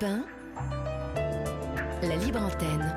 Europe 0.00 0.24
1, 2.02 2.08
la 2.08 2.16
libre 2.16 2.42
antenne. 2.42 2.94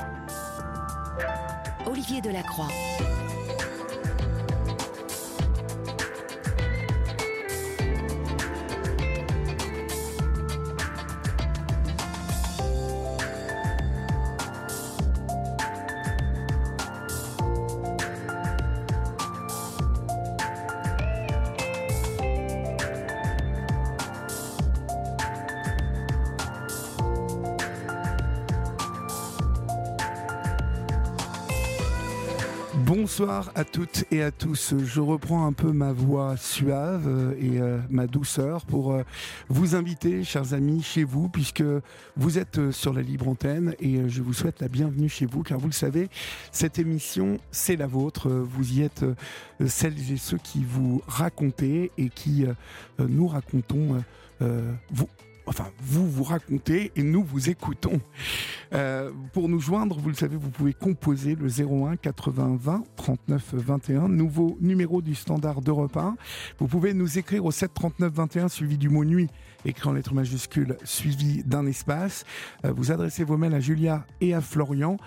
Olivier 1.86 2.22
Delacroix. 2.22 2.68
Bonsoir 33.24 33.54
à 33.56 33.64
toutes 33.64 34.04
et 34.12 34.22
à 34.22 34.32
tous. 34.32 34.74
Je 34.84 35.00
reprends 35.00 35.48
un 35.48 35.54
peu 35.54 35.72
ma 35.72 35.94
voix 35.94 36.36
suave 36.36 37.34
et 37.40 37.58
euh, 37.62 37.80
ma 37.90 38.06
douceur 38.06 38.66
pour 38.66 38.92
euh, 38.92 39.04
vous 39.48 39.76
inviter, 39.76 40.26
chers 40.26 40.54
amis, 40.54 40.84
chez 40.84 41.06
vous, 41.06 41.30
puisque 41.30 41.64
vous 42.18 42.38
êtes 42.38 42.58
euh, 42.58 42.74
sur 42.74 42.92
la 42.92 43.02
libre 43.02 43.30
antenne 43.30 43.76
et 43.80 44.10
je 44.10 44.22
vous 44.22 44.34
souhaite 44.34 44.60
la 44.60 44.68
bienvenue 44.68 45.08
chez 45.08 45.26
vous, 45.26 45.42
car 45.42 45.58
vous 45.58 45.68
le 45.68 45.74
savez, 45.74 46.10
cette 46.52 46.80
émission, 46.80 47.38
c'est 47.50 47.78
la 47.78 47.88
vôtre. 47.88 48.30
Vous 48.30 48.74
y 48.74 48.82
êtes 48.82 49.06
celles 49.66 50.12
et 50.12 50.18
ceux 50.18 50.40
qui 50.40 50.66
vous 50.66 51.02
racontez 51.08 51.94
et 51.98 52.10
qui 52.10 52.44
nous 53.00 53.28
racontons 53.28 54.04
vous, 54.92 55.08
enfin, 55.46 55.68
vous 55.80 56.10
vous 56.10 56.24
racontez 56.24 56.92
et 56.96 57.04
nous 57.04 57.24
vous 57.24 57.50
écoutons. 57.50 58.00
Euh, 58.74 59.12
pour 59.34 59.50
nous 59.50 59.60
joindre, 59.60 59.98
vous 60.00 60.10
le 60.10 60.16
savez, 60.16 60.36
vous 60.36 60.50
pouvez 60.50 60.74
composer 60.74 61.36
le 61.36 61.48
01 61.48 61.98
80 61.98 62.58
20 62.60 62.84
39 62.96 63.54
21, 63.54 64.10
nouveau 64.10 64.58
numéro 64.62 65.02
du 65.02 65.16
standard 65.16 65.62
d'Europe 65.62 65.98
1. 65.98 66.16
Vous 66.60 66.68
pouvez 66.68 66.94
nous 66.94 67.18
écrire 67.18 67.46
au 67.46 67.52
7 67.52 67.74
39 67.74 68.14
21 68.14 68.48
suivi 68.48 68.78
du 68.78 68.90
mot 68.90 69.06
nuit, 69.06 69.30
écrit 69.66 69.90
en 69.90 69.94
lettres 69.94 70.14
majuscules 70.14 70.78
suivi 70.84 71.44
d'un 71.44 71.66
espace. 71.66 72.26
Euh, 72.66 72.74
vous 72.76 72.92
adressez 72.92 73.24
vos 73.24 73.38
mails 73.38 73.54
à 73.54 73.60
Julia 73.60 74.06
et 74.22 74.34
à 74.34 74.42
Florian 74.42 74.98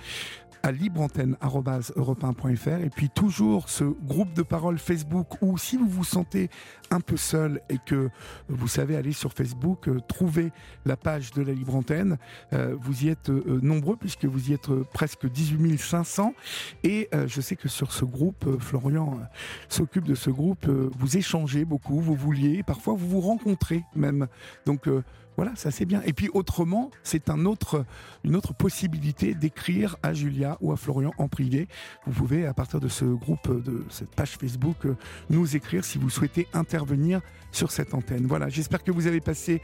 à 0.66 0.72
libreantenne.europe1.fr 0.72 2.84
et 2.84 2.90
puis 2.90 3.08
toujours 3.08 3.68
ce 3.68 3.84
groupe 3.84 4.34
de 4.34 4.42
parole 4.42 4.78
Facebook 4.78 5.40
où 5.40 5.56
si 5.58 5.76
vous 5.76 5.88
vous 5.88 6.02
sentez 6.02 6.50
un 6.90 6.98
peu 6.98 7.16
seul 7.16 7.60
et 7.68 7.78
que 7.86 8.10
vous 8.48 8.66
savez 8.66 8.96
aller 8.96 9.12
sur 9.12 9.32
Facebook, 9.32 9.88
euh, 9.88 10.00
trouver 10.08 10.50
la 10.84 10.96
page 10.96 11.30
de 11.30 11.42
la 11.42 11.52
Libre 11.52 11.76
Antenne, 11.76 12.18
euh, 12.52 12.74
vous 12.80 13.04
y 13.04 13.10
êtes 13.10 13.30
euh, 13.30 13.60
nombreux 13.62 13.94
puisque 13.94 14.24
vous 14.24 14.50
y 14.50 14.54
êtes 14.54 14.68
presque 14.92 15.30
18 15.30 15.78
500 15.78 16.34
et 16.82 17.08
je 17.26 17.40
sais 17.40 17.54
que 17.54 17.68
sur 17.68 17.92
ce 17.92 18.04
groupe, 18.04 18.58
Florian 18.58 19.20
s'occupe 19.68 20.04
de 20.04 20.16
ce 20.16 20.30
groupe, 20.30 20.66
vous 20.66 21.16
échangez 21.16 21.64
beaucoup, 21.64 22.00
vous 22.00 22.14
vouliez, 22.14 22.64
parfois 22.64 22.94
vous 22.94 23.08
vous 23.08 23.20
rencontrez 23.20 23.84
même. 23.94 24.26
Donc 24.64 24.88
voilà, 25.36 25.54
ça 25.54 25.70
c'est 25.70 25.84
bien. 25.84 26.02
Et 26.04 26.12
puis 26.12 26.30
autrement, 26.32 26.90
c'est 27.02 27.28
une 27.28 27.46
autre 27.46 28.54
possibilité 28.58 29.34
d'écrire 29.34 29.96
à 30.02 30.12
Julia 30.14 30.56
ou 30.60 30.72
à 30.72 30.76
Florian 30.76 31.12
en 31.18 31.28
privé. 31.28 31.68
Vous 32.06 32.12
pouvez, 32.12 32.46
à 32.46 32.54
partir 32.54 32.80
de 32.80 32.88
ce 32.88 33.04
groupe, 33.04 33.62
de 33.62 33.84
cette 33.88 34.14
page 34.14 34.36
Facebook, 34.38 34.86
euh, 34.86 34.96
nous 35.30 35.56
écrire 35.56 35.84
si 35.84 35.98
vous 35.98 36.10
souhaitez 36.10 36.48
intervenir 36.52 37.20
sur 37.52 37.70
cette 37.70 37.94
antenne. 37.94 38.26
Voilà, 38.26 38.48
j'espère 38.48 38.82
que 38.82 38.90
vous 38.90 39.06
avez 39.06 39.20
passé 39.20 39.60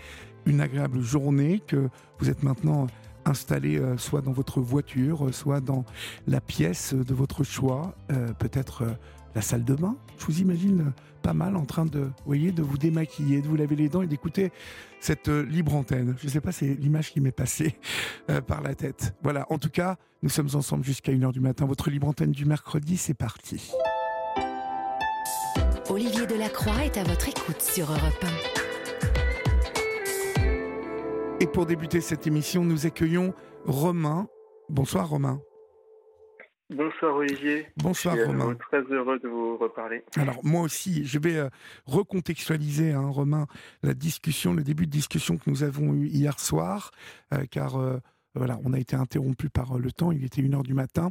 une 0.46 0.60
agréable 0.60 1.00
journée, 1.00 1.62
que 1.66 1.88
vous 2.18 2.30
êtes 2.30 2.42
maintenant 2.42 2.86
installé 3.24 3.78
euh, 3.78 3.96
soit 3.96 4.20
dans 4.20 4.32
votre 4.32 4.60
voiture, 4.60 5.32
soit 5.32 5.60
dans 5.60 5.84
la 6.26 6.40
pièce 6.40 6.94
de 6.94 7.14
votre 7.14 7.44
choix, 7.44 7.94
euh, 8.10 8.32
peut-être 8.34 8.84
la 9.34 9.42
salle 9.42 9.64
de 9.64 9.74
bain. 9.74 9.96
Je 10.18 10.26
vous 10.26 10.40
imagine 10.40 10.92
pas 11.22 11.32
mal 11.32 11.56
en 11.56 11.64
train 11.64 11.86
de, 11.86 12.10
voyez, 12.26 12.52
de 12.52 12.62
vous 12.62 12.78
démaquiller, 12.78 13.40
de 13.40 13.48
vous 13.48 13.56
laver 13.56 13.76
les 13.76 13.88
dents 13.88 14.02
et 14.02 14.06
d'écouter 14.06 14.52
cette 15.00 15.28
euh, 15.28 15.44
libre 15.44 15.74
antenne. 15.74 16.14
Je 16.18 16.26
ne 16.26 16.30
sais 16.30 16.40
pas, 16.40 16.52
c'est 16.52 16.74
l'image 16.74 17.12
qui 17.12 17.20
m'est 17.20 17.32
passée 17.32 17.76
euh, 18.30 18.40
par 18.40 18.60
la 18.60 18.74
tête. 18.74 19.14
Voilà, 19.22 19.46
en 19.50 19.58
tout 19.58 19.70
cas, 19.70 19.96
nous 20.22 20.28
sommes 20.28 20.50
ensemble 20.54 20.84
jusqu'à 20.84 21.12
1h 21.12 21.32
du 21.32 21.40
matin. 21.40 21.64
Votre 21.66 21.90
libre 21.90 22.08
antenne 22.08 22.32
du 22.32 22.44
mercredi, 22.44 22.96
c'est 22.96 23.14
parti. 23.14 23.72
Olivier 25.88 26.26
Delacroix 26.26 26.84
est 26.84 26.96
à 26.96 27.04
votre 27.04 27.28
écoute 27.28 27.60
sur 27.60 27.90
Europe 27.90 28.24
1. 28.24 28.62
Et 31.40 31.46
pour 31.46 31.66
débuter 31.66 32.00
cette 32.00 32.26
émission, 32.26 32.64
nous 32.64 32.86
accueillons 32.86 33.34
Romain. 33.64 34.28
Bonsoir 34.68 35.08
Romain. 35.08 35.40
Bonsoir 36.74 37.16
Olivier. 37.16 37.66
Bonsoir 37.76 38.16
je 38.16 38.22
suis 38.22 38.30
Romain. 38.30 38.54
Très 38.54 38.82
heureux 38.90 39.18
de 39.18 39.28
vous 39.28 39.58
reparler. 39.58 40.04
Alors 40.16 40.40
moi 40.42 40.62
aussi, 40.62 41.04
je 41.04 41.18
vais 41.18 41.36
euh, 41.36 41.48
recontextualiser, 41.84 42.92
hein, 42.92 43.08
Romain, 43.08 43.46
la 43.82 43.92
discussion, 43.92 44.54
le 44.54 44.62
début 44.62 44.86
de 44.86 44.90
discussion 44.90 45.36
que 45.36 45.50
nous 45.50 45.62
avons 45.62 45.92
eu 45.92 46.06
hier 46.06 46.40
soir, 46.40 46.90
euh, 47.34 47.44
car 47.50 47.76
euh, 47.76 47.98
voilà, 48.34 48.58
on 48.64 48.72
a 48.72 48.78
été 48.78 48.96
interrompu 48.96 49.50
par 49.50 49.78
le 49.78 49.92
temps. 49.92 50.12
Il 50.12 50.24
était 50.24 50.40
une 50.40 50.54
heure 50.54 50.62
du 50.62 50.72
matin 50.72 51.10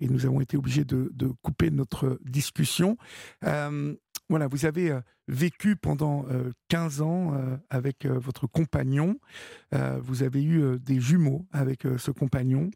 et 0.00 0.08
nous 0.08 0.26
avons 0.26 0.42
été 0.42 0.58
obligés 0.58 0.84
de, 0.84 1.10
de 1.14 1.32
couper 1.42 1.70
notre 1.70 2.18
discussion. 2.22 2.98
voilà, 3.40 4.46
vous 4.50 4.66
avez 4.66 4.94
vécu 5.28 5.76
pendant 5.76 6.26
15 6.68 7.00
ans 7.00 7.32
avec 7.70 8.04
votre 8.04 8.46
compagnon. 8.46 9.18
vous 9.72 10.22
avez 10.22 10.44
eu 10.44 10.78
des 10.78 11.00
jumeaux 11.00 11.46
avec 11.52 11.84
ce 11.96 12.10
compagnon. 12.10 12.70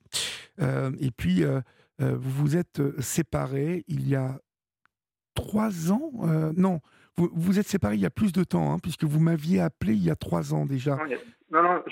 et 0.59 1.11
puis 1.15 1.45
euh, 2.03 2.17
vous 2.17 2.31
vous 2.31 2.57
êtes 2.57 2.81
euh, 2.81 2.95
séparés 3.01 3.85
il 3.87 4.09
y 4.09 4.17
a 4.17 4.39
trois 5.35 5.93
ans 5.93 6.11
euh, 6.25 6.53
Non, 6.57 6.81
vous 7.17 7.31
vous 7.35 7.59
êtes 7.59 7.69
séparés 7.69 7.97
il 7.97 8.01
y 8.01 8.07
a 8.07 8.11
plus 8.11 8.33
de 8.33 8.45
temps, 8.45 8.73
hein, 8.73 8.79
puisque 8.79 9.05
vous 9.05 9.21
m'aviez 9.21 9.61
appelé 9.61 9.95
il 9.95 10.03
y 10.03 10.11
a 10.11 10.17
trois 10.17 10.55
ans 10.55 10.67
déjà. 10.67 10.99
Non, 11.51 11.63
non, 11.63 11.83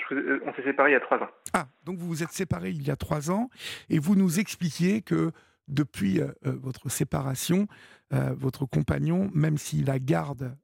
on 0.45 0.53
s'est 0.53 0.63
séparés 0.63 0.91
il 0.91 0.93
y 0.93 0.97
a 0.97 0.99
trois 0.99 1.19
ans. 1.19 1.29
Ah, 1.53 1.67
donc 1.83 1.97
vous 1.97 2.07
vous 2.07 2.23
êtes 2.23 2.31
séparés 2.31 2.71
il 2.71 2.85
y 2.85 2.91
a 2.91 2.95
trois 2.95 3.29
ans, 3.29 3.49
et 3.89 3.99
vous 3.99 4.15
nous 4.15 4.39
expliquiez 4.39 5.01
que 5.01 5.31
depuis 5.67 6.19
votre 6.43 6.89
séparation, 6.89 7.67
votre 8.09 8.65
compagnon, 8.65 9.29
même 9.35 9.59
si 9.59 9.83
la 9.83 9.99
garde 9.99 10.57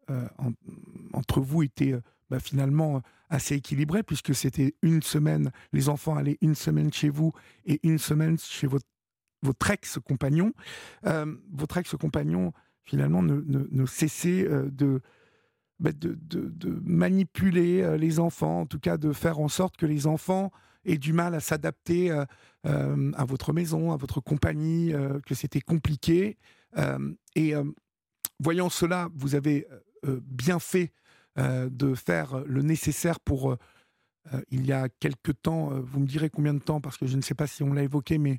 entre 1.13 1.41
vous 1.41 1.61
était 1.61 1.93
bah, 2.31 2.39
finalement 2.39 3.03
assez 3.29 3.55
équilibrée, 3.55 4.01
puisque 4.01 4.33
c'était 4.33 4.73
une 4.81 5.03
semaine, 5.03 5.51
les 5.73 5.89
enfants 5.89 6.15
allaient 6.15 6.39
une 6.41 6.55
semaine 6.55 6.91
chez 6.91 7.09
vous 7.09 7.33
et 7.65 7.79
une 7.83 7.99
semaine 7.99 8.39
chez 8.39 8.65
votre 8.65 8.87
votre 9.47 9.71
ex-compagnon, 9.71 10.53
euh, 11.05 11.33
votre 11.53 11.77
ex-compagnon 11.77 12.51
finalement 12.83 13.21
ne, 13.23 13.41
ne, 13.47 13.85
cessait 13.85 14.45
euh, 14.45 14.99
bah, 15.79 15.91
de, 15.93 16.81
manipuler 16.83 17.81
euh, 17.81 17.97
les 17.97 18.19
enfants, 18.19 18.61
en 18.61 18.65
tout 18.65 18.79
cas 18.79 18.97
de 18.97 19.13
faire 19.13 19.39
en 19.39 19.47
sorte 19.47 19.77
que 19.77 19.85
les 19.85 20.05
enfants 20.05 20.51
aient 20.85 20.97
du 20.97 21.13
mal 21.13 21.33
à 21.33 21.39
s'adapter 21.39 22.11
à 22.63 23.25
votre 23.25 23.51
maison, 23.51 23.91
à 23.91 23.97
votre 23.97 24.21
compagnie, 24.21 24.93
que 25.25 25.35
c'était 25.35 25.59
compliqué. 25.59 26.37
et 27.35 27.53
voyant 28.39 28.69
cela, 28.69 29.09
vous 29.13 29.35
avez 29.35 29.67
bien 30.05 30.59
fait 30.59 30.93
de 31.35 31.93
faire 31.93 32.41
le 32.45 32.61
nécessaire 32.61 33.19
pour, 33.19 33.57
il 34.49 34.65
y 34.65 34.71
a 34.71 34.87
quelque 34.87 35.33
temps, 35.33 35.71
vous 35.71 35.99
me 35.99 36.07
direz 36.07 36.29
combien 36.29 36.53
de 36.53 36.59
temps, 36.59 36.79
parce 36.79 36.95
que 36.95 37.05
je 37.05 37.17
ne 37.17 37.21
sais 37.21 37.35
pas 37.35 37.47
si 37.47 37.63
on 37.63 37.73
l'a 37.73 37.83
évoqué, 37.83 38.17
mais 38.17 38.37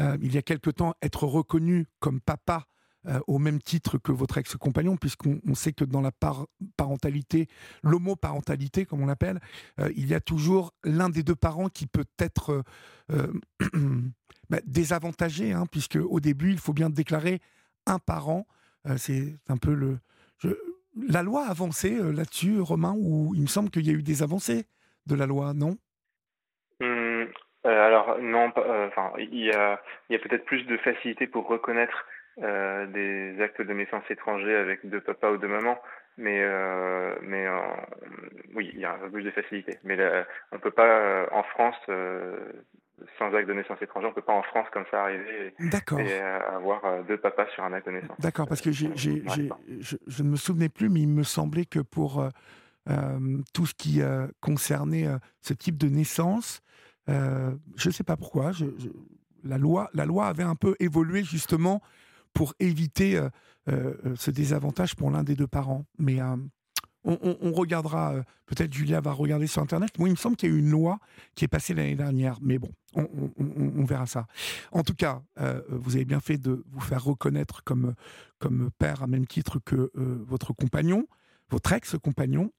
euh, 0.00 0.16
il 0.22 0.34
y 0.34 0.38
a 0.38 0.42
quelque 0.42 0.70
temps, 0.70 0.94
être 1.02 1.24
reconnu 1.24 1.86
comme 1.98 2.20
papa 2.20 2.66
euh, 3.06 3.20
au 3.26 3.38
même 3.38 3.60
titre 3.60 3.98
que 3.98 4.12
votre 4.12 4.38
ex-compagnon, 4.38 4.96
puisqu'on 4.96 5.54
sait 5.54 5.72
que 5.72 5.84
dans 5.84 6.00
la 6.00 6.12
parentalité, 6.76 7.48
l'homoparentalité, 7.82 8.84
comme 8.84 9.02
on 9.02 9.06
l'appelle, 9.06 9.40
euh, 9.78 9.90
il 9.96 10.06
y 10.06 10.14
a 10.14 10.20
toujours 10.20 10.74
l'un 10.84 11.08
des 11.08 11.22
deux 11.22 11.34
parents 11.34 11.68
qui 11.68 11.86
peut 11.86 12.04
être 12.18 12.62
bah, 14.50 14.58
désavantagé, 14.64 15.52
hein, 15.52 15.66
puisque 15.70 15.96
au 15.96 16.20
début, 16.20 16.52
il 16.52 16.58
faut 16.58 16.72
bien 16.72 16.90
déclarer 16.90 17.40
un 17.86 17.98
parent. 17.98 18.46
C'est 18.96 19.36
un 19.48 19.56
peu 19.56 19.74
le. 19.74 19.98
La 21.08 21.22
loi 21.22 21.46
a 21.46 21.50
avancé 21.50 21.90
là-dessus, 21.90 22.60
Romain, 22.60 22.94
ou 22.98 23.34
il 23.34 23.42
me 23.42 23.46
semble 23.46 23.70
qu'il 23.70 23.86
y 23.86 23.90
a 23.90 23.92
eu 23.92 24.02
des 24.02 24.22
avancées 24.22 24.66
de 25.06 25.14
la 25.14 25.26
loi, 25.26 25.54
non? 25.54 25.76
Alors 27.64 28.18
non, 28.20 28.52
euh, 28.56 28.88
enfin 28.88 29.12
il 29.18 29.34
y 29.34 29.52
a, 29.52 29.80
il 30.08 30.14
y 30.14 30.16
a 30.16 30.18
peut-être 30.18 30.44
plus 30.44 30.64
de 30.64 30.76
facilité 30.78 31.26
pour 31.26 31.46
reconnaître 31.46 32.06
euh, 32.42 32.86
des 32.86 33.40
actes 33.42 33.60
de 33.60 33.72
naissance 33.72 34.04
étrangers 34.08 34.56
avec 34.56 34.88
deux 34.88 35.00
papas 35.00 35.32
ou 35.32 35.36
deux 35.36 35.48
mamans, 35.48 35.78
mais 36.16 36.42
mais 37.22 37.46
oui, 38.54 38.70
il 38.72 38.80
y 38.80 38.84
a 38.84 38.94
un 38.94 38.98
peu 38.98 39.10
plus 39.10 39.24
de 39.24 39.30
facilité. 39.30 39.78
Mais 39.84 39.96
là, 39.96 40.26
on 40.52 40.58
peut 40.58 40.70
pas 40.70 41.26
en 41.32 41.42
France 41.42 41.76
sans 43.18 43.34
acte 43.34 43.48
de 43.48 43.54
naissance 43.54 43.80
étranger, 43.80 44.06
on 44.06 44.12
peut 44.12 44.20
pas 44.20 44.34
en 44.34 44.42
France 44.42 44.66
comme 44.72 44.84
ça 44.90 45.04
arriver 45.04 45.54
et, 45.58 46.02
et 46.02 46.20
avoir 46.20 47.02
deux 47.04 47.16
papas 47.16 47.46
sur 47.54 47.64
un 47.64 47.72
acte 47.72 47.86
de 47.86 47.92
naissance. 47.92 48.20
D'accord, 48.20 48.46
parce 48.46 48.60
que 48.60 48.72
j'ai, 48.72 48.90
je, 48.94 49.10
je, 50.06 50.22
ne 50.22 50.28
me 50.28 50.36
souvenais 50.36 50.68
plus, 50.68 50.90
mais 50.90 51.00
il 51.00 51.08
me 51.08 51.22
semblait 51.22 51.64
que 51.64 51.80
pour 51.80 52.26
tout 53.52 53.66
ce 53.66 53.74
qui 53.74 54.00
concernait 54.40 55.06
ce 55.42 55.52
type 55.52 55.76
de 55.76 55.88
naissance. 55.88 56.62
Je 57.08 57.88
ne 57.88 57.92
sais 57.92 58.04
pas 58.04 58.16
pourquoi. 58.16 58.52
la, 59.44 59.58
loi, 59.58 59.90
la 59.94 60.06
loi 60.06 60.26
avait 60.26 60.42
un 60.42 60.54
peu 60.54 60.76
évolué 60.80 61.24
justement 61.24 61.80
pour 62.32 62.54
éviter 62.60 63.20
ce 63.66 64.30
désavantage 64.30 64.94
pour 64.94 65.10
l'un 65.10 65.24
des 65.24 65.34
deux 65.34 65.48
parents. 65.48 65.84
Mais 65.98 66.20
on, 67.04 67.52
regardera, 67.52 68.12
euh, 68.12 68.22
peut-être 68.46 68.72
Julia 68.72 69.00
va 69.00 69.12
regarder 69.12 69.46
sur 69.46 69.62
Internet. 69.62 69.98
Moi, 69.98 70.08
il 70.08 70.12
me 70.12 70.16
semble 70.16 70.36
qu'il 70.36 70.50
y 70.50 70.52
a 70.52 70.54
eu 70.54 70.58
une 70.58 70.70
loi 70.70 70.98
qui 71.34 71.44
est 71.44 71.48
passée 71.48 71.74
l'année 71.74 71.96
dernière, 71.96 72.38
mais 72.42 72.58
bon, 72.58 72.70
on, 72.94 73.84
verra 73.84 74.06
ça. 74.06 74.26
En 74.72 74.82
tout 74.82 74.94
cas, 74.94 75.22
euh, 75.40 75.62
vous 75.68 75.96
avez 75.96 76.04
bien 76.04 76.20
fait 76.20 76.36
de 76.36 76.64
vous 76.70 76.80
faire 76.80 77.02
reconnaître 77.04 77.64
comme, 77.64 77.94
comme 78.38 78.70
père 78.78 79.02
à 79.02 79.06
même 79.06 79.26
titre 79.26 79.58
que 79.64 79.90
euh, 79.96 80.24
votre 80.26 80.52
compagnon, 80.52 81.06
votre 81.48 81.72
ex-compagnon. 81.72 82.52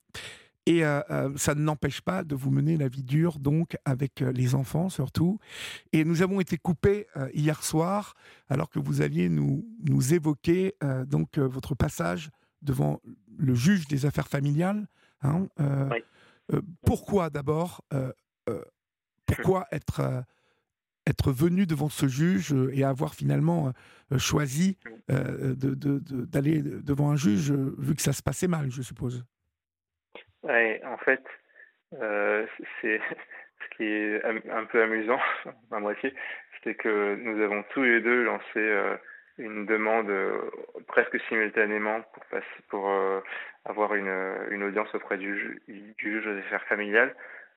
Et 0.66 0.82
ça 1.36 1.54
ne 1.56 1.62
n'empêche 1.62 2.00
pas 2.00 2.22
de 2.22 2.36
vous 2.36 2.50
mener 2.50 2.76
la 2.76 2.86
vie 2.86 3.02
dure, 3.02 3.40
donc, 3.40 3.76
avec 3.84 4.20
les 4.20 4.54
enfants 4.54 4.88
surtout. 4.88 5.40
Et 5.92 6.04
nous 6.04 6.22
avons 6.22 6.40
été 6.40 6.56
coupés 6.56 7.08
hier 7.34 7.64
soir, 7.64 8.14
alors 8.48 8.70
que 8.70 8.78
vous 8.78 9.02
alliez 9.02 9.28
nous, 9.28 9.66
nous 9.84 10.14
évoquer 10.14 10.76
donc 11.08 11.38
votre 11.38 11.74
passage 11.74 12.30
devant 12.62 13.00
le 13.36 13.54
juge 13.54 13.86
des 13.88 14.06
affaires 14.06 14.28
familiales. 14.28 14.86
Hein, 15.22 15.48
euh, 15.60 15.88
euh, 16.52 16.62
pourquoi 16.84 17.30
d'abord 17.30 17.84
euh, 17.92 18.12
Pourquoi 19.26 19.66
être 19.70 20.24
être 21.04 21.32
venu 21.32 21.66
devant 21.66 21.88
ce 21.88 22.06
juge 22.06 22.54
et 22.72 22.84
avoir 22.84 23.14
finalement 23.14 23.72
choisi 24.18 24.78
d'aller 25.08 26.62
de, 26.62 26.80
devant 26.80 27.10
un 27.10 27.16
juge 27.16 27.50
vu 27.50 27.96
que 27.96 28.02
ça 28.02 28.12
se 28.12 28.22
passait 28.22 28.46
mal, 28.46 28.70
je 28.70 28.82
suppose? 28.82 29.24
Ouais, 30.42 30.80
en 30.84 30.96
fait, 30.98 31.22
c'est 31.90 33.00
ce 33.60 33.76
qui 33.76 33.84
est 33.84 34.24
un 34.24 34.64
peu 34.64 34.82
amusant 34.82 35.20
à 35.70 35.78
moitié, 35.78 36.14
c'est 36.62 36.74
que 36.74 37.16
nous 37.16 37.42
avons 37.42 37.62
tous 37.74 37.82
les 37.82 38.00
deux 38.00 38.24
lancé 38.24 38.96
une 39.38 39.66
demande 39.66 40.10
euh, 40.10 40.50
presque 40.88 41.18
simultanément 41.28 42.02
pour, 42.12 42.24
passer, 42.26 42.62
pour 42.68 42.88
euh, 42.90 43.20
avoir 43.64 43.94
une, 43.94 44.62
audience 44.62 44.94
auprès 44.94 45.18
du, 45.18 45.60
du 45.68 45.94
juge 45.98 46.24
des 46.24 46.40
affaires 46.46 46.64
familiales. 46.64 47.14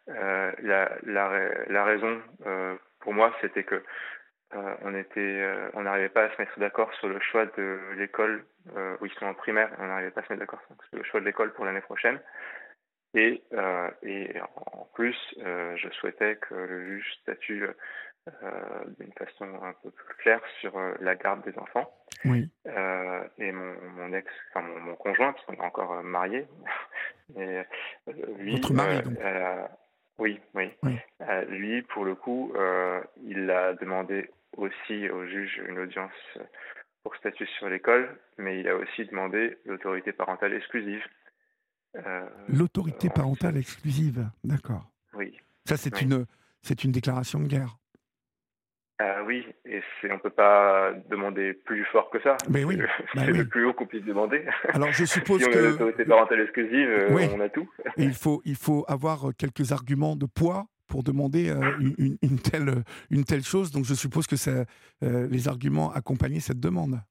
Euh, 0.10 0.52
la, 0.62 0.92
la, 1.04 1.50
la, 1.68 1.84
raison 1.84 2.22
pour 3.00 3.14
moi, 3.14 3.34
c'était 3.42 3.64
que 3.64 3.84
on 4.84 4.96
était, 4.96 5.44
on 5.74 5.82
n'arrivait 5.82 6.10
pas 6.10 6.26
à 6.26 6.30
se 6.30 6.40
mettre 6.40 6.58
d'accord 6.60 6.94
sur 6.94 7.10
le 7.10 7.20
choix 7.20 7.46
de 7.46 7.80
l'école 7.98 8.46
où 9.02 9.06
ils 9.06 9.14
sont 9.14 9.26
en 9.26 9.34
primaire. 9.34 9.70
On 9.80 9.88
n'arrivait 9.88 10.12
pas 10.12 10.22
à 10.22 10.24
se 10.24 10.32
mettre 10.32 10.42
d'accord 10.42 10.62
sur 10.68 10.98
le 10.98 11.04
choix 11.04 11.20
de 11.20 11.26
l'école 11.26 11.52
pour 11.54 11.66
l'année 11.66 11.82
prochaine. 11.82 12.20
Et, 13.16 13.42
et 14.04 14.42
en 14.42 14.88
plus, 14.94 15.16
je 15.38 15.90
souhaitais 16.00 16.36
que 16.36 16.54
le 16.54 16.86
juge 16.86 17.14
statue 17.22 17.66
euh, 18.28 18.86
d'une 19.00 19.12
façon 19.14 19.46
un 19.62 19.74
peu 19.84 19.92
plus 19.92 20.16
claire 20.16 20.42
sur 20.60 20.76
euh, 20.80 20.94
la 21.00 21.14
garde 21.14 21.44
des 21.44 21.56
enfants. 21.60 21.94
Oui. 22.24 22.50
Euh, 22.66 23.24
et 23.38 23.52
mon, 23.52 23.76
mon, 23.98 24.14
ex, 24.14 24.28
enfin 24.50 24.66
mon, 24.66 24.80
mon 24.80 24.96
conjoint, 24.96 25.32
parce 25.32 25.46
qu'on 25.46 25.54
est 25.54 25.60
encore 25.60 26.02
marié, 26.02 26.48
lui, 27.38 28.56
Votre 28.56 28.74
mari, 28.74 29.04
donc. 29.04 29.18
oui, 30.18 30.40
oui. 30.56 30.72
oui. 30.82 30.98
lui, 31.50 31.84
pour 31.84 32.04
le 32.04 32.16
coup, 32.16 32.52
il 33.24 33.52
a 33.52 33.74
demandé 33.74 34.32
aussi 34.58 35.08
au 35.08 35.28
juge 35.28 35.62
une 35.68 35.78
audience 35.78 36.40
pour 37.04 37.16
statut 37.18 37.46
sur 37.46 37.70
l'école, 37.70 38.10
mais 38.40 38.60
il 38.60 38.68
a 38.68 38.76
aussi 38.76 39.06
demandé 39.06 39.56
l'autorité 39.66 40.14
parentale 40.14 40.56
exclusive. 40.56 41.06
L'autorité 42.48 43.10
parentale 43.10 43.58
exclusive, 43.58 44.28
d'accord. 44.44 44.92
Oui. 45.14 45.38
Ça, 45.66 45.78
c'est 45.78 46.02
une, 46.02 46.26
c'est 46.62 46.84
une 46.84 46.92
déclaration 46.92 47.40
de 47.40 47.48
guerre. 47.48 47.78
Euh, 49.02 49.24
oui, 49.26 49.46
et 49.66 49.82
on 50.10 50.14
ne 50.14 50.20
peut 50.20 50.30
pas 50.30 50.94
demander 51.10 51.54
plus 51.54 51.84
fort 51.92 52.10
que 52.10 52.22
ça. 52.22 52.38
Mais 52.50 52.64
oui, 52.64 52.80
c'est 53.14 53.26
le 53.26 53.46
plus 53.46 53.66
haut 53.66 53.74
qu'on 53.74 53.86
puisse 53.86 54.06
demander. 54.06 54.46
Alors 54.70 54.94
je 54.94 55.04
suppose 55.06 55.42
si 55.42 55.50
on 55.50 55.52
que 55.52 55.58
l'autorité 55.58 56.06
parentale 56.06 56.40
exclusive, 56.40 56.88
euh, 56.90 57.28
on 57.36 57.42
a 57.42 57.50
tout. 57.50 57.70
et 57.98 58.04
il 58.04 58.14
faut 58.14 58.42
il 58.46 58.56
faut 58.56 58.86
avoir 58.88 59.32
quelques 59.38 59.74
arguments 59.74 60.16
de 60.16 60.26
poids 60.26 60.68
pour 60.88 61.04
demander 61.04 61.50
euh, 61.50 61.78
une, 61.98 62.18
une, 62.22 62.40
telle 62.40 62.84
une 63.10 63.26
telle 63.26 63.44
chose. 63.44 63.70
Donc 63.72 63.84
je 63.84 63.94
suppose 63.94 64.28
que 64.28 64.36
euh, 65.04 65.28
les 65.28 65.50
arguments 65.50 65.92
accompagnaient 65.92 66.40
cette 66.40 66.62
demande. 66.62 67.02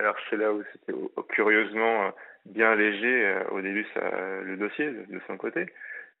Alors 0.00 0.16
c'est 0.30 0.36
là 0.36 0.50
où 0.50 0.64
c'était 0.72 0.98
curieusement 1.28 2.10
bien 2.46 2.74
léger 2.74 3.38
au 3.50 3.60
début 3.60 3.86
le 3.94 4.56
dossier 4.56 4.90
de 4.90 5.20
son 5.26 5.36
côté. 5.36 5.66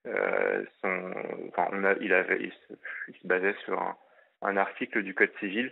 Euh, 0.06 0.64
il, 2.00 2.52
se, 3.20 3.26
basait 3.26 3.54
sur 3.64 3.80
un, 4.42 4.56
article 4.56 5.02
du 5.02 5.14
Code 5.14 5.32
civil 5.38 5.70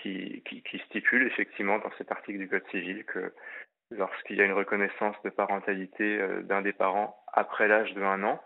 qui, 0.00 0.42
stipule 0.86 1.26
effectivement 1.26 1.78
dans 1.78 1.90
cet 1.96 2.10
article 2.12 2.38
du 2.38 2.48
Code 2.48 2.66
civil 2.70 3.04
que 3.04 3.32
lorsqu'il 3.90 4.36
y 4.36 4.42
a 4.42 4.46
une 4.46 4.52
reconnaissance 4.52 5.16
de 5.24 5.30
parentalité 5.30 6.20
euh, 6.20 6.42
d'un 6.42 6.62
des 6.62 6.72
parents 6.74 7.16
après 7.32 7.66
l'âge 7.66 7.92
de 7.94 8.02
un 8.02 8.22
an, 8.24 8.42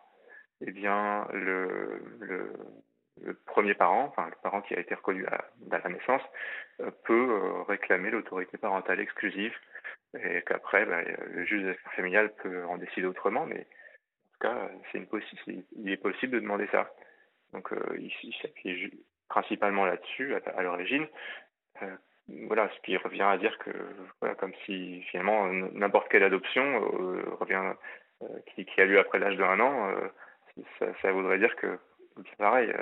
eh 0.60 0.70
bien 0.70 1.26
le, 1.32 2.02
le, 2.20 2.52
le, 3.22 3.34
premier 3.34 3.74
parent, 3.74 4.04
enfin 4.04 4.26
le 4.28 4.36
parent 4.42 4.62
qui 4.62 4.74
a 4.74 4.80
été 4.80 4.94
reconnu 4.94 5.26
à, 5.26 5.44
la 5.70 5.88
naissance, 5.88 6.22
euh, 6.80 6.90
peut 7.04 7.28
euh, 7.30 7.62
réclamer 7.62 8.10
l'autorité 8.10 8.58
parentale 8.58 9.00
exclusive 9.00 9.54
et 10.18 10.42
qu'après 10.42 10.86
bah, 10.86 11.02
le 11.02 11.44
juge 11.44 11.62
des 11.62 11.70
affaires 11.70 11.92
familiales 11.92 12.32
peut 12.42 12.64
en 12.66 12.78
décider 12.78 13.06
autrement, 13.06 13.46
mais 13.46 13.66
cas, 14.40 14.70
c'est 14.90 14.98
une 14.98 15.06
il 15.76 15.90
est 15.90 15.96
possible 15.96 16.34
de 16.34 16.40
demander 16.40 16.66
ça. 16.72 16.90
Donc, 17.52 17.72
euh, 17.72 17.98
il, 17.98 18.34
s'appuie 18.42 19.04
principalement 19.28 19.86
là-dessus 19.86 20.34
à, 20.34 20.62
l'origine. 20.62 21.06
Euh, 21.82 21.96
voilà, 22.46 22.68
ce 22.74 22.80
qui 22.82 22.96
revient 22.96 23.22
à 23.22 23.38
dire 23.38 23.56
que, 23.58 23.70
voilà, 24.20 24.34
comme 24.34 24.52
si 24.64 25.02
finalement 25.10 25.46
n'importe 25.46 26.08
quelle 26.08 26.24
adoption 26.24 26.82
qui, 28.54 28.80
a 28.80 28.84
lieu 28.84 28.98
après 28.98 29.20
l'âge 29.20 29.36
de 29.36 29.44
un 29.44 29.60
an, 29.60 29.94
ça, 31.02 31.12
voudrait 31.12 31.38
dire 31.38 31.54
que, 31.54 31.78
pareil, 32.38 32.72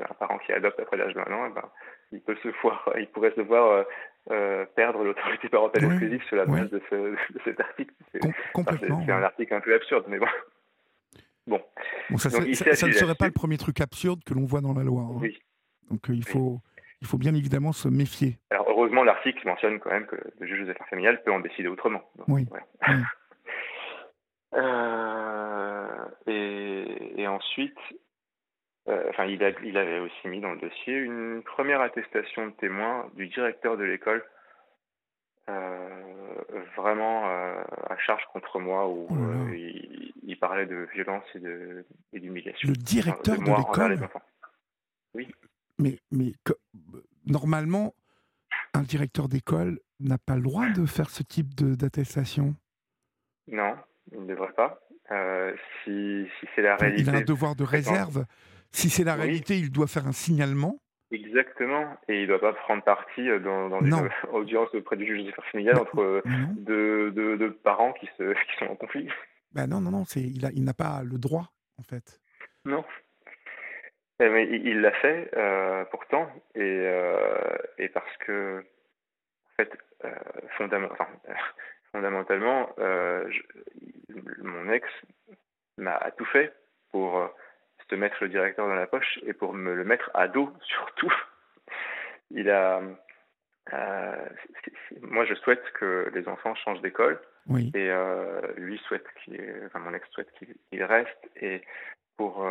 un 0.00 0.14
parent 0.14 0.38
qui 0.38 0.52
adopte 0.52 0.78
après 0.80 0.96
l'âge 0.96 1.14
de 1.14 1.20
un 1.20 1.32
an, 1.32 1.46
eh 1.48 1.54
ben, 1.54 1.68
il 2.12 2.20
peut 2.20 2.36
se 2.42 2.48
voir, 2.62 2.90
il 2.98 3.08
pourrait 3.08 3.32
se 3.36 3.40
voir 3.40 3.84
perdre 4.74 5.04
l'autorité 5.04 5.48
parentale 5.48 5.84
exclusive 5.84 6.22
sur 6.24 6.36
la 6.36 6.44
base 6.44 6.70
de, 6.70 6.82
ce, 6.90 6.94
de, 7.32 7.40
cet 7.44 7.60
article. 7.60 7.94
C'est 8.12 9.10
un 9.10 9.22
article 9.22 9.54
un 9.54 9.60
peu 9.60 9.74
absurde, 9.74 10.04
mais 10.08 10.18
bon. 10.18 10.26
Bon. 11.48 11.62
ça, 12.18 12.28
ne 12.28 12.52
serait 12.52 13.14
pas 13.14 13.24
le 13.24 13.32
premier 13.32 13.56
truc 13.56 13.80
absurde 13.80 14.22
que 14.22 14.34
l'on 14.34 14.44
voit 14.44 14.60
dans 14.60 14.74
la 14.74 14.84
loi. 14.84 15.00
Hein. 15.00 15.18
Oui. 15.18 15.40
Donc 15.90 16.10
euh, 16.10 16.14
il, 16.14 16.24
faut, 16.24 16.60
il 17.00 17.06
faut 17.06 17.18
bien 17.18 17.34
évidemment 17.34 17.72
se 17.72 17.88
méfier. 17.88 18.38
Alors 18.50 18.66
heureusement, 18.68 19.04
l'article 19.04 19.46
mentionne 19.46 19.78
quand 19.80 19.90
même 19.90 20.06
que 20.06 20.16
le 20.38 20.46
juge 20.46 20.64
des 20.64 20.70
affaires 20.70 20.88
familiales 20.88 21.22
peut 21.22 21.32
en 21.32 21.40
décider 21.40 21.68
autrement. 21.68 22.02
oui. 22.28 22.46
Euh, 24.54 25.86
et, 26.26 27.26
ensuite, 27.26 27.76
euh, 27.92 27.96
enfin, 29.08 29.26
il, 29.26 29.42
il 29.64 29.76
avait 29.76 30.00
aussi 30.00 30.28
mis 30.28 30.40
dans 30.40 30.52
le 30.52 30.58
dossier 30.58 30.94
une 30.94 31.42
première 31.42 31.80
attestation 31.80 32.46
de 32.46 32.52
témoin 32.52 33.10
du 33.14 33.28
directeur 33.28 33.76
de 33.76 33.84
l'école 33.84 34.24
vraiment 36.76 37.24
à 37.26 37.96
charge 37.98 38.22
contre 38.32 38.58
moi 38.58 38.88
où 38.88 39.06
oh 39.10 39.52
il, 39.52 40.36
parlait 40.38 40.66
de 40.66 40.88
violence 40.94 41.24
et 41.34 42.20
d'humiliation. 42.20 42.68
Le 42.68 42.76
directeur 42.76 43.38
de, 43.38 43.44
l'école 43.44 44.08
Oui. 45.14 45.28
Mais, 45.78 45.98
mais 46.10 46.32
normalement, 47.26 47.94
un 48.74 48.82
directeur 48.82 49.28
d'école 49.28 49.80
n'a 50.00 50.18
pas 50.18 50.36
le 50.36 50.42
droit 50.42 50.68
de 50.70 50.86
faire 50.86 51.10
ce 51.10 51.22
type 51.22 51.54
d'attestation 51.54 52.54
Non, 53.48 53.76
il 54.12 54.22
ne 54.22 54.26
devrait 54.26 54.52
pas. 54.52 54.80
Euh, 55.10 55.54
si, 55.82 56.26
si 56.38 56.46
c'est 56.54 56.62
la 56.62 56.76
réalité. 56.76 57.02
Il 57.02 57.10
a 57.10 57.18
un 57.18 57.22
devoir 57.22 57.56
de 57.56 57.64
réserve. 57.64 58.26
Si 58.72 58.90
c'est 58.90 59.04
la 59.04 59.14
réalité, 59.14 59.56
il 59.56 59.70
doit 59.70 59.86
faire 59.86 60.06
un 60.06 60.12
signalement. 60.12 60.78
Exactement, 61.10 61.96
et 62.06 62.16
il 62.16 62.22
ne 62.22 62.26
doit 62.26 62.40
pas 62.40 62.52
prendre 62.52 62.82
parti 62.82 63.30
euh, 63.30 63.38
dans, 63.38 63.70
dans 63.70 63.80
une 63.80 64.10
audience 64.30 64.68
auprès 64.74 64.96
du 64.96 65.06
juge 65.06 65.22
des 65.22 65.30
affaires 65.30 65.46
familiales 65.46 65.78
entre 65.78 66.22
deux, 66.58 67.10
deux, 67.12 67.52
parents 67.52 67.94
qui, 67.94 68.06
se, 68.18 68.32
qui 68.34 68.56
sont 68.58 68.66
en 68.66 68.76
conflit. 68.76 69.08
Ben 69.52 69.66
non, 69.66 69.80
non, 69.80 69.90
non, 69.90 70.04
il, 70.16 70.44
a, 70.44 70.50
il 70.52 70.64
n'a 70.64 70.74
pas 70.74 71.02
le 71.02 71.16
droit, 71.16 71.50
en 71.78 71.82
fait. 71.82 72.20
Non. 72.66 72.84
Eh, 74.20 74.28
mais 74.28 74.48
il 74.48 74.80
l'a 74.80 74.92
fait, 74.92 75.30
euh, 75.36 75.84
pourtant, 75.86 76.28
et, 76.54 76.60
euh, 76.60 77.56
et 77.78 77.88
parce 77.88 78.16
que, 78.18 78.58
en 78.58 79.50
fait, 79.56 79.70
euh, 80.04 80.10
fondamentalement, 81.92 82.68
mon 84.42 84.72
ex 84.72 84.86
m'a 85.78 86.10
tout 86.18 86.24
fait 86.26 86.52
pour 86.90 87.30
se 87.90 87.94
mettre 87.94 88.16
le 88.20 88.28
directeur 88.28 88.66
dans 88.66 88.74
la 88.74 88.86
poche 88.86 89.18
et 89.26 89.32
pour 89.32 89.52
me 89.54 89.74
le 89.74 89.84
mettre 89.84 90.10
à 90.14 90.28
dos, 90.28 90.52
surtout. 90.62 91.12
Il 92.30 92.50
a. 92.50 92.80
moi, 95.02 95.24
je 95.24 95.34
souhaite 95.34 95.64
que 95.72 96.10
les 96.14 96.28
enfants 96.28 96.54
changent 96.54 96.82
d'école. 96.82 97.20
Oui. 97.48 97.72
Et 97.74 97.90
lui 98.56 98.78
souhaite 98.86 99.06
qu'il, 99.24 99.40
enfin, 99.66 99.78
mon 99.78 99.94
ex 99.94 100.06
souhaite 100.10 100.30
qu'il 100.38 100.84
reste. 100.84 101.30
Et 101.40 101.62
pour 102.18 102.46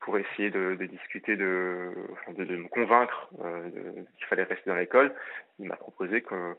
pour 0.00 0.18
essayer 0.18 0.50
de, 0.50 0.74
discuter, 0.86 1.36
de, 1.36 1.92
de, 2.28 2.56
me 2.56 2.68
convaincre 2.68 3.28
qu'il 4.16 4.26
fallait 4.26 4.44
rester 4.44 4.70
dans 4.70 4.76
l'école, 4.76 5.14
il 5.58 5.66
m'a 5.66 5.76
proposé 5.76 6.22
qu'on 6.22 6.54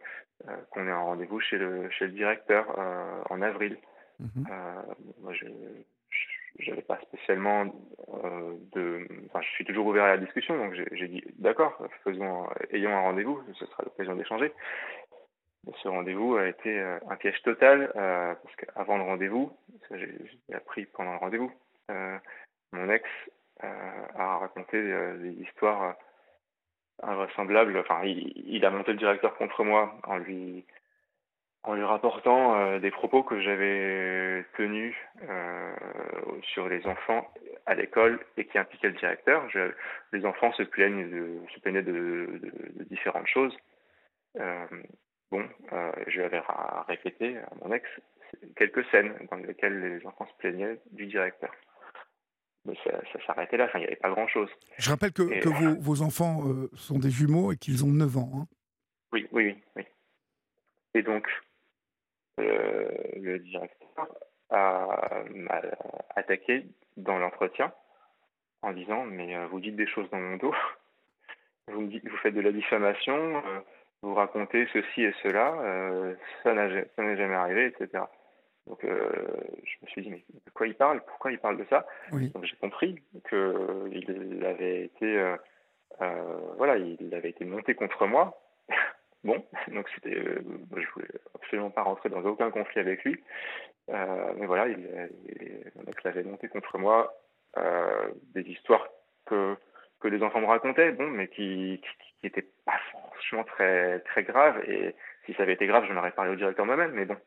ait 0.75 0.91
un 0.91 0.99
rendez-vous 0.99 1.39
chez 1.39 1.57
le, 1.57 1.89
chez 1.89 2.05
le 2.05 2.11
directeur 2.11 2.67
en 3.29 3.41
avril. 3.41 3.77
Mhm. 4.19 4.45
moi, 5.21 5.33
je 5.33 5.45
n'avais 6.67 6.81
pas 6.81 6.99
spécialement 7.01 7.65
de. 8.73 9.07
Enfin, 9.27 9.41
je 9.41 9.49
suis 9.49 9.65
toujours 9.65 9.87
ouvert 9.87 10.03
à 10.03 10.15
la 10.15 10.17
discussion, 10.17 10.57
donc 10.57 10.73
j'ai 10.73 11.07
dit 11.07 11.23
d'accord, 11.37 11.81
faisons, 12.03 12.47
ayons 12.71 12.95
un 12.95 13.01
rendez-vous, 13.01 13.41
ce 13.53 13.65
sera 13.65 13.83
l'occasion 13.83 14.15
d'échanger. 14.15 14.51
Ce 15.83 15.87
rendez-vous 15.87 16.35
a 16.37 16.47
été 16.47 16.79
un 16.79 17.15
piège 17.17 17.41
total 17.43 17.91
parce 17.93 18.55
qu'avant 18.55 18.97
le 18.97 19.03
rendez-vous, 19.03 19.51
j'ai 19.91 20.53
appris 20.53 20.85
pendant 20.85 21.13
le 21.13 21.19
rendez-vous, 21.19 21.51
mon 22.71 22.89
ex 22.89 23.07
a 23.61 24.37
raconté 24.37 24.81
des 25.17 25.31
histoires 25.41 25.95
invraisemblables. 27.03 27.77
Enfin, 27.77 28.03
il, 28.03 28.65
a 28.65 28.69
monté 28.69 28.91
le 28.91 28.97
directeur 28.97 29.35
contre 29.35 29.63
moi 29.63 29.95
en 30.03 30.17
lui 30.17 30.65
en 31.63 31.73
lui 31.75 31.83
rapportant 31.83 32.55
euh, 32.55 32.79
des 32.79 32.91
propos 32.91 33.23
que 33.23 33.39
j'avais 33.41 34.45
tenus 34.57 34.95
euh, 35.23 35.73
sur 36.53 36.69
les 36.69 36.85
enfants 36.87 37.31
à 37.65 37.75
l'école 37.75 38.19
et 38.37 38.45
qui 38.45 38.57
impliquaient 38.57 38.89
le 38.89 38.97
directeur. 38.97 39.45
les 40.13 40.25
enfants 40.25 40.53
se 40.53 40.63
plaignent 40.63 41.09
de, 41.09 41.39
se 41.53 41.59
plaignaient 41.59 41.83
de, 41.83 42.39
différentes 42.89 43.27
choses. 43.27 43.55
Euh, 44.39 44.65
bon, 45.31 45.47
je 46.07 46.17
lui 46.17 46.23
avais 46.23 46.41
répété 46.87 47.37
à 47.37 47.49
mon 47.61 47.73
ex 47.73 47.85
quelques 48.55 48.85
scènes 48.85 49.13
dans 49.29 49.37
lesquelles 49.37 49.79
les 49.79 50.05
enfants 50.05 50.27
se 50.27 50.37
plaignaient 50.37 50.79
du 50.91 51.07
directeur. 51.07 51.51
Mais 52.65 52.75
ça, 52.83 53.01
s'arrêtait 53.25 53.57
là, 53.57 53.65
enfin, 53.65 53.79
il 53.79 53.81
n'y 53.81 53.87
avait 53.87 53.95
pas 53.95 54.09
grand-chose. 54.09 54.49
Je 54.77 54.89
rappelle 54.89 55.11
que, 55.11 55.39
que 55.39 55.49
vos, 55.49 55.75
vos, 55.79 56.01
enfants 56.01 56.43
sont 56.73 56.99
des 56.99 57.09
jumeaux 57.09 57.51
et 57.51 57.57
qu'ils 57.57 57.83
ont 57.85 57.91
9 57.91 58.17
ans. 58.17 58.31
Hein. 58.35 58.47
Oui, 59.11 59.27
oui, 59.31 59.55
oui. 59.75 59.83
Et 60.93 61.01
donc, 61.01 61.27
euh, 62.47 62.87
le 63.17 63.39
directeur 63.39 64.07
a, 64.49 65.23
m'a 65.33 65.61
attaqué 66.15 66.65
dans 66.97 67.17
l'entretien 67.17 67.71
en 68.61 68.73
disant 68.73 69.05
mais 69.05 69.35
euh, 69.35 69.47
vous 69.47 69.59
dites 69.59 69.75
des 69.75 69.87
choses 69.87 70.09
dans 70.09 70.19
mon 70.19 70.37
dos, 70.37 70.53
vous 71.67 71.81
me 71.81 71.87
dites, 71.87 72.07
vous 72.07 72.17
faites 72.17 72.33
de 72.33 72.41
la 72.41 72.51
diffamation, 72.51 73.37
euh, 73.37 73.59
vous 74.01 74.13
racontez 74.13 74.67
ceci 74.73 75.03
et 75.03 75.13
cela, 75.23 76.15
ça 76.43 76.53
n'est 76.53 77.17
jamais 77.17 77.35
arrivé, 77.35 77.65
etc. 77.65 78.03
Donc 78.65 78.79
je 78.83 79.75
me 79.81 79.87
suis 79.87 80.01
dit 80.03 80.09
mais 80.09 80.23
de 80.45 80.51
quoi 80.51 80.67
il 80.67 80.75
parle, 80.75 81.01
pourquoi 81.05 81.31
il 81.31 81.39
parle 81.39 81.57
de 81.57 81.65
ça? 81.69 81.85
Donc 82.11 82.45
j'ai 82.45 82.55
compris 82.55 83.01
que 83.25 83.89
il 83.91 84.45
avait 84.45 84.85
été 84.85 85.35
voilà 86.57 86.77
il 86.77 87.13
avait 87.13 87.31
été 87.31 87.43
monté 87.43 87.75
contre 87.75 88.05
moi 88.07 88.39
Bon, 89.23 89.45
donc 89.69 89.89
c'était, 89.95 90.15
euh, 90.15 90.41
je 90.75 90.87
voulais 90.93 91.09
absolument 91.35 91.71
pas 91.71 91.83
rentrer 91.83 92.09
dans 92.09 92.23
aucun 92.23 92.51
conflit 92.51 92.79
avec 92.79 93.03
lui, 93.03 93.21
euh, 93.89 94.33
mais 94.37 94.45
voilà, 94.45 94.67
il, 94.67 94.87
avait 96.05 96.23
monté 96.23 96.47
contre 96.47 96.77
moi 96.77 97.13
euh, 97.57 98.09
des 98.33 98.41
histoires 98.41 98.87
que 99.25 99.55
que 99.99 100.07
les 100.07 100.23
enfants 100.23 100.39
me 100.39 100.45
racontaient, 100.45 100.93
bon, 100.93 101.07
mais 101.07 101.27
qui 101.27 101.81
qui 101.81 102.25
n'étaient 102.25 102.47
pas 102.65 102.79
franchement 102.91 103.43
très 103.43 103.99
très 104.01 104.23
graves. 104.23 104.63
Et 104.69 104.95
si 105.25 105.33
ça 105.33 105.43
avait 105.43 105.53
été 105.53 105.67
grave, 105.67 105.85
je 105.87 105.93
aurais 105.93 106.11
parlé 106.11 106.31
au 106.31 106.35
directeur 106.35 106.65
moi-même, 106.65 106.93
mais 106.93 107.05
bon. 107.05 107.17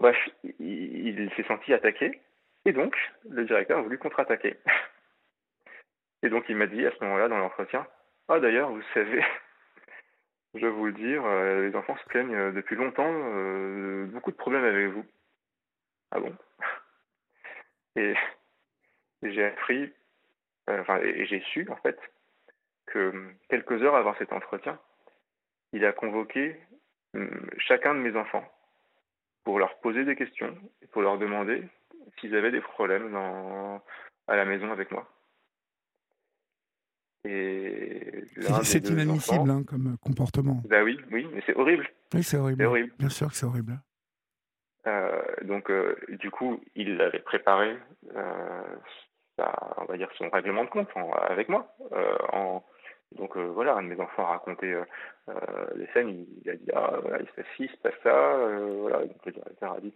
Bref, 0.00 0.16
il 0.58 1.30
s'est 1.36 1.44
senti 1.44 1.74
attaqué, 1.74 2.20
et 2.64 2.72
donc 2.72 2.96
le 3.28 3.44
directeur 3.44 3.78
a 3.78 3.82
voulu 3.82 3.98
contre-attaquer. 3.98 4.56
Et 6.24 6.28
donc 6.28 6.44
il 6.48 6.56
m'a 6.56 6.66
dit 6.66 6.86
à 6.86 6.92
ce 6.92 7.04
moment-là 7.04 7.28
dans 7.28 7.38
l'entretien, 7.38 7.86
ah 8.28 8.38
d'ailleurs, 8.38 8.70
vous 8.70 8.82
savez, 8.94 9.24
je 10.54 10.60
dois 10.60 10.70
vous 10.70 10.86
le 10.86 10.92
dire, 10.92 11.24
euh, 11.24 11.68
les 11.68 11.76
enfants 11.76 11.96
se 11.96 12.04
plaignent 12.08 12.34
euh, 12.34 12.52
depuis 12.52 12.76
longtemps, 12.76 13.10
euh, 13.10 14.06
beaucoup 14.06 14.30
de 14.30 14.36
problèmes 14.36 14.64
avec 14.64 14.88
vous. 14.88 15.04
Ah 16.10 16.20
bon? 16.20 16.34
Et, 17.96 18.14
j'ai 19.22 19.44
appris, 19.44 19.92
et 20.68 21.26
j'ai 21.26 21.40
su 21.52 21.68
en 21.70 21.76
fait 21.76 21.98
que 22.86 23.30
quelques 23.48 23.80
heures 23.82 23.94
avant 23.94 24.14
cet 24.16 24.32
entretien, 24.32 24.80
il 25.72 25.84
a 25.84 25.92
convoqué 25.92 26.58
chacun 27.58 27.94
de 27.94 28.00
mes 28.00 28.16
enfants 28.16 28.44
pour 29.44 29.60
leur 29.60 29.78
poser 29.78 30.04
des 30.04 30.16
questions 30.16 30.56
et 30.80 30.86
pour 30.88 31.02
leur 31.02 31.18
demander 31.18 31.62
s'ils 32.18 32.34
avaient 32.34 32.50
des 32.50 32.62
problèmes 32.62 33.14
à 34.26 34.36
la 34.36 34.44
maison 34.44 34.72
avec 34.72 34.90
moi. 34.90 35.06
C'est 37.24 38.88
inadmissible 38.88 39.50
hein, 39.50 39.62
comme 39.66 39.96
comportement. 39.98 40.60
Bah 40.68 40.82
oui, 40.82 40.98
oui, 41.10 41.26
mais 41.32 41.42
c'est 41.46 41.56
horrible. 41.56 41.88
Oui, 42.14 42.22
c'est 42.22 42.36
horrible. 42.36 42.64
horrible. 42.64 42.92
Bien 42.98 43.08
sûr 43.08 43.28
que 43.28 43.34
c'est 43.34 43.46
horrible. 43.46 43.78
Euh, 44.86 45.22
donc, 45.42 45.70
euh, 45.70 45.96
du 46.08 46.30
coup, 46.30 46.60
il 46.74 47.00
avait 47.00 47.20
préparé, 47.20 47.76
euh, 48.16 48.62
on 49.38 49.84
va 49.84 49.96
dire, 49.96 50.10
son 50.18 50.28
règlement 50.30 50.64
de 50.64 50.70
compte 50.70 50.88
avec 51.28 51.48
moi. 51.48 51.74
en, 52.32 52.62
donc 53.12 53.36
voilà, 53.36 53.74
un 53.74 53.82
de 53.82 53.88
mes 53.88 54.00
enfants 54.00 54.24
a 54.24 54.30
raconté 54.30 54.74
les 55.74 55.86
scènes, 55.92 56.24
il, 56.44 56.50
a 56.50 56.54
dit 56.54 56.70
ah 56.74 56.98
voilà, 57.02 57.18
il 57.20 57.28
se 57.28 57.32
passe 57.34 57.46
ci, 57.56 57.64
il 57.64 57.70
se 57.70 57.76
passe 57.76 57.94
ça, 58.02 58.58
voilà. 58.80 59.04
Donc 59.04 59.26
le 59.26 59.32
directeur 59.32 59.74
a 59.74 59.80
dit, 59.80 59.92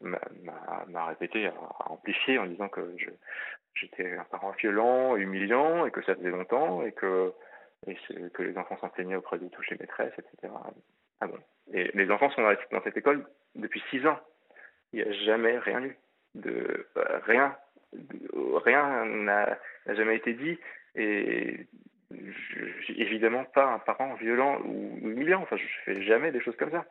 m'a 0.00 1.06
répété, 1.06 1.46
a 1.46 1.90
amplifié 1.90 2.38
en 2.38 2.46
disant 2.46 2.68
que 2.68 2.80
je, 2.96 3.10
j'étais 3.74 4.16
un 4.16 4.24
parent 4.24 4.52
violent, 4.52 5.16
humiliant, 5.16 5.86
et 5.86 5.90
que 5.90 6.02
ça 6.02 6.14
faisait 6.14 6.30
longtemps, 6.30 6.84
et 6.84 6.92
que, 6.92 7.32
les 7.86 8.56
enfants 8.56 8.78
s'enseignaient 8.78 9.16
auprès 9.16 9.38
de 9.38 9.48
toutes 9.48 9.68
les 9.68 9.76
maîtresses, 9.78 10.14
etc. 10.18 10.52
Ah 11.20 11.26
bon. 11.26 11.38
Et 11.72 11.90
les 11.94 12.10
enfants 12.10 12.30
sont 12.30 12.42
dans 12.42 12.82
cette 12.82 12.96
école 12.96 13.26
depuis 13.54 13.82
six 13.90 14.06
ans. 14.06 14.18
Il 14.92 15.02
n'y 15.02 15.08
a 15.08 15.12
jamais 15.24 15.58
rien 15.58 15.82
eu. 15.82 15.98
Euh, 16.46 16.84
rien. 17.26 17.56
rien 18.64 19.04
n'a 19.04 19.58
jamais 19.86 20.16
été 20.16 20.32
dit. 20.34 20.58
Et 20.94 21.66
évidemment 22.88 23.44
pas 23.44 23.66
un 23.66 23.78
parent 23.78 24.14
violent 24.14 24.60
ou 24.64 24.98
humiliant. 25.02 25.42
Enfin, 25.42 25.56
je 25.56 25.66
fais 25.84 26.02
jamais 26.02 26.32
des 26.32 26.40
choses 26.40 26.56
comme 26.56 26.70
ça. 26.70 26.84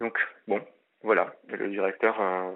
Donc, 0.00 0.18
bon, 0.48 0.60
voilà. 1.02 1.34
Le 1.48 1.68
directeur 1.68 2.20
euh, 2.20 2.52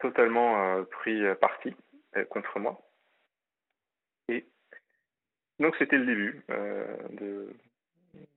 totalement 0.00 0.76
euh, 0.76 0.84
pris 0.84 1.24
euh, 1.24 1.34
parti 1.34 1.74
euh, 2.16 2.24
contre 2.24 2.58
moi. 2.58 2.80
Et 4.28 4.46
donc 5.58 5.74
c'était 5.78 5.98
le 5.98 6.06
début, 6.06 6.44
de, 7.10 7.56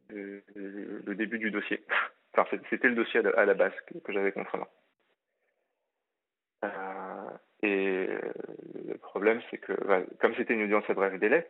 le 0.09 1.15
début 1.15 1.39
du 1.39 1.51
dossier. 1.51 1.83
Enfin, 2.33 2.57
c'était 2.69 2.87
le 2.87 2.95
dossier 2.95 3.19
à 3.19 3.43
la, 3.43 3.53
base 3.53 3.73
que, 3.87 4.13
j'avais 4.13 4.31
contre 4.31 4.55
moi. 4.55 4.69
et 7.61 8.07
le 8.85 8.97
problème, 8.99 9.41
c'est 9.49 9.57
que, 9.57 9.73
bah, 9.85 10.01
comme 10.21 10.33
c'était 10.35 10.53
une 10.53 10.63
audience 10.63 10.89
à 10.89 10.93
bref 10.93 11.19
délai, 11.19 11.45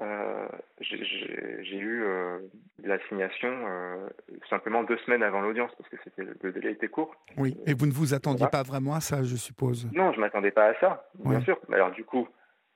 euh, 0.00 0.48
j'ai 0.80 1.76
eu 1.76 2.04
euh, 2.04 2.38
l'assignation 2.82 3.50
euh, 3.50 4.08
simplement 4.48 4.82
deux 4.82 4.96
semaines 4.98 5.22
avant 5.22 5.42
l'audience 5.42 5.70
parce 5.76 5.90
que 5.90 6.22
le 6.42 6.52
délai 6.52 6.72
était 6.72 6.88
court. 6.88 7.14
Oui, 7.36 7.56
et 7.66 7.74
vous 7.74 7.84
ne 7.84 7.92
vous 7.92 8.14
attendiez 8.14 8.46
pas 8.50 8.62
vraiment 8.62 8.94
à 8.94 9.00
ça, 9.00 9.22
je 9.22 9.36
suppose? 9.36 9.88
Non, 9.92 10.12
je 10.12 10.20
m'attendais 10.20 10.52
pas 10.52 10.68
à 10.68 10.74
ça, 10.80 11.10
bien 11.16 11.40
sûr. 11.42 11.58
Alors 11.70 11.90
du 11.90 12.04
coup, 12.04 12.26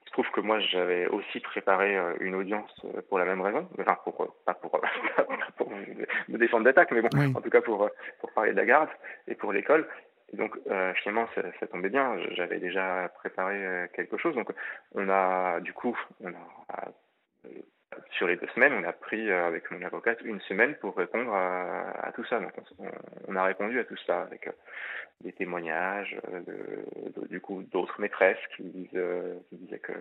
je 0.06 0.12
trouve 0.12 0.30
que 0.32 0.40
moi 0.40 0.60
j'avais 0.60 1.06
aussi 1.06 1.40
préparé 1.40 1.96
une 2.20 2.34
audience 2.34 2.70
pour 3.08 3.18
la 3.18 3.24
même 3.24 3.40
raison, 3.40 3.66
enfin 3.80 3.96
pour 4.04 4.34
pas 4.44 4.54
pour, 4.54 4.78
pour 5.56 5.70
me 5.70 6.36
défendre 6.36 6.64
d'attaque, 6.64 6.92
mais 6.92 7.00
bon, 7.00 7.08
en 7.34 7.40
tout 7.40 7.50
cas 7.50 7.62
pour 7.62 7.88
pour 8.20 8.32
parler 8.32 8.52
de 8.52 8.56
la 8.56 8.66
garde 8.66 8.90
et 9.28 9.34
pour 9.34 9.52
l'école. 9.52 9.88
Et 10.34 10.36
donc 10.36 10.58
finalement 11.02 11.26
ça, 11.34 11.40
ça, 11.58 11.66
tombait 11.68 11.88
bien, 11.88 12.18
j'avais 12.32 12.58
déjà 12.58 13.10
préparé 13.14 13.88
quelque 13.94 14.18
chose. 14.18 14.34
Donc 14.34 14.50
on 14.94 15.08
a 15.08 15.60
du 15.60 15.72
coup 15.72 15.98
on 16.20 16.28
a 16.28 16.92
sur 18.12 18.26
les 18.26 18.36
deux 18.36 18.48
semaines, 18.54 18.72
on 18.72 18.84
a 18.84 18.92
pris 18.92 19.30
euh, 19.30 19.46
avec 19.46 19.70
mon 19.70 19.82
avocate 19.82 20.20
une 20.22 20.40
semaine 20.42 20.74
pour 20.76 20.96
répondre 20.96 21.32
à, 21.34 22.10
tout 22.14 22.24
ça. 22.24 22.40
Donc 22.40 22.52
on, 23.28 23.36
a 23.36 23.44
répondu 23.44 23.78
à 23.78 23.84
tout 23.84 23.96
ça 24.06 24.22
avec 24.22 24.46
euh, 24.46 24.52
des 25.20 25.32
témoignages, 25.32 26.16
euh, 26.32 26.40
de, 27.16 27.26
du 27.26 27.40
coup 27.40 27.62
d'autres 27.62 28.00
maîtresses 28.00 28.38
qui, 28.56 28.62
disaient 28.62 29.78
que 29.80 29.92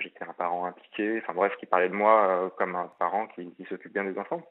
j'étais 0.00 0.24
un 0.24 0.32
parent 0.32 0.66
impliqué, 0.66 1.20
enfin 1.22 1.34
bref, 1.34 1.54
qui 1.58 1.66
parlaient 1.66 1.88
de 1.88 1.94
moi 1.94 2.52
comme 2.56 2.76
un 2.76 2.88
parent 2.98 3.26
qui, 3.28 3.52
s'occupe 3.68 3.92
bien 3.92 4.04
des 4.04 4.18
enfants. 4.18 4.42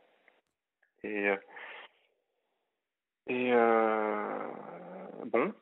Et, 1.03 1.29
et 3.27 3.51
bon, 5.25 5.53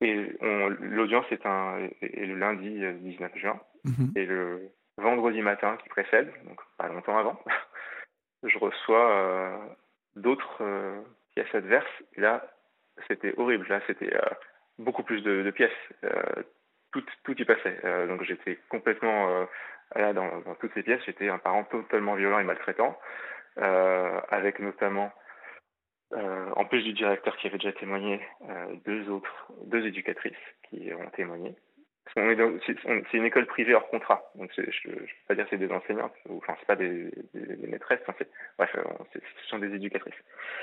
et 0.00 0.36
l'audience 0.40 1.26
est, 1.30 1.44
un, 1.44 1.88
est 2.00 2.26
le 2.26 2.36
lundi 2.36 2.80
19 3.00 3.36
juin, 3.36 3.60
mhm. 3.84 4.12
et 4.16 4.26
le 4.26 4.70
vendredi 4.96 5.42
matin 5.42 5.76
qui 5.82 5.88
précède, 5.88 6.32
donc 6.44 6.60
pas 6.78 6.88
longtemps 6.88 7.18
avant, 7.18 7.42
je 8.42 8.58
reçois 8.58 9.76
d'autres 10.16 10.62
pièces 11.34 11.54
adverses. 11.54 12.02
Et 12.16 12.20
là, 12.20 12.46
c'était 13.08 13.34
horrible. 13.38 13.66
Là, 13.68 13.80
c'était 13.86 14.12
beaucoup 14.78 15.02
plus 15.02 15.22
de, 15.22 15.50
pièces. 15.50 15.72
tout, 16.92 17.04
tout 17.24 17.40
y 17.40 17.44
passait. 17.44 17.80
donc 18.06 18.22
j'étais 18.22 18.58
complètement 18.68 19.46
là 19.96 20.12
dans, 20.12 20.54
toutes 20.60 20.74
ces 20.74 20.82
pièces. 20.82 21.02
J'étais 21.06 21.28
un 21.28 21.38
parent 21.38 21.64
totalement 21.64 22.14
violent 22.14 22.38
et 22.38 22.44
maltraitant, 22.44 22.98
avec 23.56 24.60
notamment 24.60 25.10
euh, 26.12 26.50
en 26.54 26.64
plus 26.64 26.82
du 26.82 26.92
directeur 26.92 27.36
qui 27.38 27.48
avait 27.48 27.58
déjà 27.58 27.72
témoigné, 27.72 28.20
euh, 28.48 28.76
deux 28.84 29.08
autres, 29.10 29.52
deux 29.64 29.84
éducatrices 29.86 30.32
qui 30.68 30.92
ont 30.92 31.10
témoigné. 31.10 31.56
C'est 32.12 33.14
une 33.14 33.24
école 33.24 33.46
privée 33.46 33.74
hors 33.74 33.88
contrat, 33.88 34.30
donc 34.36 34.50
je 34.56 34.60
ne 34.62 34.94
peux 34.94 35.06
pas 35.26 35.34
dire 35.34 35.44
que 35.44 35.50
c'est 35.50 35.58
des 35.58 35.72
enseignantes, 35.72 36.12
enfin 36.28 36.54
c'est 36.60 36.66
pas 36.66 36.76
des, 36.76 37.10
maîtresses, 37.66 38.00
bref, 38.58 38.76
euh, 38.76 38.82
ce 39.14 39.48
sont 39.48 39.58
des 39.58 39.74
éducatrices. 39.74 40.14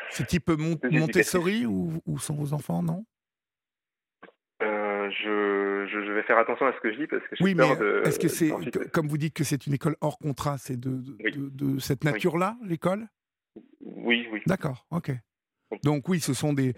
C'est 0.09 0.27
type 0.27 0.49
Montessori 0.49 1.65
ou, 1.65 2.01
ou, 2.05 2.19
sont 2.19 2.35
vos 2.35 2.53
enfants, 2.53 2.83
non? 2.83 3.05
Je, 4.61 5.87
je, 5.91 6.11
vais 6.13 6.23
faire 6.23 6.37
attention 6.37 6.67
à 6.67 6.73
ce 6.73 6.79
que 6.79 6.93
je 6.93 6.99
dis 6.99 7.07
parce 7.07 7.21
que 7.23 7.35
oui, 7.43 7.53
mais 7.53 7.67
est-ce 8.05 8.17
que 8.17 8.29
c'est 8.29 8.51
comme 8.91 9.07
vous 9.07 9.17
dites 9.17 9.33
que 9.33 9.43
c'est 9.43 9.67
une 9.67 9.73
école 9.73 9.97
hors 9.99 10.17
contrat, 10.17 10.57
c'est 10.57 10.79
de, 10.79 11.01
de, 11.31 11.49
de, 11.49 11.79
cette 11.79 12.05
nature-là, 12.05 12.55
l'école? 12.63 13.07
Oui, 13.81 14.29
oui. 14.31 14.41
D'accord, 14.45 14.85
ok. 14.91 15.11
Donc 15.83 16.07
oui, 16.09 16.19
ce 16.19 16.33
sont 16.33 16.53
des, 16.53 16.73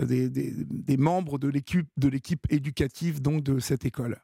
des, 0.00 0.28
des, 0.28 0.96
membres 0.96 1.38
de 1.38 1.48
l'équipe 1.48 1.88
de 1.96 2.08
l'équipe 2.08 2.46
éducative 2.50 3.20
donc 3.20 3.42
de 3.42 3.58
cette 3.58 3.84
école 3.84 4.16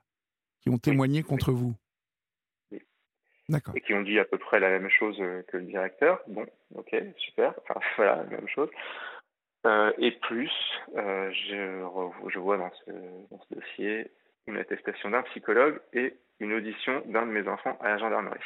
qui 0.61 0.71
ont 0.71 0.79
témoigné 0.79 1.23
contre 1.23 1.53
vous. 1.53 1.75
D'accord. 3.49 3.77
Et 3.77 3.81
qui 3.83 3.93
ont 3.93 4.03
dit 4.03 4.19
à 4.19 4.25
peu 4.25 4.39
près 4.39 4.59
la 4.59 4.71
même 4.71 4.89
chose 4.89 5.17
euh, 5.21 5.43
que 5.49 5.59
le 5.59 5.65
directeur. 5.65 6.21
Bon, 6.29 6.47
ok, 6.75 6.97
super. 7.19 7.53
Enfin 7.69 7.81
voilà, 7.97 8.17
la 8.17 8.25
même 8.25 8.49
chose. 8.49 8.71
Euh, 9.67 9.93
et 9.99 10.13
plus, 10.13 10.51
euh, 10.97 11.31
je, 11.33 12.31
je, 12.33 12.39
vois 12.39 12.57
dans 12.57 12.71
ce, 12.73 12.91
dans 13.31 13.41
ce 13.41 13.55
dossier 13.55 14.11
une 14.47 14.57
attestation 14.57 15.11
d'un 15.11 15.23
psychologue 15.23 15.81
et 15.93 16.15
une 16.41 16.53
audition 16.53 17.03
d'un 17.07 17.27
de 17.27 17.33
mes 17.33 17.49
enfants 17.49 17.77
à 17.81 17.89
la 17.89 17.99
gendarmerie. 17.99 18.41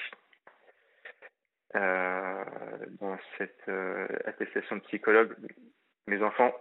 Euh, 1.77 2.45
dans 2.99 3.19
cette 3.37 3.69
euh, 3.69 4.07
attestation 4.25 4.77
de 4.77 4.81
psychologue, 4.83 5.37
mes 6.07 6.23
enfants 6.23 6.53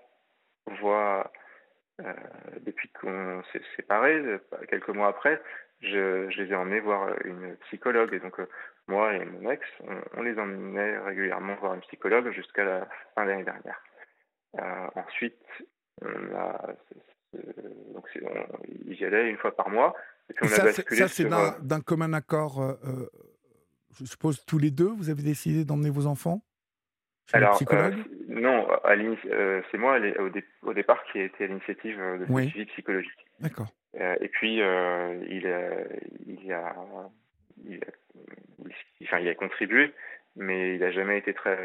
voient, 0.82 1.32
euh, 2.02 2.14
depuis 2.60 2.90
qu'on 2.90 3.42
s'est 3.54 3.62
séparés, 3.78 4.22
quelques 4.68 4.90
mois 4.90 5.08
après, 5.08 5.42
je, 5.80 6.30
je, 6.30 6.42
les 6.42 6.52
ai 6.52 6.56
emmenés 6.56 6.82
voir 6.82 7.16
une 7.24 7.56
psychologue. 7.68 8.14
Et 8.14 8.20
donc, 8.20 8.36
moi 8.88 9.14
et 9.14 9.24
mon 9.24 9.50
ex, 9.50 9.66
on, 10.16 10.24
les 10.24 10.38
emmenait 10.38 11.00
régulièrement 11.00 11.56
voir 11.56 11.76
une 11.76 11.82
psychologue 11.82 12.30
jusqu'à 12.32 12.66
la 12.66 12.88
fin 13.16 13.24
de 13.24 13.30
l'année 13.30 13.46
dernière. 13.46 13.82
ensuite, 14.96 15.42
on 16.02 16.36
a, 16.36 16.76
donc 17.94 18.06
on, 18.24 18.68
ils 18.86 19.00
y 19.00 19.06
allaient 19.06 19.30
une 19.30 19.38
fois 19.38 19.56
par 19.56 19.70
mois. 19.70 19.96
Et 20.30 20.34
puis 20.34 20.46
on 20.46 20.52
a 20.52 20.74
ça, 20.74 21.08
c'est 21.08 21.30
d'un 21.30 21.80
commun 21.80 22.12
accord 22.12 22.78
je 24.00 24.06
suppose 24.06 24.44
tous 24.46 24.58
les 24.58 24.72
deux, 24.72 24.90
vous 24.90 25.10
avez 25.10 25.24
décidé 25.24 25.66
d'emmener 25.66 25.90
vos 25.90 26.06
enfants 26.06 26.42
chez 27.30 27.38
Alors, 27.38 27.56
psychologue 27.56 27.96
euh, 27.96 28.40
non, 28.40 28.68
euh, 28.86 29.62
c'est 29.72 29.78
moi 29.78 30.00
au, 30.62 30.74
départ 30.74 31.04
qui 31.12 31.20
a 31.20 31.24
été 31.24 31.46
à 31.46 31.48
l'initiative 31.48 31.98
de 31.98 32.26
ce 32.26 32.50
suivi 32.50 32.66
psychologique. 32.68 33.26
D'accord. 33.40 33.68
Euh, 34.00 34.16
et 34.22 34.28
puis, 34.28 34.56
il, 34.58 34.62
a, 34.62 35.14
il, 35.26 35.48
a, 36.54 36.76
il, 37.66 37.80
enfin, 39.04 39.20
il 39.20 39.28
a 39.28 39.36
contribué, 39.36 39.94
mais 40.36 40.76
il 40.76 40.82
n'a 40.82 40.92
jamais 40.92 41.18
été 41.18 41.34
très, 41.34 41.58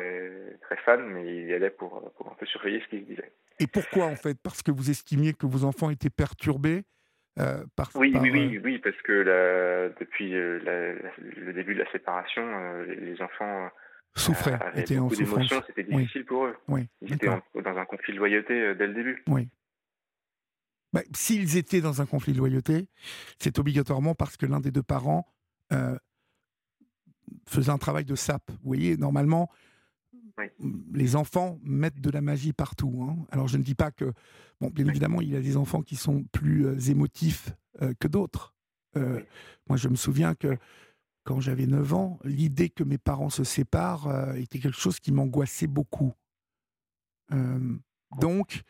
très 0.63 0.77
fan, 0.79 1.05
mais 1.05 1.27
il 1.27 1.47
y 1.49 1.53
allait 1.53 1.71
pour, 1.71 2.11
pour 2.17 2.29
un 2.29 2.35
peu 2.35 2.47
surveiller 2.47 2.81
ce 2.81 2.89
qu'il 2.89 3.05
disait. 3.05 3.33
Et 3.61 3.67
pourquoi 3.67 4.07
en 4.07 4.17
fait? 4.17 4.39
Parce 4.43 4.63
que 4.63 4.71
vous 4.71 4.89
estimiez 4.89 5.35
que 5.35 5.47
vos 5.47 5.65
enfants 5.65 5.91
étaient 5.91 6.11
perturbés 6.11 6.85
euh, 7.39 7.65
oui, 7.95 8.15
oui, 8.21 8.31
oui, 8.31 8.57
euh, 8.57 8.61
oui, 8.63 8.79
parce 8.79 9.01
que 9.03 9.93
depuis 9.99 10.35
euh, 10.35 10.99
le 11.19 11.53
début 11.53 11.75
de 11.75 11.83
la 11.83 11.91
séparation, 11.91 12.43
les 12.85 13.21
enfants 13.23 13.71
souffraient, 14.15 14.59
étaient 14.75 14.99
en 14.99 15.09
souffrance. 15.09 15.53
C'était 15.67 15.85
difficile 15.85 16.27
pour 16.27 16.47
eux. 16.47 16.57
Oui, 16.69 16.89
Ils 17.01 17.15
étaient 17.15 17.29
dans 17.29 17.77
un 17.79 17.85
conflit 17.87 18.13
de 18.13 18.19
loyauté 18.19 18.75
dès 18.75 18.87
le 18.87 18.95
début. 18.95 19.23
Oui. 19.29 19.49
Bah, 20.93 21.01
s'ils 21.15 21.57
étaient 21.57 21.81
dans 21.81 22.03
un 22.03 22.07
conflit 22.07 22.35
de 22.35 22.39
loyauté, 22.39 22.87
c'est 23.39 23.59
obligatoirement 23.59 24.15
parce 24.15 24.37
que 24.37 24.45
l'un 24.45 24.61
des 24.61 24.71
deux 24.71 24.83
parents 24.83 25.27
faisait 27.49 27.71
un 27.71 27.79
travail 27.79 28.05
de 28.05 28.15
sape. 28.15 28.51
Vous 28.51 28.59
voyez, 28.65 28.99
normalement, 28.99 29.51
les 30.93 31.17
enfants 31.17 31.59
mettent 31.63 32.01
de 32.01 32.11
la 32.11 32.21
magie 32.21 32.53
partout. 32.53 33.07
Hein. 33.09 33.27
Alors 33.31 33.49
je 33.49 33.57
ne 33.57 33.63
dis 33.63 33.75
pas 33.75 33.91
que, 33.91 34.13
bon, 34.61 34.71
bien 34.71 34.87
évidemment, 34.87 35.21
il 35.21 35.31
y 35.31 35.37
a 35.37 35.41
des 35.41 35.57
enfants 35.57 35.83
qui 35.83 35.97
sont 35.97 36.25
plus 36.33 36.67
euh, 36.67 36.79
émotifs 36.91 37.51
euh, 37.83 37.95
que 37.99 38.09
d'autres. 38.09 38.55
Euh, 38.97 39.23
moi, 39.69 39.77
je 39.77 39.89
me 39.89 39.97
souviens 39.97 40.35
que 40.35 40.57
quand 41.25 41.41
j'avais 41.41 41.67
9 41.67 41.95
ans, 41.95 42.19
l'idée 42.25 42.69
que 42.69 42.85
mes 42.85 42.99
parents 42.99 43.31
se 43.31 43.45
séparent 43.45 44.35
était 44.35 44.59
quelque 44.59 44.79
chose 44.79 44.99
qui 44.99 45.13
m'angoissait 45.13 45.69
beaucoup. 45.69 46.13
donc, 48.19 48.63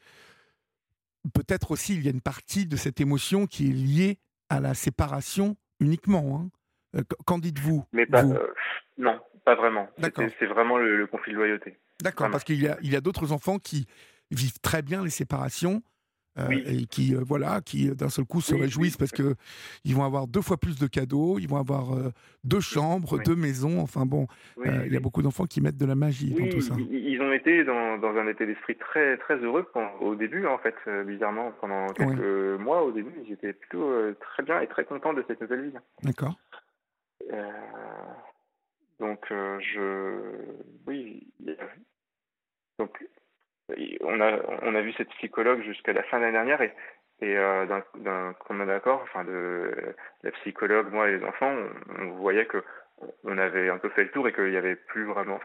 peut-être 1.32 1.70
aussi, 1.70 1.94
il 1.94 2.04
y 2.04 2.08
a 2.08 2.10
une 2.10 2.20
partie 2.20 2.66
de 2.66 2.76
cette 2.76 3.00
émotion 3.00 3.46
qui 3.46 3.70
est 3.70 3.72
liée 3.72 4.20
à 4.50 4.60
la 4.60 4.74
séparation 4.74 5.56
uniquement. 5.80 6.38
Hein. 6.38 6.50
Qu'en 7.26 7.38
dites-vous 7.38 7.84
Mais 7.92 8.06
non, 8.98 9.18
pas 9.44 9.54
vraiment. 9.54 9.88
C'est 10.38 10.46
vraiment 10.46 10.78
le, 10.78 11.06
conflit 11.06 11.32
de 11.32 11.38
loyauté. 11.38 11.76
D'accord, 12.02 12.30
parce 12.30 12.44
qu'il 12.44 12.60
y 12.62 12.68
a, 12.68 12.76
il 12.82 12.92
y 12.92 12.96
a 12.96 13.00
d'autres 13.00 13.32
enfants 13.32 13.58
qui 13.58 13.86
vivent 14.30 14.60
très 14.60 14.82
bien 14.82 15.02
les 15.04 15.10
séparations. 15.10 15.82
Euh, 16.38 16.48
et 16.50 16.86
qui 16.86 17.14
euh, 17.14 17.20
voilà 17.22 17.60
qui 17.60 17.90
euh, 17.90 17.94
d'un 17.94 18.08
seul 18.08 18.24
coup 18.24 18.40
se 18.40 18.54
réjouissent 18.54 18.96
parce 18.96 19.10
que 19.10 19.34
ils 19.84 19.94
vont 19.94 20.02
avoir 20.02 20.26
deux 20.26 20.40
fois 20.40 20.56
plus 20.56 20.78
de 20.78 20.86
cadeaux 20.86 21.38
ils 21.38 21.46
vont 21.46 21.58
avoir 21.58 21.88
deux 22.42 22.60
chambres 22.60 23.22
deux 23.22 23.36
maisons 23.36 23.82
enfin 23.82 24.06
bon 24.06 24.26
il 24.64 24.90
y 24.90 24.96
a 24.96 25.00
beaucoup 25.00 25.20
d'enfants 25.20 25.44
qui 25.44 25.60
mettent 25.60 25.76
de 25.76 25.84
la 25.84 25.94
magie 25.94 26.32
dans 26.32 26.48
tout 26.48 26.62
ça. 26.62 26.74
ils 26.90 27.20
ont 27.20 27.34
été 27.34 27.64
dans, 27.64 27.98
dans 27.98 28.16
un 28.16 28.26
état 28.28 28.46
d'esprit 28.46 28.76
très 28.76 29.18
très 29.18 29.36
heureux 29.36 29.70
au 30.00 30.14
début 30.14 30.46
en 30.46 30.56
fait 30.56 30.74
bizarrement 31.06 31.52
pendant 31.60 31.86
quelques 31.88 32.58
mois 32.58 32.82
au 32.82 32.92
début 32.92 33.12
ils 33.26 33.34
étaient 33.34 33.52
plutôt 33.52 33.92
très 34.18 34.42
bien 34.42 34.58
et 34.62 34.68
très 34.68 34.86
contents 34.86 35.12
de 35.12 35.22
cette 35.28 35.38
nouvelle 35.42 35.68
vie. 35.68 35.76
D'accord 36.02 36.38
donc, 39.00 39.30
euh, 39.30 39.58
je. 39.60 40.54
Oui. 40.86 41.26
Donc, 42.78 43.04
on 44.00 44.20
a, 44.20 44.38
on 44.62 44.74
a 44.74 44.80
vu 44.80 44.92
cette 44.92 45.10
psychologue 45.10 45.62
jusqu'à 45.62 45.92
la 45.92 46.02
fin 46.04 46.18
de 46.18 46.22
l'année 46.22 46.34
dernière 46.34 46.62
et, 46.62 46.72
et 47.20 47.36
euh, 47.36 47.66
d'un 47.96 48.32
commun 48.34 48.66
d'accord, 48.66 49.00
enfin, 49.02 49.24
de 49.24 49.94
la 50.22 50.30
psychologue, 50.32 50.90
moi 50.90 51.08
et 51.08 51.18
les 51.18 51.24
enfants, 51.24 51.54
on, 51.98 52.10
voyait 52.12 52.46
que 52.46 52.62
on 53.24 53.38
avait 53.38 53.68
un 53.68 53.78
peu 53.78 53.88
fait 53.90 54.04
le 54.04 54.10
tour 54.10 54.28
et 54.28 54.32
qu'il 54.32 54.50
n'y 54.50 54.56
avait 54.56 54.76
plus 54.76 55.04
vraiment, 55.04 55.38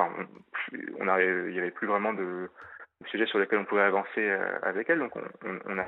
il 0.71 1.53
y 1.55 1.59
avait 1.59 1.71
plus 1.71 1.87
vraiment 1.87 2.13
de, 2.13 2.49
sujets 3.05 3.25
sur 3.27 3.39
lesquels 3.39 3.59
on 3.59 3.65
pouvait 3.65 3.81
avancer 3.81 4.09
euh, 4.17 4.59
avec 4.63 4.89
elle, 4.89 4.99
donc 4.99 5.15
on, 5.15 5.59
on, 5.65 5.77
a, 5.77 5.85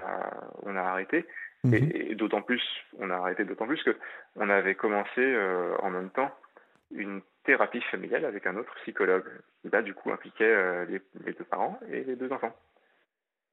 on 0.63 0.75
a 0.75 0.81
arrêté. 0.81 1.25
Mhm. 1.63 1.73
Et, 1.73 2.15
d'autant 2.15 2.41
plus, 2.41 2.63
on 2.99 3.09
a 3.09 3.15
arrêté 3.15 3.43
d'autant 3.43 3.67
plus 3.67 3.83
que 3.83 3.95
on 4.35 4.49
avait 4.49 4.75
commencé 4.75 5.19
euh, 5.19 5.75
en 5.79 5.89
même 5.89 6.09
temps 6.09 6.31
une 6.91 7.21
thérapie 7.43 7.81
familiale 7.91 8.25
avec 8.25 8.47
un 8.47 8.55
autre 8.55 8.73
psychologue, 8.81 9.25
qui 9.61 9.69
là 9.69 9.81
du 9.81 9.93
coup 9.93 10.11
impliquait 10.11 10.45
euh, 10.45 10.85
les, 10.85 11.33
deux 11.33 11.43
parents 11.43 11.79
et 11.91 12.03
les 12.03 12.15
deux 12.15 12.31
enfants. 12.31 12.55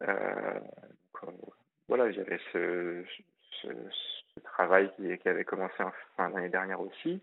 Euh, 0.02 0.60
voilà, 1.88 2.10
j'avais 2.12 2.38
ce, 2.52 3.02
ce, 3.62 3.68
travail 4.44 4.90
qui, 4.96 5.18
qui, 5.18 5.28
avait 5.28 5.44
commencé 5.44 5.82
en 5.82 5.92
fin 6.16 6.30
d'année 6.30 6.48
dernière 6.48 6.80
aussi. 6.80 7.20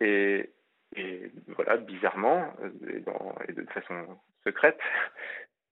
Et, 0.00 0.50
et, 0.96 1.32
voilà, 1.48 1.76
bizarrement, 1.76 2.52
et, 2.88 3.52
de 3.52 3.64
façon 3.66 4.18
secrète, 4.44 4.80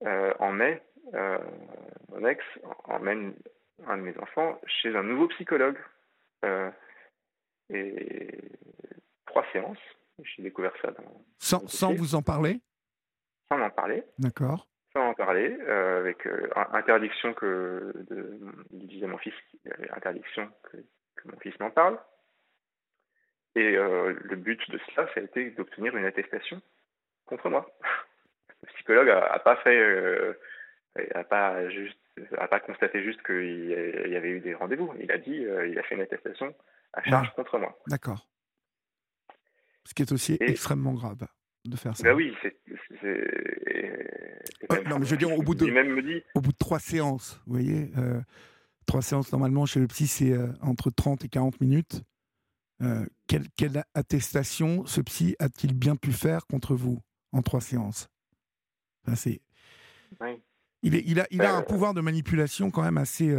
en 0.01 0.51
mai, 0.51 0.81
mon 1.13 2.25
ex 2.25 2.43
emmène 2.85 3.33
un 3.87 3.97
de 3.97 4.03
mes 4.03 4.17
enfants 4.19 4.59
chez 4.65 4.95
un 4.95 5.03
nouveau 5.03 5.27
psychologue. 5.29 5.77
et 7.69 8.39
trois 9.25 9.45
séances. 9.51 9.77
J'ai 10.23 10.43
découvert 10.43 10.73
ça 10.81 10.91
dans. 10.91 11.25
Sans, 11.37 11.67
sans 11.67 11.93
vous 11.93 12.15
en 12.15 12.21
parler? 12.21 12.59
Sans 13.49 13.59
en 13.59 13.69
parler. 13.69 14.03
D'accord. 14.17 14.67
Sans 14.93 15.09
en 15.09 15.13
parler, 15.13 15.55
euh, 15.61 15.99
avec 15.99 16.25
euh, 16.25 16.49
interdiction 16.73 17.33
que 17.33 17.93
de, 18.09 18.39
disait 18.71 19.07
mon 19.07 19.17
fils, 19.17 19.33
interdiction 19.91 20.49
que, 20.63 20.77
mon 21.25 21.39
fils 21.39 21.57
m'en 21.59 21.69
parle. 21.69 21.99
Et 23.55 23.77
euh, 23.77 24.15
le 24.21 24.35
but 24.35 24.59
de 24.71 24.79
cela, 24.79 25.07
ça 25.13 25.19
a 25.19 25.23
été 25.23 25.51
d'obtenir 25.51 25.95
une 25.95 26.05
attestation 26.05 26.61
contre 27.25 27.49
moi. 27.49 27.69
Le 28.61 28.67
psychologue 28.73 29.09
a, 29.09 29.39
pas 29.39 29.55
fait, 29.57 30.35
a 31.13 31.23
pas 31.23 31.69
juste, 31.69 31.99
a 32.37 32.47
pas 32.47 32.59
constaté 32.59 33.03
juste 33.03 33.21
qu'il 33.23 33.69
y 34.07 34.15
avait 34.15 34.29
eu 34.29 34.39
des 34.39 34.53
rendez-vous. 34.53 34.93
Il 34.99 35.11
a 35.11 35.17
dit, 35.17 35.35
il 35.35 35.79
a 35.79 35.83
fait 35.83 35.95
une 35.95 36.01
attestation 36.01 36.53
à 36.93 37.03
charge 37.03 37.33
contre 37.35 37.57
moi. 37.59 37.77
D'accord. 37.87 38.27
Ce 39.85 39.93
qui 39.93 40.01
est 40.01 40.11
aussi 40.11 40.37
extrêmement 40.39 40.93
grave 40.93 41.25
de 41.65 41.75
faire 41.75 41.95
ça. 41.95 42.03
Bah 42.03 42.15
oui, 42.15 42.33
c'est. 42.41 42.55
Euh, 43.03 44.83
non, 44.85 44.99
mais 44.99 45.05
je 45.05 45.11
veux 45.11 45.17
dire, 45.17 45.31
au 45.31 45.41
bout 45.41 45.55
de, 45.55 45.65
même 45.65 45.93
me 45.93 46.01
dit... 46.01 46.21
au 46.35 46.41
bout 46.41 46.51
de 46.51 46.57
trois 46.57 46.79
séances, 46.79 47.41
vous 47.45 47.53
voyez, 47.53 47.91
euh, 47.97 48.21
trois 48.85 49.01
séances 49.01 49.31
normalement 49.31 49.65
chez 49.65 49.79
le 49.79 49.87
psy, 49.87 50.07
c'est 50.07 50.31
euh, 50.31 50.47
entre 50.61 50.89
30 50.89 51.25
et 51.25 51.29
40 51.29 51.59
minutes. 51.61 52.03
quelle, 53.27 53.49
quelle 53.57 53.83
attestation 53.93 54.85
ce 54.85 55.01
psy 55.01 55.35
a-t-il 55.39 55.73
bien 55.73 55.95
pu 55.95 56.11
faire 56.11 56.45
contre 56.47 56.75
vous 56.75 57.01
en 57.31 57.41
trois 57.41 57.61
séances? 57.61 58.09
Enfin, 59.03 59.15
c'est... 59.15 59.41
Oui. 60.21 60.41
Il, 60.81 60.95
est, 60.95 61.03
il, 61.05 61.19
a, 61.19 61.27
il 61.31 61.41
a 61.41 61.55
un 61.55 61.61
pouvoir 61.61 61.93
de 61.93 62.01
manipulation 62.01 62.71
quand 62.71 62.83
même 62.83 62.97
assez 62.97 63.35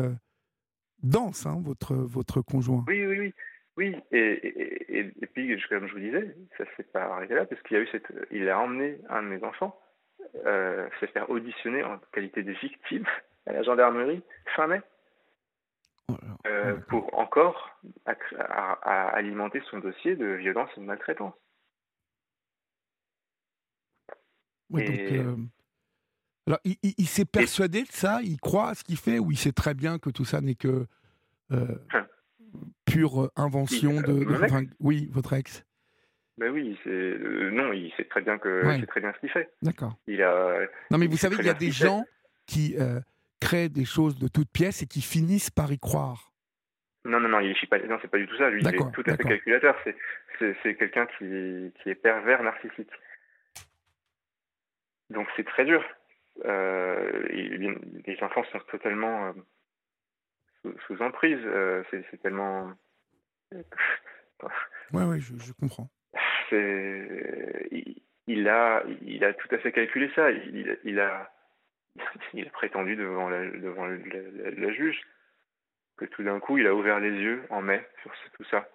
dense, 1.02 1.46
hein, 1.46 1.60
votre, 1.62 1.94
votre 1.94 2.42
conjoint. 2.42 2.84
Oui, 2.86 3.06
oui, 3.06 3.18
oui. 3.18 3.34
Oui, 3.76 3.96
et, 4.12 4.98
et, 4.98 5.26
puis, 5.32 5.58
comme 5.70 5.86
je 5.86 5.92
vous 5.94 6.00
disais, 6.00 6.36
ça 6.58 6.64
s'est 6.76 6.82
pas 6.82 7.04
arrêté 7.04 7.34
là, 7.34 7.46
parce 7.46 7.62
qu'il 7.62 7.78
a 7.78 7.80
eu 7.80 7.88
cette, 7.90 8.12
il 8.30 8.46
a 8.50 8.58
emmené 8.58 8.98
un 9.08 9.22
de 9.22 9.28
mes 9.28 9.42
enfants 9.42 9.78
euh, 10.46 10.88
se 11.00 11.06
faire 11.06 11.30
auditionner 11.30 11.82
en 11.82 11.98
qualité 12.12 12.42
de 12.42 12.52
victime 12.52 13.06
à 13.46 13.52
la 13.52 13.62
gendarmerie 13.62 14.22
fin 14.54 14.66
mai, 14.66 14.80
oh 16.08 16.14
euh, 16.46 16.76
oh 16.76 16.80
pour 16.88 17.18
encore 17.18 17.80
à, 18.06 19.08
alimenter 19.08 19.62
son 19.70 19.78
dossier 19.78 20.14
de 20.14 20.26
violence 20.26 20.70
et 20.76 20.80
de 20.80 20.86
maltraitance. 20.86 21.34
Oui, 24.70 24.84
donc, 24.84 25.00
euh, 25.00 25.36
alors, 26.50 26.60
il, 26.64 26.76
il, 26.82 27.06
s'est 27.06 27.24
persuadé 27.24 27.82
de 27.82 27.92
ça, 27.92 28.20
il 28.22 28.38
croit 28.38 28.70
à 28.70 28.74
ce 28.74 28.84
qu'il 28.84 28.96
fait, 28.96 29.18
ou 29.18 29.30
il 29.30 29.38
sait 29.38 29.52
très 29.52 29.74
bien 29.74 29.98
que 29.98 30.10
tout 30.10 30.24
ça 30.24 30.40
n'est 30.40 30.54
que 30.54 30.86
hein 31.92 32.06
pure 32.86 33.24
euh, 33.24 33.30
invention 33.36 34.00
de, 34.00 34.26
oui, 34.80 35.08
votre 35.12 35.32
ex. 35.32 35.64
Ben 36.38 36.50
oui, 36.50 36.78
c'est 36.84 36.90
euh, 36.90 37.50
non, 37.50 37.72
il 37.72 37.92
sait 37.96 38.04
très 38.04 38.22
bien 38.22 38.38
que 38.38 38.62
c'est 38.80 38.86
très 38.86 39.00
bien 39.00 39.12
ce 39.12 39.20
qu'il 39.20 39.30
fait. 39.30 39.50
D'accord. 39.62 39.96
Il 40.06 40.22
a. 40.22 40.60
Non, 40.90 40.98
mais 40.98 41.06
vous 41.06 41.18
savez, 41.18 41.36
il 41.38 41.44
y 41.44 41.50
a 41.50 41.54
des 41.54 41.70
gens 41.70 42.04
qui 42.46 42.76
euh, 42.78 43.00
créent 43.40 43.68
des 43.68 43.84
choses 43.84 44.18
de 44.18 44.26
toutes 44.28 44.50
pièces 44.50 44.82
et 44.82 44.86
qui 44.86 45.02
finissent 45.02 45.50
par 45.50 45.70
y 45.70 45.78
croire. 45.78 46.32
Non, 47.04 47.20
non, 47.20 47.28
non, 47.28 47.40
il 47.40 47.54
pas. 47.68 47.78
Non, 47.80 47.98
c'est 48.00 48.10
pas 48.10 48.18
du 48.18 48.26
tout 48.26 48.36
ça. 48.38 48.48
Lui, 48.48 48.62
il 48.62 48.68
est 48.68 48.92
tout 48.92 49.02
à 49.06 49.16
fait 49.16 49.24
calculateur. 49.24 49.76
C'est 49.84 50.56
c'est 50.62 50.74
quelqu'un 50.76 51.06
qui 51.18 51.72
qui 51.82 51.90
est 51.90 51.94
pervers, 51.94 52.42
narcissique. 52.42 52.90
Donc 55.10 55.26
c'est 55.36 55.44
très 55.44 55.66
dur. 55.66 55.84
Les 56.44 58.18
enfants 58.22 58.44
sont 58.52 58.60
totalement 58.70 59.32
sous, 60.86 61.02
emprise. 61.02 61.40
Euh, 61.44 61.82
c'est 61.90 62.20
tellement. 62.22 62.72
ouais, 63.52 65.04
ouais, 65.04 65.20
je, 65.20 65.52
comprends. 65.52 65.88
Il, 66.52 68.02
il, 68.26 68.48
a, 68.48 68.82
il 69.02 69.24
a 69.24 69.32
tout 69.34 69.48
à 69.54 69.58
fait 69.58 69.72
calculé 69.72 70.10
ça. 70.14 70.30
Il, 70.30 70.78
il 70.84 71.00
a, 71.00 71.30
il 72.34 72.46
a 72.46 72.50
prétendu 72.52 72.96
devant, 72.96 73.28
la, 73.28 73.46
devant 73.46 73.86
la, 73.86 74.72
juge 74.72 75.00
que 75.96 76.04
tout 76.06 76.22
d'un 76.22 76.40
coup, 76.40 76.58
il 76.58 76.66
a 76.66 76.74
ouvert 76.74 77.00
les 77.00 77.12
yeux 77.12 77.44
en 77.50 77.62
mai 77.62 77.86
sur 78.02 78.12
tout 78.34 78.44
ça. 78.44 78.68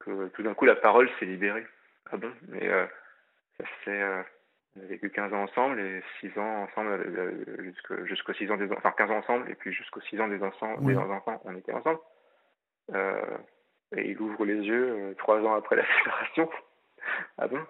Que 0.00 0.28
tout 0.28 0.42
d'un 0.42 0.54
coup, 0.54 0.64
la 0.64 0.76
parole 0.76 1.08
s'est 1.18 1.26
libérée. 1.26 1.66
Ah 2.10 2.16
bon? 2.16 2.32
Mais 2.48 2.66
euh, 2.68 2.86
ça 3.58 3.64
c'est 3.84 4.02
euh, 4.02 4.22
on 4.76 4.82
a 4.82 4.86
vécu 4.86 5.10
15 5.10 5.32
ans 5.32 5.42
ensemble 5.42 5.80
et 5.80 6.02
6 6.20 6.38
ans 6.38 6.62
ensemble 6.64 6.90
euh, 6.90 7.72
jusqu'aux 8.06 8.32
6 8.32 8.50
ans 8.50 8.56
des 8.56 8.70
enfin 8.72 8.92
15 8.96 9.10
ans 9.10 9.18
ensemble 9.18 9.50
et 9.50 9.54
puis 9.54 9.72
jusqu'aux 9.72 10.00
6 10.00 10.20
ans 10.20 10.28
des 10.28 10.42
enfants, 10.42 10.80
des 10.80 10.96
enfants 10.96 11.40
on 11.44 11.56
était 11.56 11.72
ensemble. 11.72 11.98
Euh, 12.94 13.38
et 13.96 14.10
il 14.10 14.20
ouvre 14.20 14.44
les 14.44 14.54
yeux 14.54 15.14
3 15.18 15.36
euh, 15.36 15.44
ans 15.44 15.54
après 15.54 15.76
la 15.76 15.84
séparation. 15.98 16.50
ah 17.38 17.48
bon? 17.48 17.66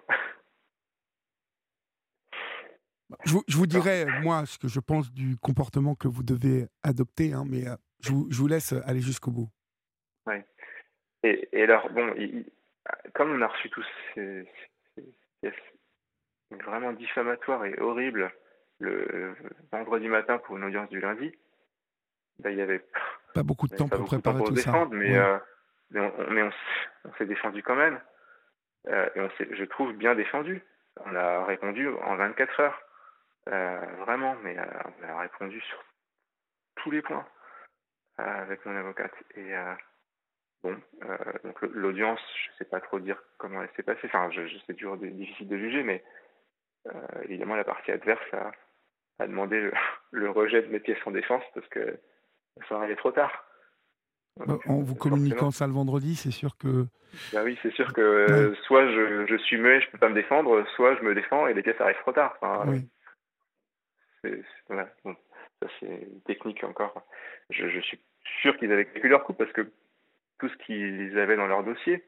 Je 3.25 3.33
vous, 3.33 3.43
je 3.47 3.57
vous, 3.57 3.67
dirais, 3.67 4.05
moi, 4.21 4.45
ce 4.47 4.57
que 4.57 4.67
je 4.67 4.79
pense 4.79 5.11
du 5.11 5.37
comportement 5.37 5.93
que 5.93 6.07
vous 6.07 6.23
devez 6.23 6.65
adopter, 6.81 7.33
hein, 7.33 7.43
mais 7.47 7.65
je, 7.99 8.11
vous, 8.11 8.27
je, 8.31 8.37
vous, 8.39 8.47
laisse 8.47 8.73
aller 8.85 9.01
jusqu'au 9.01 9.29
bout. 9.29 9.49
Oui. 10.25 10.37
Et, 11.21 11.47
et, 11.51 11.63
alors, 11.63 11.91
bon, 11.91 12.11
comme 13.13 13.31
on 13.31 13.41
a 13.41 13.47
reçu 13.47 13.69
tous 13.69 13.85
ces, 14.15 14.47
ces, 15.43 15.53
vraiment 16.61 16.93
diffamatoire 16.93 17.65
et 17.65 17.79
horrible 17.79 18.31
le 18.79 19.35
vendredi 19.71 20.07
matin 20.07 20.37
pour 20.39 20.57
une 20.57 20.65
audience 20.65 20.89
du 20.89 20.99
lundi, 20.99 21.33
ben, 22.39 22.49
il 22.49 22.57
y 22.57 22.61
avait 22.61 22.83
pas 23.33 23.43
beaucoup 23.43 23.67
de 23.67 23.75
temps 23.75 23.87
pour 23.87 24.05
préparer 24.05 24.43
tout 24.43 24.55
ça. 24.55 24.87
Mais, 24.91 25.17
euh, 25.17 25.37
mais, 25.91 26.43
on, 26.43 26.51
on, 27.05 27.13
s'est 27.13 27.25
défendu 27.25 27.63
quand 27.63 27.75
même. 27.75 27.99
Euh, 28.87 29.09
et 29.15 29.21
on 29.21 29.29
je 29.39 29.63
trouve, 29.65 29.93
bien 29.93 30.15
défendu. 30.15 30.61
On 31.05 31.15
a 31.15 31.45
répondu 31.45 31.87
en 31.87 32.15
24 32.15 32.59
heures. 32.59 32.81
Euh, 33.49 33.79
vraiment, 34.05 34.35
mais 34.43 34.55
on 34.59 35.09
a 35.09 35.19
répondu 35.19 35.59
sur 35.61 35.83
tous 36.75 36.91
les 36.91 37.01
points 37.01 37.25
avec 38.17 38.65
mon 38.65 38.75
avocate. 38.75 39.13
Et 39.35 39.53
bon, 40.63 40.77
donc 41.43 41.61
l'audience, 41.61 42.21
je 42.45 42.57
sais 42.57 42.69
pas 42.69 42.79
trop 42.79 42.99
dire 42.99 43.21
comment 43.37 43.61
elle 43.61 43.69
s'est 43.75 43.83
passée. 43.83 44.05
Enfin, 44.05 44.29
je, 44.31 44.47
je 44.47 44.57
c'est 44.65 44.73
dur, 44.73 44.97
difficile 44.97 45.47
de 45.47 45.57
juger, 45.57 45.83
mais 45.83 46.03
évidemment, 47.23 47.55
la 47.55 47.63
partie 47.63 47.91
adverse 47.91 48.33
a, 48.33 48.51
a 49.19 49.27
demandé 49.27 49.71
le, 50.11 50.29
rejet 50.29 50.61
de 50.61 50.67
mes 50.67 50.79
pièces 50.79 51.05
en 51.05 51.11
défense 51.11 51.43
parce 51.53 51.67
que 51.67 51.99
ça 52.67 52.75
arrivait 52.75 52.95
trop 52.95 53.11
tard. 53.11 53.45
Euh, 54.39 54.57
en 54.65 54.81
vous 54.81 54.95
communiquant 54.95 55.51
ça 55.51 55.67
le 55.67 55.73
vendredi, 55.73 56.15
c'est 56.15 56.31
sûr 56.31 56.57
que. 56.57 56.87
Bah 57.31 57.43
oui, 57.43 57.57
c'est 57.61 57.73
sûr 57.73 57.93
que 57.93 58.55
soit 58.65 58.87
je, 58.87 59.27
je, 59.27 59.35
suis 59.37 59.57
muet, 59.57 59.79
je 59.81 59.91
peux 59.91 59.99
pas 59.99 60.09
me 60.09 60.15
défendre, 60.15 60.65
soit 60.75 60.95
je 60.95 61.03
me 61.03 61.13
défends 61.13 61.45
et 61.45 61.53
les 61.53 61.61
pièces 61.61 61.79
arrivent 61.79 62.01
trop 62.01 62.13
tard. 62.13 62.35
oui. 62.67 62.89
ça 64.23 65.67
c'est 65.79 65.85
une 65.85 66.21
technique 66.25 66.63
encore. 66.63 67.05
Je, 67.51 67.69
je 67.69 67.79
suis 67.81 67.99
sûr 68.41 68.57
qu'ils 68.57 68.71
avaient 68.71 68.85
calculé 68.85 69.09
leur 69.09 69.23
coup 69.23 69.33
parce 69.33 69.51
que 69.51 69.71
tout 70.39 70.49
ce 70.49 70.57
qu'ils 70.65 71.19
avaient 71.19 71.35
dans 71.35 71.45
leur 71.45 71.63
dossier, 71.63 72.03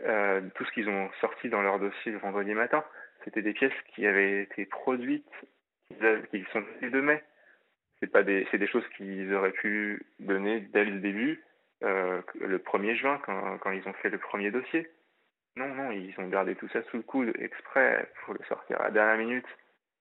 euh, 0.00 0.40
tout 0.54 0.64
ce 0.64 0.72
qu'ils 0.72 0.88
ont 0.88 1.10
sorti 1.20 1.48
dans 1.50 1.62
leur 1.62 1.78
dossier 1.78 2.12
le 2.12 2.18
vendredi 2.18 2.54
matin, 2.54 2.82
c'était 3.24 3.42
des 3.42 3.52
pièces 3.52 3.72
qui 3.94 4.06
avaient 4.06 4.42
été 4.42 4.66
produites, 4.66 5.30
qui 5.88 6.44
sont 6.52 6.60
datées 6.60 6.90
de 6.90 7.00
mai. 7.00 7.22
C'est 8.00 8.10
pas 8.10 8.22
des, 8.22 8.46
c'est 8.50 8.58
des 8.58 8.66
choses 8.66 8.84
qu'ils 8.96 9.32
auraient 9.34 9.52
pu 9.52 10.04
donner 10.20 10.60
dès 10.60 10.84
le 10.84 11.00
début, 11.00 11.42
euh, 11.82 12.20
le 12.40 12.58
1er 12.58 12.96
juin, 12.96 13.20
quand, 13.24 13.58
quand 13.58 13.70
ils 13.70 13.86
ont 13.88 13.92
fait 13.94 14.10
le 14.10 14.18
premier 14.18 14.50
dossier. 14.50 14.88
Non, 15.56 15.68
non, 15.68 15.90
ils 15.92 16.14
ont 16.18 16.28
gardé 16.28 16.54
tout 16.56 16.68
ça 16.68 16.82
sous 16.90 16.96
le 16.98 17.02
coude 17.02 17.32
exprès 17.38 18.10
pour 18.24 18.34
le 18.34 18.40
sortir 18.48 18.80
à 18.80 18.84
la 18.84 18.90
dernière 18.90 19.26
minute. 19.26 19.46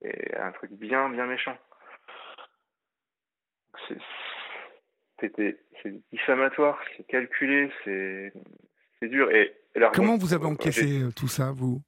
Et 0.01 0.35
un 0.35 0.51
truc 0.51 0.71
bien, 0.71 1.09
bien 1.09 1.25
méchant. 1.25 1.57
C'était, 5.19 5.57
c'est 5.81 5.93
diffamatoire, 6.11 6.79
c'est 6.97 7.07
calculé, 7.07 7.71
c'est, 7.83 8.33
c'est 8.99 9.07
dur. 9.07 9.31
Et, 9.31 9.53
Comment 9.93 10.17
vous 10.17 10.33
avez 10.33 10.45
encaissé 10.45 11.01
tout 11.15 11.27
ça, 11.27 11.51
vous? 11.51 11.81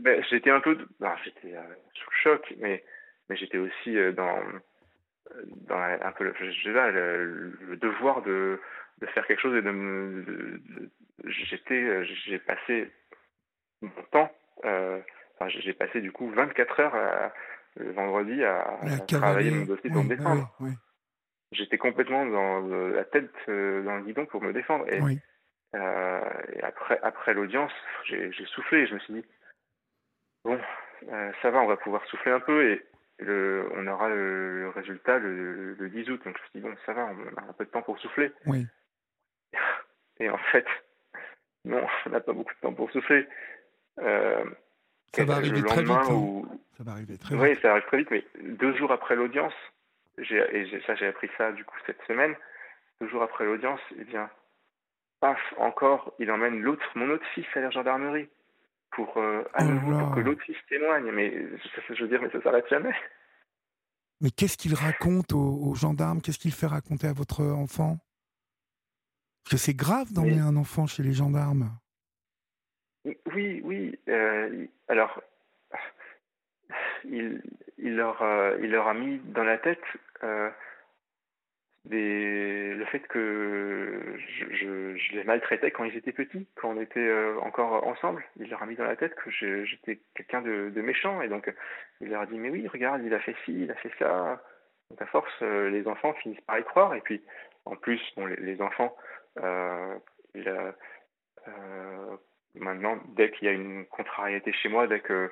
Ben, 0.00 0.22
J'étais 0.30 0.50
un 0.50 0.60
peu. 0.60 0.76
j'étais 1.24 1.54
euh, 1.54 1.62
sous 1.94 2.10
le 2.10 2.16
choc, 2.22 2.54
mais, 2.58 2.82
mais 3.28 3.36
j'étais 3.36 3.58
aussi 3.58 3.96
euh, 3.96 4.12
dans, 4.12 4.38
dans 5.68 5.76
un 5.78 6.12
peu 6.12 6.24
le, 6.24 6.34
le, 6.40 7.58
le 7.68 7.76
devoir 7.76 8.22
de, 8.22 8.60
de, 9.00 9.06
faire 9.08 9.26
quelque 9.26 9.40
chose 9.40 9.56
et 9.56 9.62
de 9.62 9.70
me. 9.70 10.50
J'étais. 11.24 11.82
Euh, 11.82 12.04
j'ai 12.26 12.38
passé 12.38 12.90
mon 13.82 13.90
temps. 14.10 14.32
enfin, 14.64 15.48
j'ai 15.48 15.72
passé 15.74 16.00
du 16.00 16.12
coup 16.12 16.30
24 16.30 16.80
heures 16.80 17.32
le 17.76 17.92
vendredi 17.92 18.42
à, 18.44 18.78
travailler 19.06 19.50
mon 19.50 19.64
dossier 19.64 19.90
pour 19.90 20.04
me 20.04 20.16
défendre. 20.16 20.50
J'étais 21.52 21.78
complètement 21.78 22.24
dans 22.26 22.60
la 22.60 23.04
tête 23.04 23.32
dans 23.46 23.96
le 23.96 24.02
guidon 24.04 24.26
pour 24.26 24.42
me 24.42 24.52
défendre. 24.52 24.86
Et, 24.88 25.00
et 25.74 26.62
après, 26.62 26.98
après 27.02 27.34
l'audience, 27.34 27.72
j'ai 28.04 28.32
soufflé 28.46 28.80
et 28.80 28.86
je 28.86 28.94
me 28.94 28.98
suis 29.00 29.14
dit 29.14 29.24
Bon, 30.44 30.58
euh, 31.08 31.32
ça 31.42 31.50
va, 31.50 31.60
on 31.60 31.66
va 31.66 31.76
pouvoir 31.76 32.04
souffler 32.06 32.32
un 32.32 32.40
peu 32.40 32.70
et 32.70 32.86
le, 33.18 33.68
on 33.74 33.86
aura 33.86 34.08
le, 34.08 34.70
résultat 34.74 35.18
le, 35.18 35.76
10 35.78 36.10
août. 36.10 36.22
Donc 36.24 36.36
je 36.36 36.42
me 36.42 36.48
suis 36.48 36.50
dit, 36.54 36.60
bon, 36.60 36.74
ça 36.86 36.92
va, 36.92 37.06
on 37.06 37.36
a 37.36 37.50
un 37.50 37.52
peu 37.52 37.64
de 37.64 37.70
temps 37.70 37.82
pour 37.82 37.98
souffler. 37.98 38.32
Oui. 38.46 38.66
Et 40.18 40.30
en 40.30 40.38
fait, 40.52 40.66
non, 41.64 41.86
on 42.06 42.10
n'a 42.10 42.20
pas 42.20 42.32
beaucoup 42.32 42.54
de 42.54 42.60
temps 42.60 42.74
pour 42.74 42.90
souffler. 42.90 43.26
Euh, 43.98 44.44
ça 45.12 45.24
va 45.24 45.34
arriver 45.34 45.62
très 45.62 45.82
vite. 45.82 45.90
Hein. 45.90 46.42
Ça 46.76 46.84
va 46.84 46.92
arriver 46.92 47.18
très 47.18 47.34
vite. 47.34 47.42
Oui, 47.42 47.58
ça 47.60 47.72
arrive 47.72 47.86
très 47.86 47.98
vite, 47.98 48.10
mais 48.10 48.24
deux 48.42 48.74
jours 48.76 48.92
après 48.92 49.16
l'audience, 49.16 49.54
et 50.18 50.80
ça 50.86 50.94
j'ai 50.94 51.06
appris 51.06 51.28
ça 51.36 51.52
du 51.52 51.64
coup 51.64 51.76
cette 51.86 52.00
semaine, 52.06 52.34
deux 53.00 53.08
jours 53.08 53.22
après 53.22 53.44
l'audience, 53.44 53.80
eh 53.98 54.04
bien, 54.04 54.30
paf, 55.20 55.38
encore, 55.58 56.14
il 56.18 56.30
emmène 56.30 56.60
l'autre, 56.60 56.86
mon 56.94 57.10
autre 57.10 57.26
fils 57.34 57.46
à 57.54 57.60
la 57.60 57.70
gendarmerie 57.70 58.28
pour, 58.92 59.16
euh, 59.18 59.42
à 59.54 59.64
oh 59.64 60.14
que 60.14 60.20
l'autre 60.20 60.42
fils 60.42 60.56
témoigne. 60.68 61.10
Mais 61.12 61.32
je 61.90 62.02
veux 62.02 62.08
dire, 62.08 62.20
mais 62.22 62.30
ça 62.30 62.42
s'arrête 62.42 62.68
jamais. 62.68 62.94
Mais 64.20 64.30
qu'est-ce 64.30 64.58
qu'il 64.58 64.74
raconte 64.74 65.32
aux, 65.32 65.74
gendarmes? 65.74 66.20
Qu'est-ce 66.20 66.38
qu'il 66.38 66.52
fait 66.52 66.66
raconter 66.66 67.06
à 67.06 67.12
votre 67.12 67.42
enfant? 67.42 67.98
Parce 69.44 69.52
que 69.52 69.56
c'est 69.56 69.74
grave 69.74 70.12
d'emmener 70.12 70.40
un 70.40 70.56
enfant 70.56 70.86
chez 70.86 71.02
les 71.02 71.12
gendarmes. 71.12 71.70
Oui, 73.32 73.62
oui. 73.64 73.98
Euh, 74.08 74.66
alors, 74.88 75.22
il, 77.04 77.42
il, 77.78 77.96
leur, 77.96 78.20
a, 78.22 78.52
il 78.60 78.70
leur 78.70 78.88
a 78.88 78.94
mis 78.94 79.18
dans 79.18 79.44
la 79.44 79.56
tête 79.56 79.82
euh, 80.22 80.50
des, 81.86 82.74
le 82.74 82.84
fait 82.86 83.00
que 83.00 84.16
je, 84.38 84.54
je, 84.54 85.16
les 85.16 85.24
maltraitais 85.24 85.70
quand 85.70 85.84
ils 85.84 85.96
étaient 85.96 86.12
petits, 86.12 86.46
quand 86.56 86.70
on 86.70 86.80
était 86.80 87.00
euh, 87.00 87.38
encore 87.40 87.86
ensemble. 87.86 88.22
Il 88.38 88.50
leur 88.50 88.62
a 88.62 88.66
mis 88.66 88.76
dans 88.76 88.84
la 88.84 88.96
tête 88.96 89.14
que 89.14 89.30
j'étais 89.30 90.00
quelqu'un 90.14 90.42
de, 90.42 90.70
de, 90.70 90.82
méchant. 90.82 91.22
Et 91.22 91.28
donc, 91.28 91.52
il 92.00 92.10
leur 92.10 92.22
a 92.22 92.26
dit, 92.26 92.38
mais 92.38 92.50
oui, 92.50 92.68
regarde, 92.68 93.02
il 93.04 93.14
a 93.14 93.20
fait 93.20 93.34
ci, 93.44 93.62
il 93.62 93.70
a 93.70 93.74
fait 93.76 93.92
ça. 93.98 94.42
Donc, 94.90 95.00
à 95.00 95.06
force, 95.06 95.32
euh, 95.42 95.70
les 95.70 95.86
enfants 95.86 96.12
finissent 96.14 96.40
par 96.42 96.58
y 96.58 96.64
croire. 96.64 96.94
Et 96.94 97.00
puis, 97.00 97.22
en 97.64 97.76
plus, 97.76 98.00
bon, 98.16 98.26
les, 98.26 98.36
les 98.36 98.60
enfants, 98.60 98.94
euh, 99.38 99.94
il 100.34 100.48
a, 100.48 100.74
maintenant, 102.54 102.98
dès 103.16 103.30
qu'il 103.30 103.46
y 103.46 103.48
a 103.48 103.54
une 103.54 103.86
contrariété 103.86 104.52
chez 104.52 104.68
moi, 104.68 104.86
dès 104.86 105.00
que, 105.00 105.30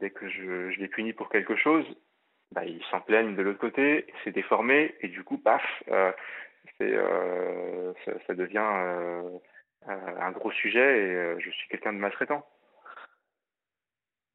dès 0.00 0.10
que 0.10 0.28
je, 0.28 0.70
je 0.70 0.80
les 0.80 0.88
punis 0.88 1.12
pour 1.12 1.28
quelque 1.28 1.56
chose, 1.56 1.84
bah, 2.52 2.64
ils 2.66 2.82
s'en 2.90 3.00
plaignent 3.00 3.34
de 3.34 3.42
l'autre 3.42 3.58
côté, 3.58 4.06
c'est 4.22 4.32
déformé, 4.32 4.94
et 5.00 5.08
du 5.08 5.24
coup, 5.24 5.38
paf, 5.38 5.62
euh, 5.88 6.12
euh, 6.82 7.92
ça, 8.26 8.34
devient 8.34 8.58
euh, 8.58 9.38
un 9.86 10.30
gros 10.32 10.52
sujet, 10.52 11.36
et 11.38 11.40
je 11.40 11.50
suis 11.50 11.68
quelqu'un 11.68 11.92
de 11.92 11.98
maltraitant. 11.98 12.46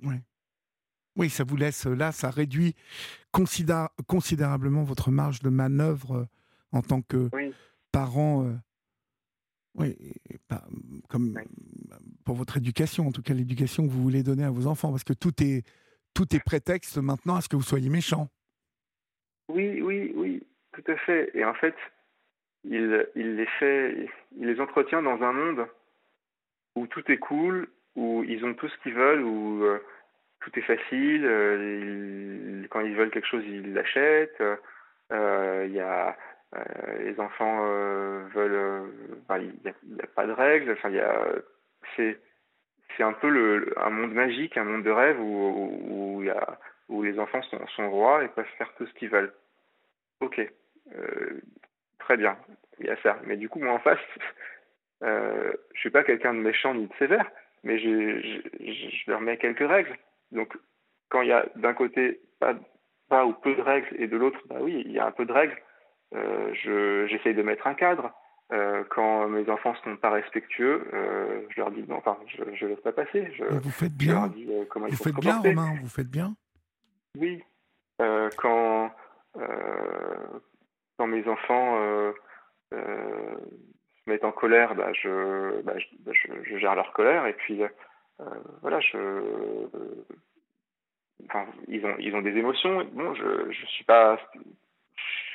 Oui. 0.04 0.16
Oui, 1.16 1.30
ça 1.30 1.44
vous 1.44 1.58
laisse 1.58 1.86
là, 1.86 2.12
ça 2.12 2.30
réduit 2.30 2.76
considérablement 3.32 4.84
votre 4.84 5.10
marge 5.10 5.42
de 5.42 5.50
manœuvre 5.50 6.28
en 6.72 6.82
tant 6.82 7.02
que 7.02 7.30
parent. 7.92 8.48
oui, 9.74 9.98
comme 11.10 11.40
pour 12.24 12.36
votre 12.36 12.58
éducation, 12.58 13.08
en 13.08 13.12
tout 13.12 13.24
cas 13.24 13.34
l'éducation 13.34 13.88
que 13.88 13.92
vous 13.92 14.04
voulez 14.04 14.22
donner 14.22 14.44
à 14.44 14.52
vos 14.52 14.68
enfants, 14.68 14.92
parce 14.92 15.04
que 15.04 15.14
tout 15.14 15.42
est 15.42 15.64
tout 16.14 16.36
est 16.36 16.44
prétexte 16.44 16.98
maintenant 16.98 17.36
à 17.36 17.42
ce 17.42 17.50
que 17.50 17.56
vous 17.56 17.62
soyez 17.64 17.90
méchant. 17.90 18.28
Oui, 19.50 19.82
oui, 19.82 20.12
oui, 20.16 20.44
tout 20.74 20.92
à 20.92 20.98
fait. 20.98 21.32
Et 21.34 21.46
en 21.46 21.54
fait, 21.54 21.76
il, 22.64 23.06
les 23.16 23.46
fait, 23.60 24.10
il 24.38 24.48
les 24.48 24.60
entretient 24.60 25.02
dans 25.02 25.22
un 25.22 25.32
monde 25.32 25.68
où 26.76 26.86
tout 26.88 27.04
est 27.12 27.18
cool, 27.18 27.68
où 27.96 28.24
ils 28.24 28.44
ont 28.46 28.54
tout 28.54 28.68
ce 28.68 28.78
qu'ils 28.84 28.94
veulent, 28.94 29.24
où 29.24 29.64
euh, 29.64 29.80
tout 30.42 30.52
est 30.58 30.64
facile. 30.64 31.26
Euh, 31.26 32.64
quand 32.70 32.82
ils 32.82 32.96
veulent 32.96 33.12
quelque 33.12 33.28
chose, 33.28 33.44
ils 33.46 33.74
l'achètent. 33.74 34.42
Euh, 35.12 35.66
il 35.68 35.74
y 35.74 35.84
les 37.04 37.20
enfants 37.20 37.66
veulent, 38.34 38.92
il 39.40 39.54
n'y 39.64 39.70
a, 39.70 40.04
a, 40.04 40.08
pas 40.08 40.26
de 40.26 40.32
règles. 40.32 40.72
Enfin, 40.72 40.90
il 40.90 40.96
y 40.96 41.00
a, 41.00 41.28
c'est 41.96 42.20
c'est 42.98 43.04
un 43.04 43.14
peu 43.14 43.30
le, 43.30 43.74
un 43.78 43.92
monde 43.92 44.14
magique, 44.14 44.58
un 44.58 44.64
monde 44.64 44.84
de 44.84 44.90
rêve 44.90 45.20
où, 45.22 46.22
où, 46.90 47.04
les 47.04 47.20
enfants 47.20 47.42
sont, 47.76 47.90
rois 47.90 48.24
et 48.24 48.28
peuvent 48.28 48.46
faire 48.58 48.74
tout 48.76 48.86
ce 48.86 48.94
qu'ils 48.96 49.10
veulent. 49.10 49.34
Ok, 50.20 50.40
euh, 50.40 51.42
très 52.00 52.18
bien, 52.18 52.38
il 52.80 52.88
y 52.88 52.90
a 52.90 52.98
ça. 53.04 53.20
Mais 53.24 53.38
du 53.38 53.48
coup, 53.50 53.60
moi 53.60 53.74
en 53.74 53.80
face, 53.80 54.00
euh, 55.04 55.54
je 55.74 55.80
suis 55.80 55.90
pas 55.92 56.04
quelqu'un 56.04 56.34
de 56.34 56.40
méchant 56.40 56.74
ni 56.74 56.88
de 56.88 56.94
sévère, 56.96 57.30
mais 57.64 57.78
je, 57.78 58.20
je, 58.60 59.12
leur 59.12 59.22
mets 59.22 59.38
quelques 59.38 59.68
règles. 59.68 59.96
Donc, 60.32 60.58
quand 61.10 61.22
il 61.22 61.30
y 61.30 61.34
a 61.34 61.46
d'un 61.56 61.74
côté 61.74 62.20
pas, 62.40 62.56
pas 63.10 63.26
ou 63.26 63.34
peu 63.34 63.56
de 63.56 63.62
règles 63.62 63.96
et 64.00 64.08
de 64.08 64.18
l'autre, 64.18 64.40
bah 64.48 64.58
oui, 64.60 64.84
il 64.86 64.92
y 64.92 65.00
a 65.00 65.06
un 65.06 65.12
peu 65.12 65.26
de 65.26 65.32
règles, 65.32 65.58
euh, 66.16 67.08
j'essaye 67.08 67.36
de 67.36 67.44
mettre 67.44 67.68
un 67.68 67.76
cadre. 67.76 68.12
Euh, 68.54 68.86
quand 68.90 69.28
mes 69.28 69.50
enfants 69.50 69.74
ne 69.74 69.92
sont 69.92 69.98
pas 69.98 70.10
respectueux, 70.10 70.88
euh, 70.94 71.42
je 71.50 71.60
leur 71.60 71.70
dis 71.70 71.84
non, 71.84 71.98
enfin, 71.98 72.18
je 72.28 72.44
ne 72.44 72.70
laisse 72.70 72.80
pas 72.80 72.94
passer. 72.94 73.30
Je, 73.38 73.44
vous 73.44 73.70
faites 73.70 73.94
bien. 73.94 74.28
Dis, 74.28 74.48
euh, 74.50 74.64
comment 74.70 74.88
vous 74.88 74.96
faites 74.96 75.16
bien, 75.16 75.40
Romain. 75.40 75.74
Vous 75.82 75.90
faites 75.90 76.10
bien. 76.10 76.34
Oui. 77.18 77.44
Quand 78.38 78.92
quand 80.98 81.08
mes 81.08 81.28
enfants 81.28 81.78
se 82.72 84.10
mettent 84.10 84.24
en 84.24 84.32
colère, 84.32 84.76
bah, 84.76 84.92
je, 84.94 85.62
bah, 85.62 85.78
je, 85.78 85.86
bah, 86.00 86.12
je, 86.14 86.28
je, 86.44 86.58
gère 86.58 86.76
leur 86.76 86.94
colère 86.94 87.26
et 87.28 87.34
puis 87.34 87.62
voilà, 88.62 88.80
je 88.80 88.98
enfin, 91.26 91.46
ils 91.68 91.86
ont 91.86 91.96
ils 92.00 92.16
ont 92.16 92.22
des 92.22 92.38
émotions. 92.38 92.86
Bon, 92.94 93.14
je 93.14 93.52
je 93.52 93.66
suis 93.66 93.84
pas 93.84 94.18
je 94.96 95.27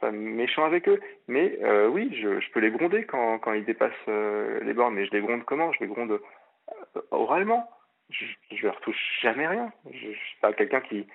pas 0.00 0.10
méchant 0.10 0.64
avec 0.64 0.88
eux, 0.88 1.00
mais 1.28 1.58
euh, 1.62 1.88
oui, 1.88 2.10
je, 2.20 2.40
je, 2.40 2.50
peux 2.50 2.60
les 2.60 2.70
gronder 2.70 3.04
quand, 3.04 3.38
quand 3.38 3.52
ils 3.52 3.64
dépassent 3.64 3.92
euh, 4.08 4.60
les 4.64 4.74
bornes. 4.74 4.94
Mais 4.94 5.06
je 5.06 5.12
les 5.12 5.20
gronde 5.20 5.44
comment? 5.44 5.72
Je 5.72 5.80
les 5.80 5.86
gronde 5.86 6.12
euh, 6.12 7.00
oralement. 7.10 7.68
Je, 8.10 8.24
je 8.56 8.66
leur 8.66 8.80
touche 8.80 9.20
jamais 9.22 9.46
rien. 9.46 9.72
Je, 9.90 10.08
ne 10.08 10.12
suis 10.12 10.36
pas 10.40 10.52
quelqu'un 10.52 10.80
qui, 10.80 11.06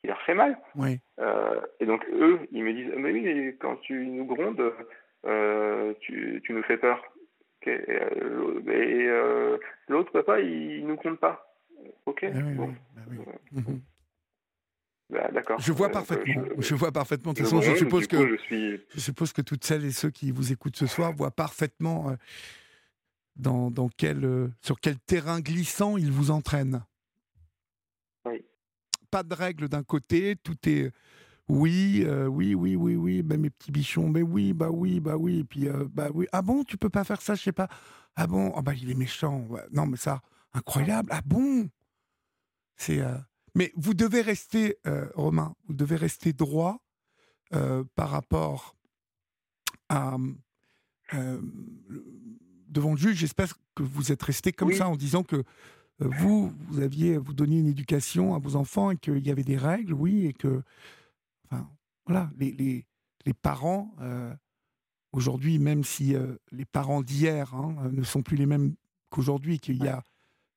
qui 0.00 0.06
leur 0.06 0.20
fait 0.22 0.34
mal. 0.34 0.58
Oui. 0.74 0.98
Euh, 1.20 1.60
et 1.78 1.86
donc 1.86 2.04
eux, 2.12 2.40
ils 2.50 2.64
me 2.64 2.72
disent, 2.72 2.92
mais 2.96 3.12
oui, 3.12 3.20
mais 3.22 3.54
quand 3.60 3.76
tu 3.76 4.06
nous 4.06 4.24
grondes, 4.24 4.72
tu, 6.00 6.40
tu 6.44 6.52
nous 6.52 6.62
fais 6.64 6.78
peur. 6.78 7.02
Okay. 7.62 7.78
Et 8.72 9.06
l'autre 9.88 10.12
papa, 10.12 10.40
il, 10.40 10.86
nous 10.86 10.96
compte 10.96 11.20
pas. 11.20 11.46
Ok. 12.06 12.24
Ah 12.24 12.30
oui, 12.34 12.54
bon. 12.54 12.74
oui, 13.10 13.16
bah 13.16 13.62
oui. 13.68 13.80
Bah, 15.10 15.28
d'accord. 15.32 15.58
Je 15.60 15.72
vois 15.72 15.88
euh, 15.88 15.92
parfaitement. 15.92 16.44
Je, 16.58 16.74
vois 16.74 16.92
parfaitement. 16.92 17.32
De 17.32 17.38
toute 17.38 17.46
façon, 17.46 17.60
je 17.60 17.74
suppose 17.74 18.06
que 18.06 18.28
je, 18.28 18.36
suis... 18.42 18.80
je, 18.94 19.00
suppose 19.00 19.32
que 19.32 19.42
toutes 19.42 19.64
celles 19.64 19.84
et 19.84 19.90
ceux 19.90 20.10
qui 20.10 20.30
vous 20.30 20.52
écoutent 20.52 20.76
ce 20.76 20.86
soir 20.86 21.12
voient 21.12 21.32
parfaitement 21.32 22.10
euh, 22.10 22.14
dans, 23.36 23.70
dans 23.70 23.88
quel, 23.88 24.24
euh, 24.24 24.48
sur 24.60 24.78
quel 24.80 24.98
terrain 24.98 25.40
glissant 25.40 25.96
il 25.96 26.12
vous 26.12 26.30
entraîne. 26.30 26.84
Oui. 28.24 28.44
Pas 29.10 29.22
de 29.24 29.34
règles 29.34 29.68
d'un 29.68 29.82
côté, 29.82 30.36
tout 30.36 30.56
est 30.66 30.92
oui, 31.48 32.06
oui, 32.28 32.54
oui, 32.54 32.76
oui, 32.76 32.94
oui, 32.94 33.22
ben, 33.22 33.40
mes 33.40 33.50
petits 33.50 33.72
bichons, 33.72 34.08
mais 34.08 34.22
oui, 34.22 34.52
bah 34.52 34.70
oui, 34.70 35.00
bah 35.00 35.16
oui, 35.16 35.40
et 35.40 35.44
puis 35.44 35.66
bah 35.92 36.06
oui. 36.14 36.28
Ah 36.30 36.42
bon, 36.42 36.62
tu 36.62 36.76
peux 36.76 36.90
pas 36.90 37.02
faire 37.02 37.20
ça, 37.20 37.34
je 37.34 37.42
sais 37.42 37.50
pas. 37.50 37.66
Ah 38.14 38.28
bon, 38.28 38.52
oh, 38.54 38.62
bah 38.62 38.72
il 38.80 38.88
est 38.88 38.94
méchant. 38.94 39.48
Non, 39.72 39.84
mais 39.86 39.96
ça, 39.96 40.20
incroyable. 40.52 41.08
Ah 41.10 41.22
bon, 41.26 41.68
c'est 42.76 43.02
mais 43.54 43.72
vous 43.76 43.94
devez 43.94 44.20
rester, 44.20 44.76
euh, 44.86 45.08
Romain, 45.14 45.54
vous 45.66 45.74
devez 45.74 45.96
rester 45.96 46.32
droit 46.32 46.82
euh, 47.52 47.84
par 47.94 48.10
rapport 48.10 48.76
à 49.88 50.16
euh, 51.14 51.40
devant 52.68 52.92
le 52.92 52.96
juge. 52.96 53.16
J'espère 53.16 53.54
que 53.74 53.82
vous 53.82 54.12
êtes 54.12 54.22
resté 54.22 54.52
comme 54.52 54.72
ça 54.72 54.88
en 54.88 54.96
disant 54.96 55.22
que 55.24 55.42
vous, 55.98 56.52
vous 56.68 56.80
aviez, 56.80 57.18
vous 57.18 57.34
donniez 57.34 57.58
une 57.58 57.66
éducation 57.66 58.34
à 58.34 58.38
vos 58.38 58.56
enfants 58.56 58.90
et 58.90 58.96
qu'il 58.96 59.26
y 59.26 59.30
avait 59.30 59.44
des 59.44 59.58
règles, 59.58 59.92
oui, 59.92 60.26
et 60.26 60.32
que, 60.32 60.62
enfin, 61.44 61.68
voilà, 62.06 62.30
les, 62.38 62.52
les, 62.52 62.86
les 63.26 63.34
parents 63.34 63.94
aujourd'hui, 65.12 65.58
même 65.58 65.84
si 65.84 66.14
les 66.52 66.64
parents 66.64 67.02
d'hier 67.02 67.54
hein, 67.54 67.90
ne 67.92 68.02
sont 68.02 68.22
plus 68.22 68.36
les 68.36 68.46
mêmes 68.46 68.74
qu'aujourd'hui, 69.10 69.58
qu'il 69.58 69.82
y 69.82 69.88
a 69.88 70.02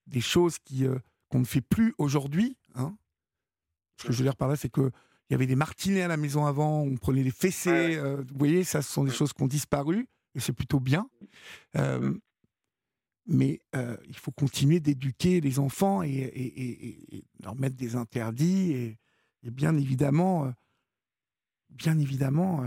des 0.07 0.21
choses 0.21 0.59
qui 0.59 0.85
qu'on 1.33 1.39
ne 1.39 1.45
fait 1.45 1.61
plus 1.61 1.95
aujourd'hui. 1.97 2.57
Hein. 2.75 2.95
Ce 3.97 4.07
que 4.07 4.13
je 4.13 4.17
veux 4.17 4.23
dire 4.23 4.35
par 4.35 4.47
là, 4.47 4.55
c'est 4.55 4.69
que 4.69 4.91
il 5.29 5.33
y 5.33 5.35
avait 5.35 5.47
des 5.47 5.55
martinets 5.55 6.01
à 6.01 6.07
la 6.07 6.17
maison 6.17 6.45
avant, 6.45 6.81
on 6.81 6.95
prenait 6.97 7.23
des 7.23 7.31
fessées. 7.31 7.95
Euh, 7.95 8.17
vous 8.17 8.37
voyez, 8.37 8.63
ça, 8.63 8.81
ce 8.81 8.91
sont 8.91 9.03
des 9.03 9.11
choses 9.11 9.33
qui 9.33 9.41
ont 9.41 9.47
disparu 9.47 10.07
et 10.35 10.39
c'est 10.39 10.53
plutôt 10.53 10.79
bien. 10.79 11.09
Euh, 11.77 12.13
mais 13.25 13.59
euh, 13.75 13.95
il 14.07 14.17
faut 14.17 14.31
continuer 14.31 14.79
d'éduquer 14.79 15.39
les 15.39 15.59
enfants 15.59 16.03
et, 16.03 17.23
leur 17.41 17.55
mettre 17.55 17.77
des 17.77 17.95
interdits 17.95 18.73
et, 18.73 18.99
bien 19.43 19.77
évidemment, 19.77 20.53
bien 21.69 21.97
évidemment, 21.97 22.63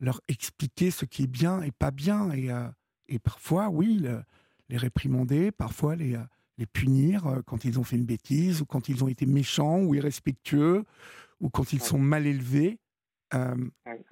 leur 0.00 0.20
expliquer 0.28 0.90
ce 0.90 1.04
qui 1.04 1.24
est 1.24 1.28
bien 1.28 1.62
et 1.62 1.72
pas 1.72 1.90
bien 1.90 2.30
et, 2.30 3.18
parfois, 3.18 3.68
oui, 3.68 4.06
les 4.68 4.76
réprimander, 4.76 5.50
parfois 5.50 5.96
les 5.96 6.16
les 6.58 6.66
punir 6.66 7.26
euh, 7.26 7.42
quand 7.46 7.64
ils 7.64 7.78
ont 7.78 7.84
fait 7.84 7.96
une 7.96 8.06
bêtise, 8.06 8.62
ou 8.62 8.66
quand 8.66 8.88
ils 8.88 9.04
ont 9.04 9.08
été 9.08 9.26
méchants 9.26 9.80
ou 9.80 9.94
irrespectueux, 9.94 10.84
ou 11.40 11.50
quand 11.50 11.72
ils 11.72 11.80
sont 11.80 11.98
mal 11.98 12.26
élevés. 12.26 12.78
Euh, 13.34 13.54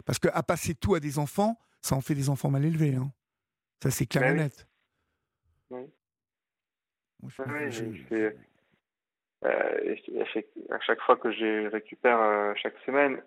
parce 0.04 0.18
qu'à 0.18 0.42
passer 0.42 0.74
tout 0.74 0.94
à 0.94 1.00
des 1.00 1.18
enfants, 1.18 1.58
ça 1.80 1.94
en 1.94 2.00
fait 2.00 2.14
des 2.14 2.28
enfants 2.28 2.50
mal 2.50 2.64
élevés. 2.64 2.96
Hein. 2.96 3.12
Ça, 3.82 3.90
c'est 3.90 4.06
clair 4.06 4.32
et 4.32 4.34
net. 4.34 4.66
Oui. 5.70 5.82
à 9.42 10.80
chaque 10.80 11.00
fois 11.02 11.16
que 11.16 11.30
je 11.32 11.68
récupère 11.68 12.20
euh, 12.20 12.52
chaque 12.56 12.78
semaine, 12.84 13.22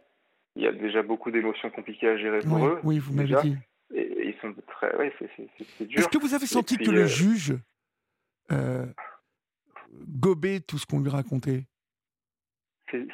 il 0.55 0.63
y 0.63 0.67
a 0.67 0.71
déjà 0.71 1.03
beaucoup 1.03 1.31
d'émotions 1.31 1.69
compliquées 1.69 2.09
à 2.09 2.17
gérer 2.17 2.39
pour 2.39 2.65
eux. 2.65 2.79
Oui, 2.83 2.99
vous 2.99 3.13
m'avez 3.13 3.35
dit. 3.41 3.57
Et, 3.93 4.29
ils 4.29 4.35
sont 4.41 4.53
très. 4.67 4.95
Ouais, 4.97 5.13
c'est 5.19 5.85
dur. 5.85 5.99
Est-ce 5.99 6.09
que 6.09 6.17
vous 6.17 6.33
avez 6.33 6.47
senti 6.47 6.77
que 6.77 6.91
le 6.91 7.05
juge 7.05 7.55
euh, 8.51 8.85
gober 10.19 10.61
tout 10.61 10.77
ce 10.77 10.85
qu'on 10.85 11.01
lui 11.01 11.09
racontait 11.09 11.65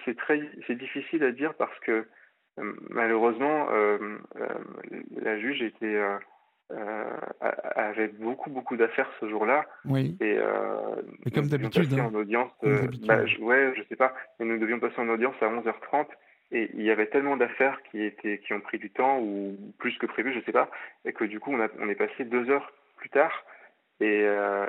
C'est 0.05 0.17
très, 0.17 0.41
c'est 0.67 0.75
difficile 0.75 1.23
à 1.23 1.31
dire 1.31 1.53
parce 1.55 1.77
que 1.79 2.07
malheureusement, 2.89 3.67
la 5.15 5.39
juge 5.39 5.63
était 5.63 5.99
avait 6.69 8.09
beaucoup 8.09 8.51
beaucoup 8.51 8.77
d'affaires 8.77 9.09
ce 9.19 9.27
jour-là. 9.27 9.65
Oui. 9.85 10.15
Et, 10.21 10.37
comme 11.33 11.47
d'habitude. 11.47 11.93
Hein. 11.93 12.05
en 12.05 12.15
audience. 12.15 12.51
Bah, 12.61 13.25
je, 13.25 13.39
ouais, 13.39 13.73
je 13.75 13.81
sais 13.89 13.95
pas. 13.95 14.13
Mais 14.39 14.45
nous 14.45 14.59
devions 14.59 14.79
passer 14.79 14.99
en 14.99 15.09
audience 15.09 15.35
à 15.41 15.45
11h30 15.45 16.05
et 16.53 16.69
il 16.75 16.83
y 16.83 16.91
avait 16.91 17.07
tellement 17.07 17.35
d'affaires 17.35 17.81
qui 17.89 18.03
étaient 18.03 18.39
qui 18.39 18.53
ont 18.53 18.61
pris 18.61 18.77
du 18.77 18.89
temps 18.89 19.19
ou 19.19 19.57
plus 19.79 19.97
que 19.97 20.05
prévu, 20.05 20.33
je 20.33 20.45
sais 20.45 20.51
pas, 20.51 20.69
et 21.03 21.11
que 21.11 21.25
du 21.25 21.39
coup 21.39 21.51
on, 21.51 21.59
a, 21.59 21.67
on 21.79 21.89
est 21.89 21.95
passé 21.95 22.23
deux 22.25 22.49
heures 22.49 22.71
plus 22.97 23.09
tard 23.09 23.31
et 24.03 24.25
euh, 24.25 24.65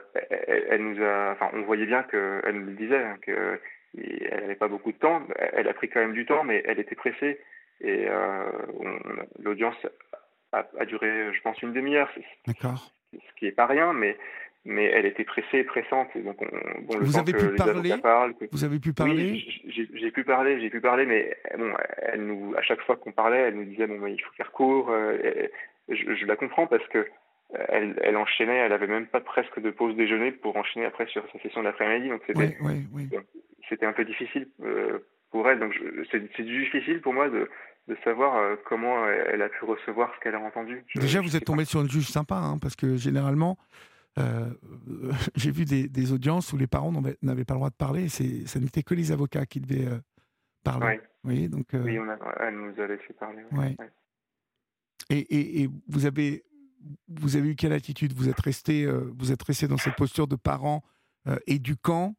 elle, 0.47 0.83
nous 0.83 1.03
a, 1.03 1.33
enfin 1.33 1.51
on 1.55 1.63
voyait 1.63 1.87
bien 1.87 2.03
qu'elle 2.05 2.55
nous 2.55 2.67
le 2.67 2.73
disait, 2.73 3.03
hein, 3.03 3.17
qu'elle 3.23 4.41
n'avait 4.41 4.55
pas 4.55 4.69
beaucoup 4.69 4.93
de 4.93 4.99
temps. 4.99 5.23
Elle 5.37 5.69
a 5.69 5.75
pris 5.75 5.89
quand 5.89 6.01
même 6.01 6.13
du 6.13 6.25
temps, 6.25 6.45
mais 6.45 6.63
elle 6.67 6.79
était 6.79 6.95
pressée 6.95 7.41
et 7.81 8.07
euh, 8.09 8.45
l'audience 9.43 9.77
a, 10.53 10.65
a, 10.79 10.85
duré, 10.85 11.35
je 11.35 11.41
pense, 11.43 11.61
une 11.63 11.73
demi-heure. 11.73 12.11
D'accord. 12.47 12.93
Ce 13.13 13.39
qui 13.39 13.47
est 13.47 13.53
pas 13.53 13.67
rien, 13.67 13.93
mais 13.93 14.17
mais 14.67 14.85
elle 14.85 15.05
était 15.05 15.25
pressée 15.25 15.59
et 15.59 15.65
pressante. 15.65 16.09
donc, 16.17 16.39
bon, 16.39 16.99
vous 17.01 17.19
avez 17.19 17.33
pu 17.35 17.55
parler? 17.55 17.95
Vous 18.51 18.65
avez 18.65 18.79
pu 18.79 18.93
parler? 18.95 19.33
Oui, 19.33 19.63
j'ai 19.67 20.11
pu 20.11 20.25
parler, 20.25 20.61
j'ai 20.61 20.71
pu 20.71 20.81
parler, 20.81 21.05
mais 21.05 21.37
bon, 21.59 21.71
elle 21.99 22.25
nous, 22.25 22.55
à 22.57 22.63
chaque 22.63 22.81
fois 22.83 22.97
qu'on 22.97 23.13
parlait, 23.13 23.41
elle 23.41 23.57
nous 23.57 23.65
disait 23.65 23.87
bon, 23.87 24.07
il 24.07 24.21
faut 24.21 24.33
faire 24.33 24.53
court. 24.53 24.91
Euh, 24.91 25.49
je, 25.91 26.15
je, 26.15 26.25
la 26.25 26.37
comprends 26.37 26.67
parce 26.67 26.87
que 26.89 27.07
elle, 27.69 27.99
elle, 28.03 28.17
enchaînait, 28.17 28.57
elle 28.57 28.73
avait 28.73 28.87
même 28.87 29.07
pas 29.07 29.21
presque 29.21 29.61
de 29.61 29.71
pause 29.71 29.97
déjeuner 29.97 30.33
pour 30.33 30.57
enchaîner 30.57 30.87
après 30.87 31.07
sur 31.07 31.25
sa 31.33 31.39
session 31.41 31.63
d'après-midi. 31.63 32.09
Donc 32.09 32.23
c'était 32.27 32.57
oui, 32.61 32.87
oui, 32.93 33.09
c'était 33.69 33.87
un 33.87 33.93
peu 33.93 34.05
difficile 34.05 34.49
euh, 34.63 34.99
pour 35.31 35.49
elle. 35.49 35.61
Donc 35.61 35.75
c'est 36.11 36.43
difficile 36.43 37.01
pour 37.01 37.13
moi 37.13 37.29
de, 37.29 37.49
de 37.89 37.97
savoir 38.05 38.57
comment 38.67 39.07
elle 39.09 39.43
a 39.43 39.49
pu 39.49 39.65
recevoir 39.65 40.13
ce 40.15 40.21
qu'elle 40.21 40.35
a 40.35 40.41
entendu. 40.41 40.85
Déjà, 40.97 41.21
vous 41.21 41.37
êtes 41.37 41.45
tombé 41.45 41.65
sur 41.65 41.81
une 41.81 41.91
juge 41.91 42.09
sympa, 42.09 42.37
hein, 42.37 42.59
parce 42.61 42.77
que 42.77 42.97
généralement, 42.97 43.59
euh, 44.19 44.51
j'ai 45.35 45.51
vu 45.51 45.65
des, 45.65 46.13
audiences 46.13 46.53
où 46.53 46.57
les 46.57 46.67
parents 46.67 46.93
n'avaient 47.23 47.45
pas 47.45 47.55
le 47.55 47.59
droit 47.59 47.71
de 47.71 47.75
parler, 47.75 48.05
et 48.05 48.47
ça 48.47 48.61
n'était 48.61 48.83
que 48.83 48.95
les 48.95 49.13
avocats 49.13 49.47
qui 49.47 49.61
devaient 49.61 49.87
euh, 49.87 49.99
parler. 50.63 51.01
Oui, 51.25 51.49
donc, 51.49 51.75
euh, 51.75 51.83
oui 51.83 51.99
on 51.99 52.09
a, 52.09 52.19
elle 52.41 52.57
nous 52.57 52.81
a 52.81 52.87
laissé 52.87 53.13
parler. 53.19 53.43
Ouais. 53.53 53.77
Et, 55.11 55.63
et, 55.63 55.71
vous, 55.89 56.07
avez, 56.07 56.45
vous 57.09 57.37
avez 57.37 57.51
eu 57.51 57.57
quelle 57.57 57.73
attitude? 57.73 58.13
Vous 58.15 58.29
êtes, 58.29 58.41
resté, 58.41 58.87
vous 58.87 59.33
êtes 59.33 59.43
resté 59.43 59.69
dans 59.69 59.77
cette 59.77 59.97
posture 59.97 60.27
de 60.27 60.37
parents 60.37 60.83
éducants 61.47 62.15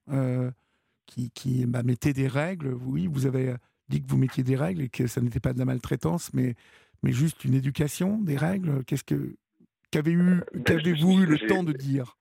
qui, 1.05 1.31
qui 1.31 1.65
bah, 1.65 1.83
mettaient 1.83 2.13
des 2.13 2.27
règles? 2.27 2.73
Oui, 2.73 3.07
vous 3.07 3.25
avez 3.25 3.55
dit 3.89 4.01
que 4.01 4.07
vous 4.07 4.17
mettiez 4.17 4.43
des 4.43 4.55
règles 4.55 4.81
et 4.81 4.89
que 4.89 5.07
ça 5.07 5.21
n'était 5.21 5.39
pas 5.39 5.53
de 5.53 5.59
la 5.59 5.65
maltraitance, 5.65 6.33
mais, 6.33 6.55
mais 7.03 7.11
juste 7.11 7.45
une 7.45 7.53
éducation, 7.53 8.17
des 8.17 8.37
règles? 8.37 8.83
Qu'est-ce 8.85 9.03
que 9.03 9.35
Qu'avez-vous 9.95 11.19
eu, 11.19 11.23
eu 11.23 11.25
le 11.25 11.47
temps 11.47 11.63
de 11.63 11.71
dire? 11.71 12.17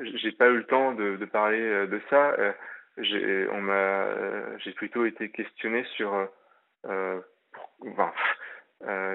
J'ai 0.00 0.32
pas 0.32 0.48
eu 0.48 0.56
le 0.56 0.66
temps 0.66 0.94
de, 0.94 1.22
parler 1.26 1.60
euh, 1.60 1.86
de 1.86 2.00
ça. 2.08 2.30
Euh, 2.38 2.52
j'ai, 2.98 3.46
on 3.50 3.60
m'a, 3.60 3.72
euh, 3.72 4.56
j'ai 4.64 4.72
plutôt 4.72 5.04
été 5.04 5.30
questionné 5.30 5.84
sur. 5.96 6.12
enfin, 6.84 8.12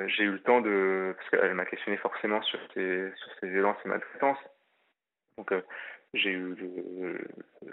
j'ai 0.07 0.23
eu 0.23 0.31
le 0.31 0.41
temps 0.41 0.61
de, 0.61 1.15
parce 1.17 1.29
qu'elle 1.29 1.53
m'a 1.53 1.65
questionné 1.65 1.97
forcément 1.97 2.41
sur 2.41 2.59
ces, 2.73 3.11
sur 3.15 3.31
ces 3.39 3.49
violences 3.49 3.77
et 3.85 3.89
maltraitances. 3.89 4.39
Donc, 5.37 5.53
j'ai 6.13 6.31
eu 6.31 6.55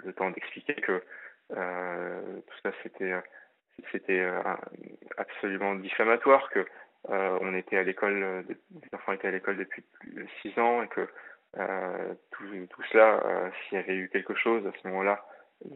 le, 0.03 0.13
temps 0.13 0.29
d'expliquer 0.31 0.75
que 0.75 1.03
tout 1.49 2.57
ça 2.63 2.71
c'était, 2.83 3.13
c'était 3.91 4.27
absolument 5.17 5.75
diffamatoire, 5.75 6.49
que 6.49 6.65
euh, 7.09 7.37
on 7.41 7.55
était 7.55 7.77
à 7.77 7.83
l'école, 7.83 8.21
euh, 8.23 8.41
les 8.47 8.89
enfants 8.93 9.13
étaient 9.13 9.29
à 9.29 9.31
l'école 9.31 9.57
depuis 9.57 9.83
6 10.41 10.59
ans 10.59 10.83
et 10.83 10.87
que 10.87 11.07
euh, 11.57 12.13
tout, 12.31 12.43
tout, 12.69 12.83
cela, 12.91 13.51
s'il 13.69 13.77
y 13.77 13.81
avait 13.81 13.95
eu 13.95 14.09
quelque 14.09 14.35
chose 14.35 14.65
à 14.67 14.71
ce 14.81 14.87
moment-là, 14.89 15.25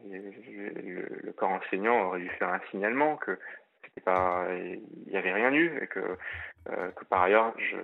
le, 0.10 1.32
corps 1.32 1.52
enseignant 1.52 2.08
aurait 2.08 2.20
dû 2.20 2.30
faire 2.32 2.50
un 2.50 2.60
signalement 2.70 3.18
que 3.18 3.40
c'était 3.86 4.02
pas, 4.02 4.48
il 4.54 4.82
n'y 5.12 5.18
avait 5.18 5.34
rien 5.34 5.54
eu 5.54 5.80
et 5.82 5.88
que, 5.88 6.18
que 6.66 7.06
par 7.06 7.24
ailleurs, 7.24 7.54
je, 7.58 7.78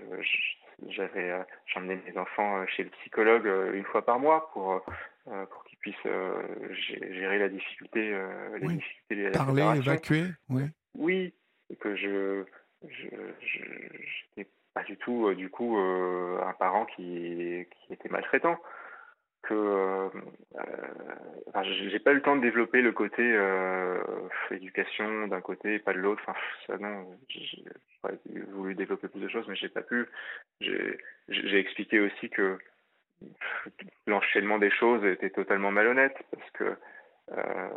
j'avais 0.90 1.34
j'emmenais 1.66 2.00
mes 2.08 2.18
enfants 2.18 2.66
chez 2.68 2.84
le 2.84 2.90
psychologue 2.90 3.50
une 3.74 3.86
fois 3.86 4.06
par 4.06 4.20
mois 4.20 4.50
pour 4.54 4.84
pour 5.26 5.64
qu'ils 5.66 5.80
puissent 5.80 5.96
gérer 7.12 7.40
la 7.40 7.50
difficulté, 7.50 8.16
les 8.62 8.68
difficultés 8.68 9.32
parler 9.32 9.64
évacuer 9.78 10.26
oui. 10.50 10.64
Oui 10.96 11.34
et 11.70 11.76
que 11.76 11.96
je 11.96 12.46
je 12.88 13.08
n'étais 14.36 14.50
pas 14.78 14.84
du 14.84 14.98
tout, 14.98 15.28
euh, 15.28 15.36
du 15.36 15.50
coup, 15.50 15.78
euh, 15.78 16.40
un 16.46 16.54
parent 16.54 16.86
qui, 16.86 17.66
qui 17.72 17.94
était 17.94 18.10
maltraitant. 18.10 18.58
Que, 19.44 19.54
euh, 19.54 20.10
enfin, 21.48 21.64
j'ai 21.64 22.00
pas 22.00 22.12
eu 22.12 22.16
le 22.16 22.22
temps 22.22 22.36
de 22.36 22.42
développer 22.42 22.82
le 22.82 22.92
côté 22.92 23.24
éducation 24.52 25.28
d'un 25.28 25.42
côté 25.42 25.80
pas 25.80 25.94
de 25.94 26.00
l'autre. 26.00 26.22
Enfin, 26.28 26.38
ça 26.66 26.78
non, 26.78 27.06
j'aurais 27.30 28.20
voulu 28.52 28.76
développer 28.76 29.08
plus 29.08 29.22
de 29.22 29.30
choses, 29.30 29.48
mais 29.48 29.56
j'ai 29.56 29.70
pas 29.70 29.84
pu. 29.84 30.06
J'ai 30.60 31.60
expliqué 31.60 32.00
aussi 32.00 32.30
que 32.30 32.58
l'enchaînement 34.06 34.58
des 34.58 34.70
choses 34.72 35.04
était 35.06 35.30
totalement 35.30 35.72
malhonnête 35.72 36.18
parce 36.32 36.50
que 36.52 36.76
euh, 37.32 37.70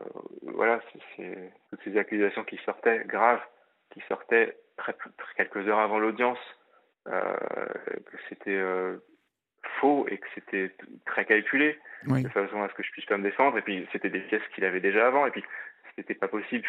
voilà, 0.42 0.80
c'est 1.16 1.52
toutes 1.70 1.82
ces 1.84 1.96
accusations 1.96 2.44
qui 2.44 2.56
sortaient 2.64 3.04
graves, 3.06 3.42
qui 3.90 4.00
sortaient 4.08 4.56
quelques 5.36 5.68
heures 5.68 5.80
avant 5.80 5.98
l'audience 5.98 6.38
euh, 7.08 7.36
que 7.86 8.16
c'était 8.28 8.56
euh, 8.56 8.98
faux 9.80 10.06
et 10.08 10.18
que 10.18 10.26
c'était 10.34 10.74
très 11.06 11.24
calculé 11.24 11.78
de 12.04 12.28
façon 12.28 12.62
à 12.62 12.68
ce 12.68 12.74
que 12.74 12.82
je 12.82 12.90
puisse 12.92 13.06
pas 13.06 13.18
me 13.18 13.22
défendre. 13.22 13.58
Et 13.58 13.62
puis 13.62 13.86
c'était 13.92 14.10
des 14.10 14.20
pièces 14.20 14.46
qu'il 14.54 14.64
avait 14.64 14.80
déjà 14.80 15.06
avant. 15.06 15.26
Et 15.26 15.30
puis 15.30 15.44
c'était 15.96 16.14
pas 16.14 16.28
possible, 16.28 16.68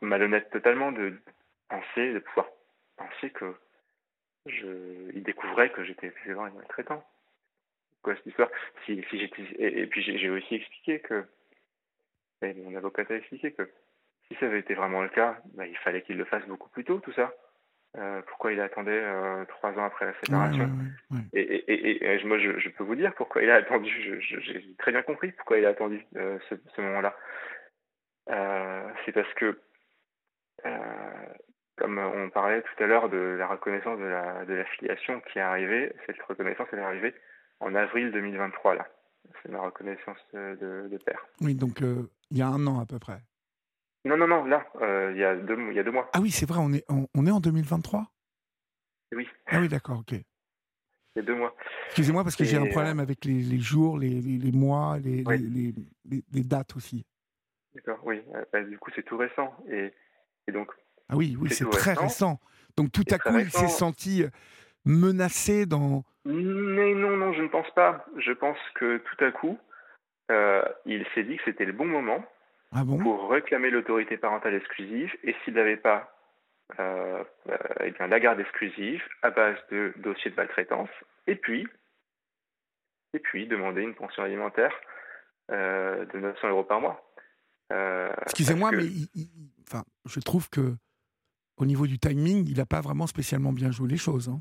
malhonnête 0.00 0.50
totalement, 0.50 0.92
de 0.92 1.14
penser, 1.68 2.12
de 2.12 2.18
pouvoir 2.20 2.48
penser 2.96 3.30
que 3.30 3.54
je, 4.46 5.10
il 5.14 5.22
découvrait 5.22 5.70
que 5.70 5.84
j'étais 5.84 6.12
violent 6.24 6.46
et 6.46 6.52
maltraitant. 6.52 7.04
Quoi 8.02 8.14
cette 8.16 8.26
histoire? 8.26 8.50
Si, 8.84 9.04
si 9.10 9.30
et, 9.58 9.82
et, 9.82 9.86
puis 9.86 10.02
j'ai 10.02 10.30
aussi 10.30 10.54
expliqué 10.54 11.00
que, 11.00 11.26
et 12.42 12.54
mon 12.54 12.74
avocat 12.76 13.04
a 13.10 13.14
expliqué 13.14 13.52
que 13.52 13.68
si 14.28 14.36
ça 14.38 14.46
avait 14.46 14.60
été 14.60 14.74
vraiment 14.74 15.02
le 15.02 15.08
cas, 15.08 15.38
bah, 15.54 15.66
il 15.66 15.76
fallait 15.78 16.02
qu'il 16.02 16.16
le 16.16 16.24
fasse 16.24 16.46
beaucoup 16.46 16.68
plus 16.68 16.84
tôt, 16.84 17.00
tout 17.00 17.12
ça. 17.12 17.34
Euh, 17.96 18.20
pourquoi 18.26 18.52
il 18.52 18.60
attendait 18.60 19.00
euh, 19.02 19.44
trois 19.46 19.70
ans 19.72 19.84
après 19.84 20.04
la 20.04 20.12
séparation 20.22 20.68
Et, 21.32 21.40
et, 21.40 22.04
et, 22.04 22.24
moi, 22.24 22.38
je, 22.38 22.58
je, 22.58 22.68
peux 22.68 22.84
vous 22.84 22.94
dire 22.94 23.14
pourquoi 23.14 23.42
il 23.42 23.50
a 23.50 23.56
attendu. 23.56 24.20
J'ai 24.20 24.74
très 24.78 24.92
bien 24.92 25.02
compris 25.02 25.32
pourquoi 25.32 25.58
il 25.58 25.64
a 25.64 25.70
attendu 25.70 26.04
euh, 26.16 26.38
ce, 26.48 26.54
ce 26.76 26.80
moment-là. 26.82 27.16
C'est 29.04 29.12
parce 29.12 29.32
que, 29.34 29.58
comme 31.76 31.98
on 31.98 32.28
parlait 32.28 32.60
tout 32.60 32.84
à 32.84 32.86
l'heure 32.86 33.08
de 33.08 33.16
la 33.16 33.46
reconnaissance 33.46 33.98
de 33.98 34.04
la, 34.04 34.44
de 34.44 34.52
la 34.52 34.64
filiation 34.66 35.20
qui 35.32 35.38
est 35.38 35.42
arrivée, 35.42 35.94
cette 36.06 36.20
reconnaissance 36.22 36.68
elle 36.72 36.80
est 36.80 36.82
arrivée 36.82 37.14
en 37.60 37.74
avril 37.74 38.12
2023 38.12 38.74
là. 38.74 38.86
C'est 39.42 39.50
ma 39.50 39.60
reconnaissance 39.60 40.18
de, 40.34 40.88
de 40.90 40.98
père. 40.98 41.24
Oui, 41.40 41.54
donc 41.54 41.80
il 41.80 42.36
y 42.36 42.42
a 42.42 42.48
un 42.48 42.66
an 42.66 42.80
à 42.80 42.86
peu 42.86 42.98
près. 42.98 43.20
Non, 44.08 44.16
non, 44.16 44.26
non, 44.26 44.44
là, 44.46 44.66
euh, 44.80 45.12
il, 45.12 45.18
y 45.18 45.24
a 45.24 45.36
deux, 45.36 45.58
il 45.70 45.74
y 45.74 45.78
a 45.78 45.82
deux 45.82 45.90
mois. 45.90 46.08
Ah 46.14 46.20
oui, 46.22 46.30
c'est 46.30 46.48
vrai, 46.48 46.58
on 46.62 46.72
est, 46.72 46.82
on, 46.88 47.26
est 47.26 47.30
en 47.30 47.40
2023 47.40 48.06
Oui. 49.12 49.28
Ah 49.48 49.60
oui, 49.60 49.68
d'accord, 49.68 49.98
ok. 49.98 50.12
Il 50.12 50.22
y 51.16 51.18
a 51.18 51.22
deux 51.22 51.34
mois. 51.34 51.54
Excusez-moi 51.88 52.24
parce 52.24 52.34
que 52.34 52.44
j'ai 52.44 52.56
un 52.56 52.70
problème 52.70 53.00
avec 53.00 53.26
les, 53.26 53.42
les 53.42 53.58
jours, 53.58 53.98
les, 53.98 54.08
les, 54.08 54.52
mois, 54.52 54.96
les, 54.98 55.74
dates 56.42 56.74
aussi. 56.74 57.04
D'accord, 57.74 57.98
oui. 58.04 58.22
Euh, 58.34 58.44
bah, 58.50 58.62
du 58.62 58.78
coup, 58.78 58.90
c'est 58.96 59.02
tout 59.02 59.18
récent. 59.18 59.54
Et, 59.70 59.92
et 60.46 60.52
donc. 60.52 60.70
Ah 61.10 61.16
oui, 61.16 61.36
oui, 61.38 61.50
c'est 61.50 61.68
très 61.68 61.92
récent. 61.92 62.40
Donc 62.78 62.90
tout 62.92 63.04
à 63.10 63.18
coup, 63.18 63.38
il 63.38 63.50
s'est 63.50 63.68
senti 63.68 64.22
euh, 64.22 64.30
menacé 64.86 65.66
dans. 65.66 66.02
Mais 66.24 66.94
non, 66.94 67.14
non, 67.14 67.34
je 67.34 67.42
ne 67.42 67.48
pense 67.48 67.70
pas. 67.74 68.06
Je 68.16 68.32
pense 68.32 68.58
que 68.74 68.96
tout 68.96 69.22
à 69.22 69.32
coup, 69.32 69.58
il 70.86 71.06
s'est 71.14 71.24
dit 71.24 71.36
que 71.36 71.42
c'était 71.44 71.66
le 71.66 71.72
bon 71.74 71.84
moment 71.84 72.24
ah 72.72 72.84
pour 72.84 73.30
réclamer 73.30 73.70
l'autorité 73.70 74.16
parentale 74.16 74.54
exclusive 74.54 75.10
et 75.22 75.34
s'il 75.44 75.54
n'avait 75.54 75.76
pas 75.76 76.14
euh, 76.78 77.24
euh, 77.48 77.56
eh 77.84 77.90
bien, 77.92 78.06
la 78.08 78.20
garde 78.20 78.40
exclusive 78.40 79.02
à 79.22 79.30
base 79.30 79.56
de 79.70 79.94
dossiers 79.96 80.30
de 80.30 80.36
maltraitance 80.36 80.90
et 81.26 81.34
puis, 81.34 81.66
et 83.14 83.18
puis 83.18 83.46
demander 83.46 83.80
une 83.82 83.94
pension 83.94 84.22
alimentaire 84.22 84.72
euh, 85.50 86.04
de 86.04 86.18
900 86.18 86.48
euros 86.48 86.64
par 86.64 86.80
mois. 86.80 87.04
Excusez-moi, 88.22 88.70
mais 88.72 88.84
enfin, 89.66 89.84
je 90.06 90.20
trouve 90.20 90.48
que 90.50 90.76
au 91.56 91.66
niveau 91.66 91.86
du 91.86 91.98
timing, 91.98 92.46
il 92.48 92.58
n'a 92.58 92.66
pas 92.66 92.80
vraiment 92.80 93.06
spécialement 93.06 93.52
bien 93.52 93.70
joué 93.70 93.88
les 93.88 93.96
choses. 93.96 94.28
Hein. 94.28 94.40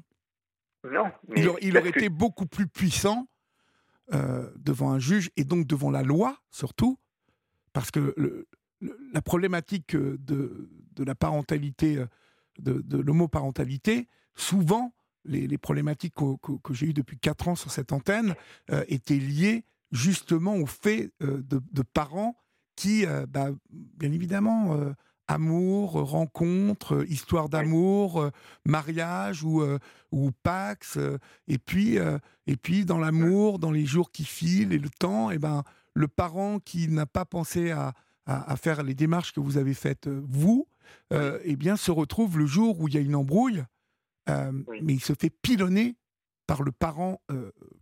Non. 0.84 1.12
il, 1.36 1.50
il 1.62 1.78
aurait 1.78 1.90
été 1.90 2.10
beaucoup 2.10 2.46
plus 2.46 2.68
puissant 2.68 3.28
devant 4.56 4.92
un 4.92 5.00
juge 5.00 5.30
et 5.36 5.44
donc 5.44 5.68
devant 5.68 5.92
la 5.92 6.02
loi 6.02 6.38
surtout 6.50 6.98
parce 7.78 7.92
que 7.92 8.48
la 9.14 9.22
problématique 9.22 9.96
de, 9.96 10.18
de 10.96 11.04
la 11.04 11.14
parentalité, 11.14 12.04
de, 12.58 12.82
de 12.82 12.98
l'homoparentalité, 12.98 14.08
souvent, 14.34 14.96
les, 15.26 15.60
problématiques 15.60 16.16
que, 16.16 16.74
j'ai 16.74 16.88
eues 16.88 16.94
depuis 16.96 17.20
4 17.20 17.50
ans 17.50 17.56
sur 17.56 17.70
cette 17.70 17.94
antenne 17.94 18.34
étaient 18.88 19.20
liées 19.20 19.64
justement 19.92 20.56
au 20.56 20.66
fait 20.66 21.12
de, 21.20 21.82
parents 21.94 22.36
qui, 22.76 23.06
bah, 23.30 23.52
bien 23.70 24.12
évidemment, 24.12 24.76
amour, 25.28 25.92
rencontre, 25.92 27.06
histoire 27.08 27.50
d'amour, 27.50 28.32
mariage 28.66 29.44
ou, 29.44 29.64
ou 30.12 30.32
Pax, 30.42 30.98
et 31.48 31.60
puis, 31.60 31.98
et 32.48 32.58
puis 32.58 32.86
dans 32.86 32.98
l'amour, 32.98 33.60
dans 33.60 33.72
les 33.72 33.86
jours 33.86 34.10
qui 34.10 34.26
filent 34.26 34.74
et 34.74 34.80
le 34.80 34.90
temps, 34.90 35.30
et 35.30 35.36
eh 35.36 35.38
ben, 35.38 35.64
le 35.98 36.08
parent 36.08 36.60
qui 36.60 36.88
n'a 36.88 37.06
pas 37.06 37.26
pensé 37.26 37.72
à, 37.72 37.94
à, 38.26 38.56
faire 38.58 38.84
les 38.84 38.94
démarches 38.94 39.34
que 39.34 39.40
vous 39.40 39.58
avez 39.58 39.74
faites 39.74 40.08
vous, 40.08 40.68
eh 41.12 41.56
bien, 41.56 41.76
se 41.76 41.92
retrouve 41.92 42.38
le 42.38 42.46
jour 42.46 42.80
où 42.80 42.88
il 42.88 42.94
y 42.94 42.98
a 42.98 43.02
une 43.02 43.16
embrouille, 43.16 43.64
mais 44.28 44.94
il 44.94 45.02
se 45.02 45.14
fait 45.14 45.30
pilonner 45.30 45.96
par 46.46 46.62
le 46.62 46.72
parent 46.72 47.22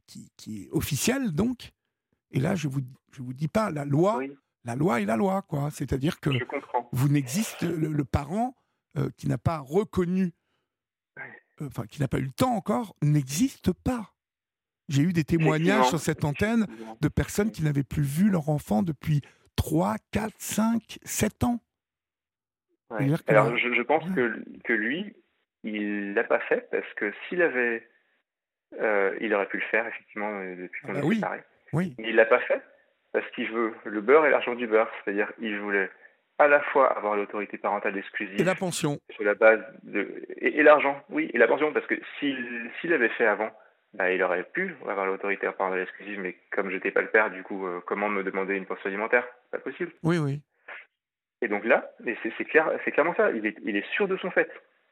qui, 0.07 0.31
qui, 0.37 0.63
est 0.63 0.69
officiel, 0.71 1.31
donc. 1.31 1.73
Et 2.31 2.39
là, 2.39 2.55
je 2.55 2.67
vous, 2.67 2.81
je 3.11 3.21
vous 3.21 3.33
dis 3.33 3.47
pas, 3.47 3.71
la 3.71 3.85
loi, 3.85 4.21
la 4.65 4.75
loi 4.75 5.01
est 5.01 5.05
la 5.05 5.15
loi, 5.15 5.41
quoi. 5.43 5.69
C'est-à-dire 5.71 6.19
que 6.19 6.29
vous 6.91 7.09
n'existez, 7.09 7.67
le, 7.67 8.05
parent 8.05 8.55
euh, 8.97 9.09
qui 9.17 9.27
n'a 9.27 9.37
pas 9.37 9.59
reconnu, 9.59 10.33
euh, 11.61 11.67
enfin, 11.67 11.85
qui 11.85 12.01
n'a 12.01 12.07
pas 12.07 12.19
eu 12.19 12.23
le 12.23 12.31
temps 12.31 12.55
encore, 12.55 12.95
n'existe 13.01 13.73
pas. 13.73 14.14
J'ai 14.89 15.01
eu 15.01 15.13
des 15.13 15.23
témoignages 15.23 15.89
sur 15.89 15.99
cette 15.99 16.23
antenne 16.23 16.67
de 17.01 17.07
personnes 17.07 17.51
qui 17.51 17.63
n'avaient 17.63 17.83
plus 17.83 18.03
vu 18.03 18.29
leur 18.29 18.49
enfant 18.49 18.83
depuis 18.83 19.21
3, 19.55 19.95
4, 20.11 20.33
5, 20.37 20.99
7 21.03 21.43
ans. 21.43 21.59
Alors, 23.27 23.57
je, 23.57 23.81
pense 23.81 24.03
que, 24.13 24.43
que 24.63 24.73
lui, 24.73 25.13
il 25.63 26.13
l'a 26.13 26.23
pas 26.23 26.39
fait 26.39 26.69
parce 26.69 26.91
que 26.95 27.11
s'il 27.27 27.41
avait, 27.41 27.87
euh, 28.79 29.15
il 29.21 29.33
aurait 29.33 29.47
pu 29.47 29.57
le 29.57 29.63
faire 29.63 29.87
effectivement 29.87 30.31
depuis 30.55 30.81
qu'on 30.81 30.95
ah 30.95 31.01
bah 31.01 31.05
oui. 31.05 31.21
Oui. 31.73 31.95
Mais 31.97 32.09
il 32.09 32.15
l'a 32.15 32.25
pas 32.25 32.39
fait 32.39 32.61
parce 33.11 33.29
qu'il 33.31 33.51
veut 33.51 33.73
le 33.85 34.01
beurre 34.01 34.25
et 34.25 34.29
l'argent 34.29 34.55
du 34.55 34.67
beurre, 34.67 34.89
c'est-à-dire 35.03 35.31
il 35.39 35.57
voulait 35.59 35.89
à 36.37 36.47
la 36.47 36.61
fois 36.61 36.95
avoir 36.97 37.15
l'autorité 37.15 37.57
parentale 37.57 37.97
exclusive 37.97 38.39
et 38.39 38.43
la 38.43 38.55
pension. 38.55 38.99
sur 39.09 39.23
la 39.23 39.35
base 39.35 39.61
de 39.83 40.25
et, 40.37 40.63
l'argent, 40.63 41.01
oui, 41.09 41.31
et 41.33 41.37
la 41.37 41.47
pension 41.47 41.71
parce 41.71 41.87
que 41.87 41.95
s'il 42.19 42.69
s'il 42.79 42.93
avait 42.93 43.09
fait 43.09 43.25
avant, 43.25 43.49
bah, 43.97 44.11
il 44.11 44.21
aurait 44.23 44.43
pu 44.43 44.75
avoir 44.87 45.05
l'autorité 45.05 45.49
parentale 45.51 45.81
exclusive, 45.81 46.19
mais 46.19 46.35
comme 46.51 46.69
je 46.69 46.75
n'étais 46.75 46.91
pas 46.91 47.01
le 47.01 47.09
père, 47.09 47.31
du 47.31 47.43
coup, 47.43 47.65
euh, 47.65 47.81
comment 47.85 48.09
me 48.09 48.23
demander 48.23 48.55
une 48.55 48.65
pension 48.65 48.87
alimentaire? 48.87 49.25
Pas 49.51 49.59
possible. 49.59 49.91
Oui, 50.03 50.17
oui. 50.17 50.41
Et 51.41 51.47
donc 51.47 51.63
là, 51.65 51.91
c'est 52.03 52.45
clair, 52.45 52.71
c'est 52.83 52.91
clairement 52.91 53.15
ça. 53.15 53.31
Il 53.31 53.45
est, 53.45 53.57
il 53.63 53.75
est 53.75 53.85
sûr 53.93 54.07
de 54.07 54.17
son 54.17 54.31
fait. 54.31 54.49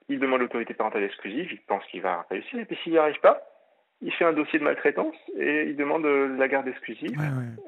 Il 0.10 0.20
demande 0.20 0.42
l'autorité 0.42 0.74
parentale 0.74 1.04
exclusive, 1.04 1.52
il 1.52 1.62
pense 1.62 1.84
qu'il 1.86 2.02
va 2.02 2.26
réussir, 2.30 2.60
et 2.60 2.66
puis 2.66 2.78
s'il 2.84 2.92
n'y 2.92 2.98
arrive 2.98 3.20
pas, 3.20 3.42
il 4.02 4.12
fait 4.12 4.26
un 4.26 4.34
dossier 4.34 4.60
de 4.60 4.64
maltraitance 4.64 5.16
et 5.38 5.64
il 5.70 5.76
demande 5.76 6.06
euh, 6.06 6.36
la 6.38 6.48
garde 6.48 6.68
exclusive, 6.68 7.18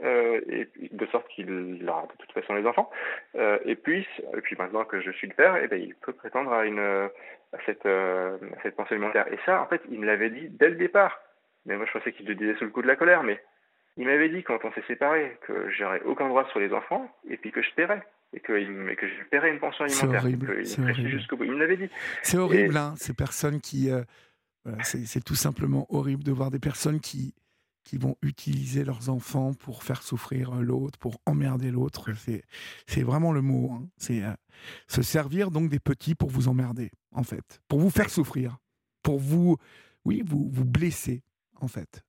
euh, 0.04 0.42
et, 0.50 0.68
de 0.92 1.06
sorte 1.08 1.28
qu'il 1.30 1.84
aura 1.88 2.04
de 2.04 2.18
toute 2.18 2.32
façon 2.34 2.54
les 2.56 2.66
enfants. 2.66 2.90
Euh, 3.36 3.58
et 3.66 3.76
puis, 3.76 4.06
et 4.36 4.42
puis 4.42 4.56
maintenant 4.58 4.84
que 4.84 5.02
je 5.02 5.12
suis 5.12 5.28
le 5.28 5.34
père, 5.34 5.56
et 5.56 5.62
eh 5.66 5.68
ben, 5.68 5.82
il 5.82 5.96
peut 5.96 6.14
prétendre 6.14 6.52
à 6.52 6.66
une 6.66 6.80
à 6.80 7.58
cette, 7.66 7.86
à 7.86 8.38
cette 8.64 8.76
pensée 8.76 8.96
alimentaire. 8.96 9.32
Et 9.32 9.40
ça, 9.46 9.62
en 9.62 9.68
fait, 9.68 9.82
il 9.90 10.00
me 10.00 10.06
l'avait 10.06 10.30
dit 10.30 10.50
dès 10.50 10.70
le 10.70 10.76
départ. 10.76 11.22
Mais 11.66 11.78
moi, 11.78 11.86
je 11.86 11.98
pensais 11.98 12.12
qu'il 12.12 12.28
le 12.28 12.36
disait 12.36 12.56
sous 12.56 12.66
le 12.66 12.70
coup 12.70 12.82
de 12.82 12.88
la 12.88 12.98
colère. 12.98 13.24
Mais 13.24 13.42
il 13.98 14.06
m'avait 14.06 14.30
dit 14.30 14.44
quand 14.44 14.60
on 14.66 14.72
s'est 14.74 14.84
séparés 14.88 15.38
que 15.48 15.70
j'aurais 15.70 16.02
aucun 16.02 16.28
droit 16.28 16.46
sur 16.50 16.60
les 16.60 16.74
enfants 16.74 17.10
et 17.30 17.38
puis 17.38 17.52
que 17.52 17.62
je 17.62 17.72
paierais 17.76 18.04
et 18.34 18.42
que, 18.42 18.94
que 18.96 19.08
je 19.08 19.24
paierais 19.32 19.52
une 19.52 19.60
pension 19.60 19.86
alimentaire. 19.86 20.22
C'est 20.22 20.26
horrible. 20.26 21.46
Il 21.46 21.52
me 21.52 21.60
l'avait 21.60 21.78
dit. 21.78 21.90
C'est 22.22 22.38
horrible, 22.38 22.76
hein, 22.76 22.94
ces 22.98 23.14
personnes 23.14 23.62
qui 23.62 23.90
c'est 24.84 25.24
tout 25.24 25.36
simplement 25.36 25.86
horrible 25.90 26.24
de 26.24 26.32
voir 26.32 26.52
des 26.52 26.60
personnes 26.60 27.00
qui, 27.00 27.34
qui 27.86 27.98
vont 27.98 28.18
utiliser 28.22 28.84
leurs 28.84 29.10
enfants 29.10 29.54
pour 29.54 29.84
faire 29.84 30.02
souffrir 30.02 30.56
l'autre, 30.56 30.98
pour 31.00 31.22
emmerder 31.26 31.72
l'autre. 31.72 32.10
C'est 32.88 33.04
vraiment 33.04 33.32
le 33.32 33.42
mot. 33.42 33.72
Hein. 33.72 33.88
C'est 33.98 34.24
euh, 34.24 34.32
se 34.88 35.02
servir 35.02 35.52
donc 35.52 35.70
des 35.70 35.80
petits 35.80 36.16
pour 36.16 36.30
vous 36.30 36.48
emmerder, 36.48 36.92
en 37.12 37.24
fait, 37.24 37.62
pour 37.70 37.80
vous 37.80 37.92
faire 37.92 38.10
souffrir, 38.10 38.58
pour 39.04 39.20
vous, 39.20 39.58
oui, 40.04 40.24
vous, 40.26 40.50
vous 40.52 40.66
blesser, 40.66 41.22
en 41.62 41.68
fait. 41.68 42.04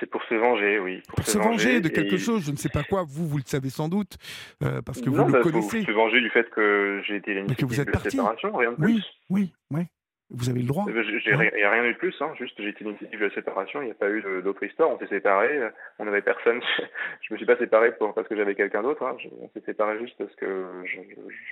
C'est 0.00 0.06
pour 0.06 0.22
se 0.24 0.34
venger, 0.34 0.80
oui. 0.80 1.02
Pour, 1.08 1.24
se, 1.24 1.38
venger, 1.38 1.80
de 1.80 1.88
quelque 1.88 2.16
chose, 2.16 2.44
je 2.44 2.50
ne 2.50 2.56
sais 2.56 2.68
pas 2.68 2.82
quoi. 2.82 3.04
Vous, 3.06 3.28
vous 3.28 3.36
le 3.36 3.44
savez 3.46 3.70
sans 3.70 3.88
doute, 3.88 4.16
euh, 4.62 4.82
parce 4.82 5.00
que 5.00 5.08
vous 5.08 5.24
le 5.24 5.32
bah, 5.32 5.40
connaissez. 5.40 5.78
Pour 5.78 5.86
se 5.86 5.92
venger 5.92 6.20
du 6.20 6.30
fait 6.30 6.50
que 6.50 7.00
j'ai 7.06 7.16
été 7.16 7.34
l'initiative 7.34 7.68
de 7.68 7.74
séparation, 7.74 8.56
rien 8.56 8.72
de 8.72 8.76
plus. 8.76 8.94
Oui, 8.94 9.02
oui, 9.30 9.52
oui. 9.70 9.82
Vous 10.30 10.48
avez 10.48 10.60
le 10.60 10.66
droit. 10.66 10.86
Il 10.88 10.92
n'y 10.94 11.62
a 11.62 11.70
rien 11.70 11.84
eu 11.84 11.92
de 11.92 11.98
plus, 11.98 12.14
hein. 12.20 12.32
juste 12.38 12.54
j'ai 12.58 12.70
été 12.70 12.82
l'initiative 12.82 13.20
de 13.20 13.26
la 13.26 13.34
séparation, 13.34 13.82
il 13.82 13.86
n'y 13.86 13.90
a 13.90 13.94
pas 13.94 14.10
eu 14.10 14.22
d'autre 14.42 14.62
histoire, 14.64 14.90
on 14.90 14.98
s'est 14.98 15.06
séparés, 15.06 15.70
on 15.98 16.06
n'avait 16.06 16.22
personne, 16.22 16.60
je 17.20 17.32
me 17.32 17.36
suis 17.36 17.46
pas 17.46 17.58
séparé 17.58 17.94
pour, 17.96 18.14
parce 18.14 18.26
que 18.26 18.36
j'avais 18.36 18.54
quelqu'un 18.54 18.82
d'autre, 18.82 19.04
hein. 19.04 19.16
on 19.40 19.48
s'est 19.50 19.64
séparés 19.64 19.98
juste 19.98 20.16
parce 20.18 20.34
que 20.36 20.82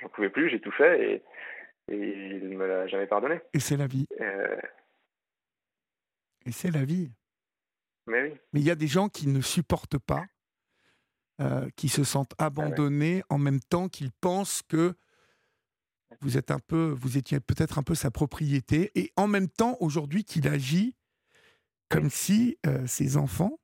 j'en 0.01 0.09
pouvais 0.09 0.29
plus, 0.29 0.49
j'ai 0.49 0.59
tout 0.59 0.71
fait 0.71 1.01
et, 1.01 1.23
et 1.93 2.37
il 2.41 2.49
ne 2.49 2.57
me 2.57 2.67
l'a 2.67 2.87
jamais 2.87 3.07
pardonné. 3.07 3.39
Et 3.53 3.59
c'est 3.59 3.77
la 3.77 3.87
vie. 3.87 4.07
Euh. 4.19 4.57
Et 6.45 6.51
c'est 6.51 6.71
la 6.71 6.83
vie. 6.83 7.11
Mais 8.07 8.23
oui. 8.23 8.33
Mais 8.53 8.59
il 8.59 8.65
y 8.65 8.71
a 8.71 8.75
des 8.75 8.87
gens 8.87 9.07
qui 9.07 9.27
ne 9.27 9.41
supportent 9.41 9.99
pas, 9.99 10.25
euh, 11.41 11.67
qui 11.75 11.89
se 11.89 12.03
sentent 12.03 12.33
ah 12.37 12.45
abandonnés 12.45 13.23
en 13.29 13.37
même 13.37 13.59
temps 13.59 13.87
qu'ils 13.87 14.11
pensent 14.11 14.61
que 14.61 14.93
vous 16.21 16.37
êtes 16.37 16.51
un 16.51 16.59
peu, 16.59 16.95
vous 16.97 17.17
étiez 17.17 17.39
peut-être 17.39 17.79
un 17.79 17.83
peu 17.83 17.95
sa 17.95 18.11
propriété, 18.11 18.91
et 18.95 19.11
en 19.15 19.27
même 19.27 19.49
temps 19.49 19.77
aujourd'hui 19.79 20.23
qu'il 20.23 20.47
agit 20.47 20.95
comme 21.89 22.09
si 22.09 22.57
euh, 22.65 22.85
ses 22.85 23.17
enfants 23.17 23.59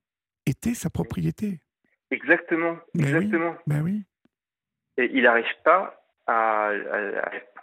étaient 0.46 0.74
sa 0.74 0.90
propriété. 0.90 1.60
Exactement, 2.12 2.78
exactement. 2.98 3.56
Ben 3.68 3.82
oui. 3.82 4.04
Et 4.98 5.10
il 5.14 5.24
n'arrive 5.24 5.46
pas 5.64 6.04
à, 6.28 6.72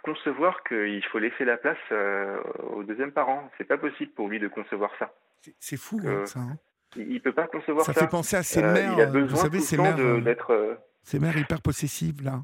concevoir 0.03 0.63
qu'il 0.63 1.03
faut 1.11 1.19
laisser 1.19 1.45
la 1.45 1.57
place 1.57 1.77
euh, 1.91 2.41
au 2.71 2.83
deuxième 2.83 3.11
parent. 3.11 3.49
C'est 3.57 3.65
pas 3.65 3.77
possible 3.77 4.11
pour 4.11 4.29
lui 4.29 4.39
de 4.39 4.47
concevoir 4.47 4.91
ça. 4.99 5.13
C'est 5.59 5.77
fou 5.77 5.99
hein, 6.05 6.25
ça. 6.25 6.39
Hein. 6.39 6.57
il 6.95 7.21
peut 7.21 7.33
pas 7.33 7.47
concevoir 7.47 7.85
ça. 7.85 7.93
Ça 7.93 8.01
fait 8.01 8.09
penser 8.09 8.35
à 8.37 8.43
ses 8.43 8.63
euh, 8.63 8.73
mères. 8.73 9.11
vous 9.11 9.35
savez, 9.35 9.59
ces 9.59 9.77
mères, 9.77 10.21
d'être. 10.21 10.79
ces 11.03 11.19
mères 11.19 11.37
hyper 11.37 11.61
possessives 11.61 12.23
là. 12.23 12.41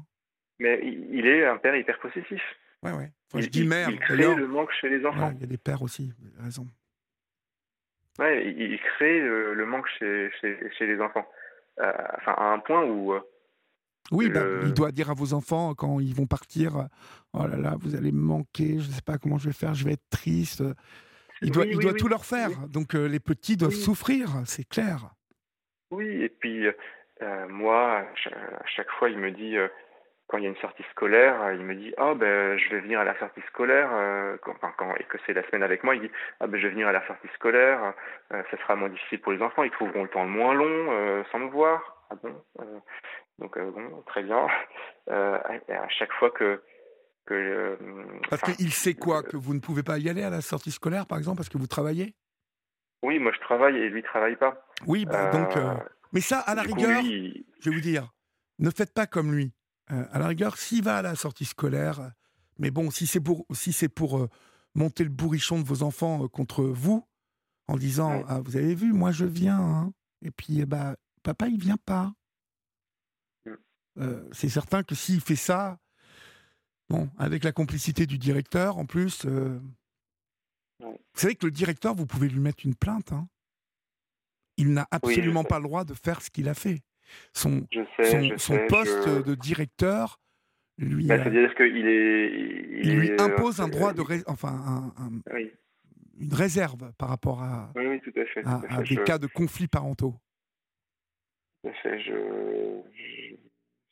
Mais 0.58 0.80
il 0.82 1.26
est 1.26 1.44
un 1.46 1.56
père 1.56 1.76
hyper 1.76 1.98
possessif. 1.98 2.42
Ouais, 2.82 2.92
ouais. 2.92 3.10
je 3.34 3.48
dis 3.48 3.66
mère. 3.66 3.88
Il 3.90 3.98
crée 3.98 4.34
le 4.34 4.46
manque 4.46 4.70
chez 4.80 4.88
les 4.88 5.04
enfants. 5.06 5.32
il 5.34 5.40
y 5.40 5.44
a 5.44 5.46
des 5.46 5.58
pères 5.58 5.82
aussi, 5.82 6.12
raison. 6.38 6.66
Ouais, 8.18 8.46
il, 8.46 8.78
crée 8.78 9.20
le, 9.20 9.66
manque 9.66 9.88
chez, 9.98 10.30
chez, 10.40 10.86
les 10.86 11.00
enfants. 11.00 11.26
Euh, 11.80 11.92
enfin, 12.18 12.32
à 12.36 12.52
un 12.52 12.58
point 12.60 12.84
où. 12.84 13.12
Euh, 13.12 13.20
oui, 14.12 14.28
bah, 14.28 14.44
il 14.62 14.74
doit 14.74 14.92
dire 14.92 15.10
à 15.10 15.14
vos 15.14 15.32
enfants 15.32 15.74
quand 15.74 15.98
ils 15.98 16.14
vont 16.14 16.26
partir 16.26 16.88
Oh 17.32 17.46
là 17.46 17.56
là, 17.56 17.74
vous 17.80 17.96
allez 17.96 18.12
me 18.12 18.20
manquer, 18.20 18.78
je 18.78 18.88
ne 18.88 18.92
sais 18.92 19.02
pas 19.02 19.16
comment 19.16 19.38
je 19.38 19.46
vais 19.46 19.54
faire, 19.54 19.74
je 19.74 19.84
vais 19.84 19.94
être 19.94 20.08
triste. 20.10 20.62
Il 21.40 21.50
doit, 21.50 21.66
il 21.66 21.78
doit 21.78 21.94
tout 21.94 22.08
leur 22.08 22.24
faire. 22.24 22.50
Donc 22.68 22.94
euh, 22.94 23.08
les 23.08 23.18
petits 23.18 23.56
doivent 23.56 23.72
souffrir, 23.72 24.28
c'est 24.44 24.68
clair. 24.68 25.08
Oui, 25.90 26.06
et 26.06 26.28
puis 26.28 26.66
moi, 27.48 28.00
à 28.00 28.66
chaque 28.66 28.90
fois, 28.98 29.08
il 29.08 29.18
me 29.18 29.30
dit 29.32 29.56
quand 30.28 30.38
il 30.38 30.44
y 30.44 30.46
a 30.46 30.50
une 30.50 30.56
sortie 30.56 30.84
scolaire, 30.90 31.40
euh, 31.42 31.54
il 31.54 31.64
me 31.64 31.74
dit 31.74 31.92
ah 31.98 32.14
ben 32.14 32.56
je 32.58 32.70
vais 32.70 32.80
venir 32.80 33.00
à 33.00 33.04
la 33.04 33.18
sortie 33.18 33.42
scolaire 33.48 33.90
euh, 33.92 34.36
quand, 34.42 34.54
quand, 34.78 34.94
et 34.96 35.04
que 35.04 35.18
c'est 35.26 35.34
la 35.34 35.46
semaine 35.48 35.62
avec 35.62 35.84
moi, 35.84 35.94
il 35.94 36.02
dit 36.02 36.10
ah 36.40 36.46
ben 36.46 36.58
je 36.58 36.66
vais 36.66 36.72
venir 36.72 36.88
à 36.88 36.92
la 36.92 37.06
sortie 37.06 37.28
scolaire, 37.34 37.92
euh, 38.32 38.42
ça 38.50 38.56
sera 38.58 38.76
moins 38.76 38.88
difficile 38.88 39.20
pour 39.20 39.32
les 39.32 39.42
enfants, 39.42 39.64
ils 39.64 39.70
trouveront 39.70 40.02
le 40.02 40.08
temps 40.08 40.24
moins 40.24 40.54
long 40.54 41.24
sans 41.30 41.38
me 41.38 41.50
voir. 41.50 42.06
Ah 42.10 42.14
bon 42.22 42.42
donc 43.38 43.58
bon 43.58 44.02
très 44.06 44.22
bien. 44.22 44.46
à 45.10 45.88
chaque 45.90 46.12
fois 46.14 46.30
que 46.30 46.62
que 47.26 47.78
parce 48.30 48.42
qu'il 48.42 48.72
sait 48.72 48.94
quoi 48.94 49.22
que 49.22 49.36
vous 49.36 49.54
ne 49.54 49.60
pouvez 49.60 49.82
pas 49.82 49.98
y 49.98 50.08
aller 50.08 50.22
à 50.22 50.30
la 50.30 50.40
sortie 50.40 50.70
scolaire 50.70 51.06
par 51.06 51.18
exemple 51.18 51.38
parce 51.38 51.48
que 51.48 51.58
vous 51.58 51.66
travaillez? 51.66 52.14
Oui, 53.02 53.18
moi 53.18 53.32
je 53.34 53.40
travaille 53.40 53.76
et 53.76 53.90
lui 53.90 54.02
travaille 54.02 54.36
pas. 54.36 54.66
Oui, 54.86 55.04
bah, 55.04 55.30
donc 55.30 55.54
mais 56.12 56.20
ça 56.20 56.38
à 56.40 56.54
la 56.54 56.62
rigueur, 56.62 57.02
je 57.02 57.70
vais 57.70 57.76
vous 57.76 57.82
dire, 57.82 58.08
ne 58.58 58.70
faites 58.70 58.94
pas 58.94 59.06
comme 59.06 59.34
lui. 59.34 59.52
Euh, 59.90 60.06
à 60.10 60.18
la 60.18 60.28
rigueur, 60.28 60.56
s'il 60.56 60.82
va 60.82 60.98
à 60.98 61.02
la 61.02 61.14
sortie 61.14 61.44
scolaire, 61.44 62.12
mais 62.58 62.70
bon, 62.70 62.90
si 62.90 63.06
c'est 63.06 63.20
pour, 63.20 63.46
si 63.52 63.72
c'est 63.72 63.88
pour 63.88 64.18
euh, 64.18 64.28
monter 64.74 65.04
le 65.04 65.10
bourrichon 65.10 65.58
de 65.58 65.64
vos 65.64 65.82
enfants 65.82 66.24
euh, 66.24 66.28
contre 66.28 66.64
vous, 66.64 67.06
en 67.68 67.76
disant 67.76 68.24
ah, 68.28 68.40
Vous 68.40 68.56
avez 68.56 68.74
vu, 68.74 68.92
moi 68.92 69.12
je 69.12 69.24
viens, 69.24 69.60
hein. 69.60 69.92
et 70.22 70.30
puis 70.30 70.64
bah, 70.64 70.96
papa 71.22 71.48
il 71.48 71.58
vient 71.58 71.78
pas. 71.78 72.14
c'est 74.32 74.48
certain 74.48 74.82
que 74.82 74.94
s'il 74.94 75.20
fait 75.20 75.36
ça, 75.36 75.78
bon, 76.88 77.10
avec 77.18 77.44
la 77.44 77.52
complicité 77.52 78.06
du 78.06 78.18
directeur 78.18 78.78
en 78.78 78.86
plus, 78.86 79.24
vous 79.24 81.20
savez 81.20 81.36
que 81.36 81.46
le 81.46 81.52
directeur, 81.52 81.94
vous 81.94 82.06
pouvez 82.06 82.28
lui 82.28 82.40
mettre 82.40 82.66
une 82.66 82.74
plainte. 82.74 83.12
Hein. 83.12 83.28
Il 84.56 84.72
n'a 84.72 84.86
absolument 84.90 85.44
pas 85.44 85.58
le 85.58 85.64
droit 85.64 85.84
de 85.84 85.94
faire 85.94 86.22
ce 86.22 86.30
qu'il 86.30 86.48
a 86.48 86.54
fait. 86.54 86.82
Son, 87.32 87.66
sais, 87.96 88.04
son, 88.10 88.22
je 88.22 88.36
son 88.36 88.54
sais, 88.54 88.66
poste 88.68 89.08
je- 89.08 89.22
de 89.22 89.34
directeur 89.34 90.20
lui, 90.78 91.06
Bah, 91.06 91.14
euh, 91.14 91.18
C'est-à-dire 91.22 91.54
qu'il 91.54 91.86
est, 91.86 92.26
il, 92.32 92.86
il 92.86 92.98
lui 92.98 93.08
est, 93.08 93.20
euh, 93.20 93.24
impose 93.26 93.60
un 93.60 93.68
droit 93.68 93.92
de 93.92 94.00
ré- 94.00 94.24
enfin 94.26 94.48
un- 94.48 95.02
un- 95.04 95.34
Oui, 95.34 95.52
une 96.18 96.34
réserve 96.34 96.92
par 96.98 97.08
rapport 97.08 97.42
à, 97.42 97.72
oui, 97.76 97.86
oui, 97.86 98.00
tout 98.00 98.12
à 98.18 98.24
fait. 98.26 98.42
Tout 98.42 98.48
à, 98.48 98.52
à 98.52 98.56
à 98.80 98.82
fait. 98.82 98.88
des 98.88 98.94
Je- 98.96 99.02
cas 99.02 99.18
de 99.18 99.26
conflits 99.28 99.68
parentaux. 99.68 100.14
tout 101.62 101.68
à 101.70 101.72
fait, 101.74 102.00
je- 102.00 102.10
je- 102.92 103.34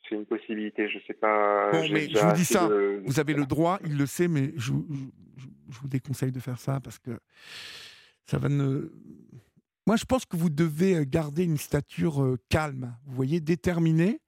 C'est 0.09 0.15
une 0.15 0.25
possibilité, 0.25 0.89
je 0.89 0.99
sais 1.07 1.13
pas. 1.13 1.71
Bon, 1.71 1.81
j'ai 1.83 1.93
mais 1.93 2.09
je 2.09 2.17
vous 2.19 2.33
dis 2.33 2.43
ça, 2.43 2.67
de- 2.67 3.01
Vous 3.05 3.21
avez 3.21 3.33
le 3.33 3.45
droit, 3.45 3.79
il 3.85 3.97
le 3.97 4.05
sait, 4.05 4.27
mais 4.27 4.51
je, 4.57 4.73
vous- 4.73 4.85
je- 5.37 5.45
je 5.71 5.79
vous 5.79 5.87
déconseille 5.87 6.33
de 6.33 6.41
faire 6.41 6.59
ça 6.59 6.81
parce 6.81 6.99
que 6.99 7.11
ça 8.25 8.37
va 8.37 8.49
ne. 8.49 8.91
Moi, 9.85 9.95
je 9.97 10.05
pense 10.05 10.25
que 10.25 10.37
vous 10.37 10.49
devez 10.49 10.95
euh, 10.95 11.05
garder 11.05 11.43
une 11.43 11.57
stature 11.57 12.21
euh, 12.23 12.37
calme, 12.49 12.95
vous 13.05 13.15
voyez, 13.15 13.39
déterminée, 13.41 14.21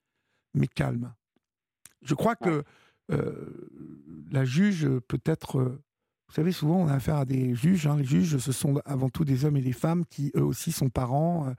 mais 0.54 0.68
calme. 0.68 1.14
Je 2.02 2.14
crois 2.14 2.36
que 2.36 2.64
euh, 3.12 3.70
la 4.32 4.46
juge 4.46 4.88
peut 5.08 5.22
être. 5.26 5.60
euh, 5.60 5.82
vous 6.28 6.34
savez, 6.34 6.52
souvent, 6.52 6.78
on 6.82 6.88
a 6.88 6.94
affaire 6.96 7.18
à 7.18 7.26
des 7.26 7.54
juges. 7.56 7.86
hein. 7.88 7.96
Les 7.98 8.04
juges, 8.04 8.38
ce 8.38 8.52
sont 8.52 8.82
avant 8.84 9.10
tout 9.10 9.24
des 9.24 9.46
hommes 9.46 9.58
et 9.58 9.62
des 9.62 9.72
femmes 9.74 10.06
qui, 10.06 10.32
eux 10.36 10.44
aussi, 10.44 10.72
sont 10.72 10.90
parents. 10.90 11.54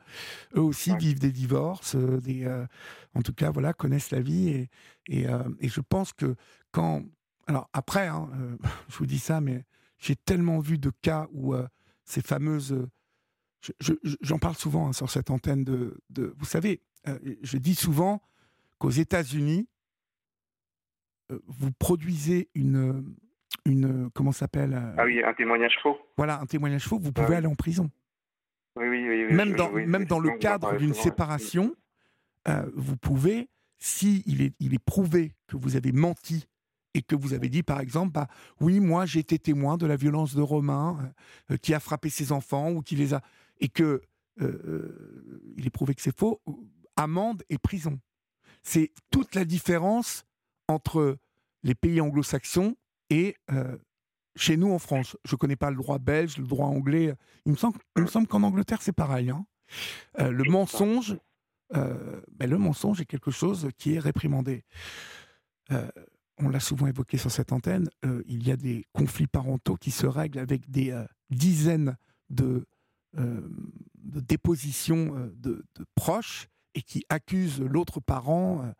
eux 0.57 0.61
aussi 0.61 0.91
Ouais. 0.91 0.99
vivent 0.99 1.21
des 1.21 1.31
divorces. 1.31 1.95
des, 1.97 2.47
en 3.15 3.23
tout 3.23 3.33
cas, 3.33 3.51
voilà, 3.53 3.73
connaissent 3.73 4.11
la 4.11 4.21
vie. 4.21 4.49
Et, 4.49 4.69
et, 5.09 5.27
et 5.61 5.69
je 5.69 5.81
pense 5.81 6.13
que 6.13 6.35
quand. 6.73 7.05
Alors, 7.47 7.71
après, 7.73 8.09
hein, 8.09 8.29
je 8.89 8.97
vous 8.99 9.07
dis 9.07 9.21
ça, 9.21 9.41
mais 9.41 9.65
j'ai 9.99 10.17
tellement 10.17 10.59
vu 10.59 10.79
de 10.79 10.91
cas 11.01 11.29
où 11.33 11.55
ces 12.05 12.21
fameuses. 12.21 12.89
Euh, 13.71 13.75
je- 13.81 13.93
je- 14.11 14.17
J'en 14.21 14.39
parle 14.39 14.55
souvent 14.57 14.89
hein, 14.89 14.93
sur 14.93 15.11
cette 15.11 15.31
antenne 15.31 15.65
de. 15.65 15.99
de- 16.11 16.35
vous 16.39 16.45
savez, 16.45 16.81
euh, 17.09 17.19
je 17.43 17.57
dis 17.59 17.75
souvent 17.75 18.23
qu'aux 18.79 18.91
États-Unis, 18.91 19.69
euh, 21.33 21.39
vous 21.47 21.73
produisez 21.73 22.49
une. 22.55 23.15
une 23.65 24.11
comment 24.15 24.33
ça 24.33 24.41
s'appelle 24.41 24.75
euh, 24.75 24.95
Ah 24.99 25.05
oui, 25.05 25.23
un 25.23 25.35
témoignage 25.35 25.77
faux. 25.83 25.97
Voilà, 26.17 26.41
un 26.41 26.47
témoignage 26.47 26.87
faux, 26.87 26.99
vous 26.99 27.09
Ah 27.11 27.21
pouvez 27.21 27.29
oui. 27.31 27.35
aller 27.37 27.47
en 27.47 27.55
prison. 27.55 27.91
Oui, 28.77 28.87
oui, 28.89 29.09
oui. 29.09 29.25
oui, 29.29 29.35
Même 29.35 29.51
je- 29.53 29.57
dans, 29.57 29.71
oui, 29.73 29.87
même 29.87 30.05
dans 30.05 30.21
le 30.21 30.31
cadre 30.39 30.77
d'une 30.77 30.95
séparation, 30.95 31.75
euh, 32.49 32.71
vous 32.75 32.97
pouvez, 32.97 33.49
si 33.79 34.23
il 34.27 34.43
est, 34.43 34.55
il 34.61 34.75
est 34.75 34.79
prouvé 34.85 35.33
que 35.49 35.57
vous 35.57 35.77
avez 35.77 35.93
menti 35.93 36.47
et 36.95 37.03
que 37.03 37.15
vous 37.17 37.33
avez 37.35 37.49
dit, 37.49 37.63
par 37.63 37.81
exemple, 37.81 38.13
bah, 38.13 38.29
oui, 38.61 38.81
moi 38.81 39.05
j'ai 39.07 39.21
été 39.21 39.39
témoin 39.39 39.77
de 39.79 39.87
la 39.87 39.97
violence 39.97 40.35
de 40.35 40.43
Romain 40.43 40.99
euh, 41.51 41.55
euh, 41.55 41.57
qui 41.57 41.75
a 41.75 41.81
frappé 41.81 42.09
ses 42.11 42.33
enfants 42.33 42.71
ou 42.71 42.83
qui 42.83 42.97
les 42.97 43.15
a. 43.15 43.23
et 43.61 43.69
que 43.69 44.03
euh, 44.41 44.61
euh, 44.67 45.55
il 45.57 45.67
est 45.67 45.71
prouvé 45.71 45.95
que 45.95 46.03
c'est 46.03 46.17
faux, 46.17 46.41
amende 46.97 47.43
et 47.49 47.59
prison. 47.59 47.99
C'est 48.63 48.93
toute 49.11 49.35
la 49.35 49.45
différence 49.45 50.25
entre 50.69 51.17
les 51.63 51.75
pays 51.75 52.01
anglo-saxons 52.01 52.77
et 53.11 53.37
euh, 53.51 53.77
chez 54.35 54.57
nous 54.57 54.73
en 54.73 54.79
France. 54.79 55.17
Je 55.25 55.35
ne 55.35 55.39
connais 55.39 55.57
pas 55.57 55.71
le 55.71 55.77
droit 55.77 55.99
belge, 55.99 56.37
le 56.37 56.47
droit 56.47 56.67
anglais. 56.67 57.15
Il 57.47 57.53
me 57.53 57.57
semble, 57.57 58.27
qu'en 58.27 58.43
Angleterre, 58.43 58.83
c'est 58.83 58.93
pareil. 58.93 59.31
hein. 59.31 59.47
Euh, 60.21 60.31
le 60.31 60.45
mensonge, 60.45 61.17
ben, 61.71 62.49
le 62.49 62.59
mensonge 62.59 63.01
est 63.01 63.07
quelque 63.07 63.31
chose 63.31 63.71
qui 63.79 63.95
est 63.95 63.99
réprimandé. 63.99 64.65
On 66.39 66.49
l'a 66.49 66.61
souvent 66.61 66.87
évoqué 66.87 67.19
sur 67.19 67.31
cette 67.31 67.51
antenne, 67.51 67.89
il 68.27 68.47
y 68.47 68.53
a 68.53 68.57
des 68.57 68.85
conflits 68.93 69.27
parentaux 69.27 69.75
qui 69.77 69.91
se 69.91 70.07
règlent 70.07 70.39
avec 70.39 70.71
des 70.71 70.97
dizaines 71.31 71.97
de, 72.31 72.67
de 73.17 74.21
dépositions 74.21 75.17
euh, 75.17 75.33
de, 75.37 75.65
de 75.75 75.85
proches 75.95 76.49
et 76.75 76.83
qui 76.83 77.05
accusent 77.09 77.61
l'autre 77.61 78.01
parent 78.01 78.63
euh, 78.65 78.73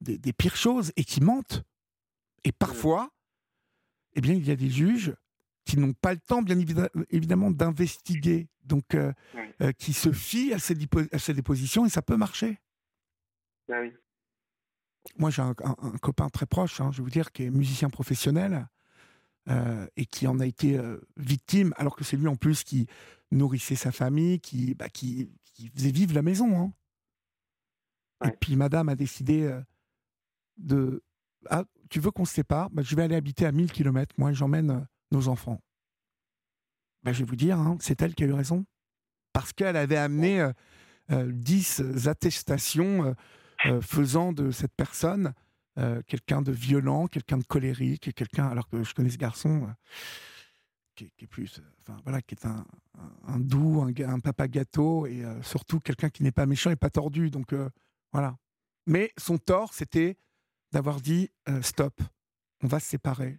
des, 0.00 0.18
des 0.18 0.32
pires 0.32 0.56
choses 0.56 0.92
et 0.96 1.04
qui 1.04 1.20
mentent. 1.20 1.62
Et 2.44 2.52
parfois, 2.52 3.10
eh 4.14 4.20
bien, 4.20 4.34
il 4.34 4.46
y 4.46 4.50
a 4.50 4.56
des 4.56 4.70
juges 4.70 5.14
qui 5.64 5.78
n'ont 5.78 5.92
pas 5.92 6.12
le 6.12 6.20
temps, 6.20 6.42
bien 6.42 6.58
évidemment, 7.10 7.50
d'investiguer, 7.50 8.48
donc 8.64 8.94
euh, 8.94 9.12
euh, 9.60 9.72
qui 9.72 9.92
se 9.92 10.10
fient 10.12 10.52
à 10.52 10.58
ces, 10.58 10.74
dipo- 10.74 11.08
à 11.14 11.18
ces 11.18 11.34
dépositions 11.34 11.86
et 11.86 11.88
ça 11.88 12.02
peut 12.02 12.16
marcher. 12.16 12.58
Ah 13.70 13.80
oui. 13.80 13.92
Moi, 15.18 15.30
j'ai 15.30 15.42
un, 15.42 15.54
un- 15.64 15.76
un 15.82 15.98
copain 15.98 16.28
très 16.30 16.46
proche, 16.46 16.80
hein, 16.80 16.90
je 16.92 16.98
vais 16.98 17.04
vous 17.04 17.10
dire, 17.10 17.30
qui 17.32 17.44
est 17.44 17.50
musicien 17.50 17.90
professionnel 17.90 18.68
euh, 19.48 19.86
et 19.96 20.04
qui 20.06 20.26
en 20.26 20.38
a 20.40 20.46
été 20.46 20.78
euh, 20.78 20.98
victime, 21.16 21.74
alors 21.76 21.96
que 21.96 22.04
c'est 22.04 22.16
lui 22.16 22.28
en 22.28 22.36
plus 22.36 22.64
qui 22.64 22.86
nourrissait 23.32 23.74
sa 23.76 23.92
famille, 23.92 24.40
qui, 24.40 24.74
bah, 24.74 24.88
qui, 24.88 25.30
qui 25.54 25.68
faisait 25.68 25.90
vivre 25.90 26.14
la 26.14 26.22
maison. 26.22 26.56
hein. 26.58 26.72
Et 28.24 28.30
puis, 28.40 28.54
madame 28.56 28.88
a 28.88 28.94
décidé 28.94 29.42
euh, 29.42 29.60
de. 30.56 31.02
Ah, 31.50 31.64
tu 31.90 31.98
veux 31.98 32.10
qu'on 32.12 32.24
se 32.24 32.34
sépare? 32.34 32.70
Bah, 32.70 32.82
Je 32.82 32.94
vais 32.94 33.02
aller 33.02 33.16
habiter 33.16 33.46
à 33.46 33.52
1000 33.52 33.72
km, 33.72 34.14
moi, 34.18 34.32
j'emmène 34.32 34.70
euh, 34.70 34.80
nos 35.10 35.28
enfants. 35.28 35.60
Bah, 37.02 37.12
je 37.12 37.18
vais 37.20 37.24
vous 37.28 37.36
dire, 37.36 37.58
hein, 37.58 37.76
c'est 37.80 38.00
elle 38.00 38.14
qui 38.14 38.22
a 38.22 38.26
eu 38.26 38.32
raison. 38.32 38.64
Parce 39.32 39.52
qu'elle 39.52 39.76
avait 39.76 39.96
amené 39.96 40.40
euh, 40.40 40.52
euh, 41.10 41.32
10 41.32 42.06
attestations 42.06 43.04
euh, 43.06 43.14
euh, 43.66 43.80
faisant 43.80 44.32
de 44.32 44.50
cette 44.50 44.74
personne 44.76 45.32
quelqu'un 46.06 46.42
de 46.42 46.52
violent, 46.52 47.06
quelqu'un 47.06 47.38
de 47.38 47.44
colérique, 47.44 48.12
quelqu'un, 48.14 48.46
alors 48.46 48.68
que 48.68 48.82
je 48.84 48.92
connais 48.92 49.08
ce 49.08 49.16
garçon, 49.16 49.74
qui, 51.02 51.06
est, 51.06 51.10
qui 51.16 51.24
est 51.24 51.28
plus, 51.28 51.58
euh, 51.58 51.62
enfin 51.80 52.00
voilà, 52.04 52.22
qui 52.22 52.34
est 52.34 52.46
un, 52.46 52.64
un- 52.98 53.34
un 53.34 53.40
doux, 53.40 53.82
un, 53.82 54.20
papa 54.20 54.48
gâteau, 54.48 55.06
et 55.06 55.24
euh, 55.24 55.42
surtout 55.42 55.80
quelqu'un 55.80 56.10
qui 56.10 56.22
n'est 56.22 56.32
pas 56.32 56.46
méchant 56.46 56.70
et 56.70 56.76
pas 56.76 56.90
tordu. 56.90 57.30
Donc 57.30 57.52
euh, 57.52 57.68
voilà. 58.12 58.36
Mais 58.86 59.12
son 59.18 59.38
tort, 59.38 59.74
c'était 59.74 60.16
d'avoir 60.72 61.00
dit 61.00 61.30
euh, 61.48 61.62
stop, 61.62 62.00
on 62.62 62.66
va 62.66 62.80
se 62.80 62.86
séparer. 62.88 63.38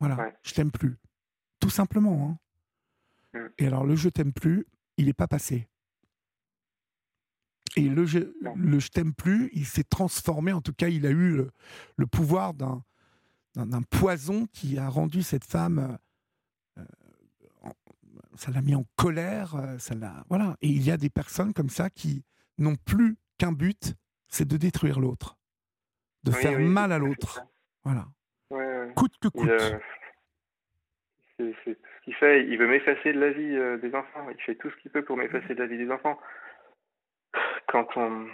Voilà, 0.00 0.16
Ouais. 0.16 0.34
je 0.42 0.52
t'aime 0.54 0.70
plus. 0.72 0.96
Tout 1.60 1.70
simplement. 1.70 2.38
hein. 3.34 3.38
Mm. 3.38 3.48
Et 3.58 3.66
alors 3.66 3.84
le 3.84 3.96
je 3.96 4.08
t'aime 4.08 4.32
plus, 4.32 4.66
il 4.96 5.06
n'est 5.06 5.12
pas 5.12 5.28
passé. 5.28 5.68
Et 7.76 7.88
le 7.88 8.06
je, 8.06 8.18
le 8.56 8.78
je 8.78 8.88
t'aime 8.88 9.14
plus, 9.14 9.50
il 9.52 9.66
s'est 9.66 9.84
transformé, 9.84 10.52
en 10.52 10.60
tout 10.60 10.72
cas, 10.74 10.88
il 10.88 11.06
a 11.06 11.10
eu 11.10 11.30
le, 11.36 11.50
le 11.96 12.06
pouvoir 12.06 12.54
d'un 12.54 12.82
poison 13.90 14.46
qui 14.52 14.78
a 14.78 14.88
rendu 14.88 15.22
cette 15.22 15.44
femme. 15.44 15.98
Euh, 18.34 18.36
euh, 18.36 18.38
ça 18.38 18.50
l'a 18.50 18.62
mis 18.62 18.74
en 18.74 18.84
colère, 18.96 19.54
euh, 19.56 19.78
ça 19.78 19.94
l'a. 19.94 20.24
Voilà. 20.28 20.56
Et 20.60 20.68
il 20.68 20.82
y 20.82 20.90
a 20.90 20.96
des 20.96 21.10
personnes 21.10 21.52
comme 21.52 21.68
ça 21.68 21.90
qui 21.90 22.24
n'ont 22.58 22.76
plus 22.76 23.16
qu'un 23.38 23.52
but, 23.52 23.94
c'est 24.28 24.46
de 24.46 24.56
détruire 24.56 25.00
l'autre, 25.00 25.36
de 26.24 26.30
Oui, 26.32 26.36
faire 26.42 26.58
oui, 26.58 26.64
mal 26.64 26.92
à 26.92 26.98
l'autre. 26.98 27.42
Voilà. 27.84 28.06
Ouais, 28.50 28.64
ouais. 28.66 28.92
Coûte 28.94 29.16
que 29.20 29.28
Il, 29.34 29.40
coûte. 29.40 29.48
euh, 29.50 29.78
c'est 31.36 31.54
c'est 31.64 31.74
tout 31.74 31.88
ce 31.98 32.04
qu'il 32.04 32.14
fait. 32.14 32.46
Il 32.46 32.58
veut 32.58 32.68
m'effacer 32.68 33.12
de 33.12 33.20
la 33.20 33.30
vie 33.32 33.56
euh, 33.56 33.78
des 33.78 33.94
enfants. 33.94 34.28
Il 34.30 34.40
fait 34.42 34.54
tout 34.56 34.70
ce 34.70 34.76
qu'il 34.76 34.90
peut 34.90 35.04
pour 35.04 35.16
m'effacer 35.16 35.54
de 35.54 35.60
la 35.60 35.66
vie 35.66 35.78
des 35.78 35.90
enfants. 35.90 36.18
Quand 37.68 37.86
on. 37.96 38.26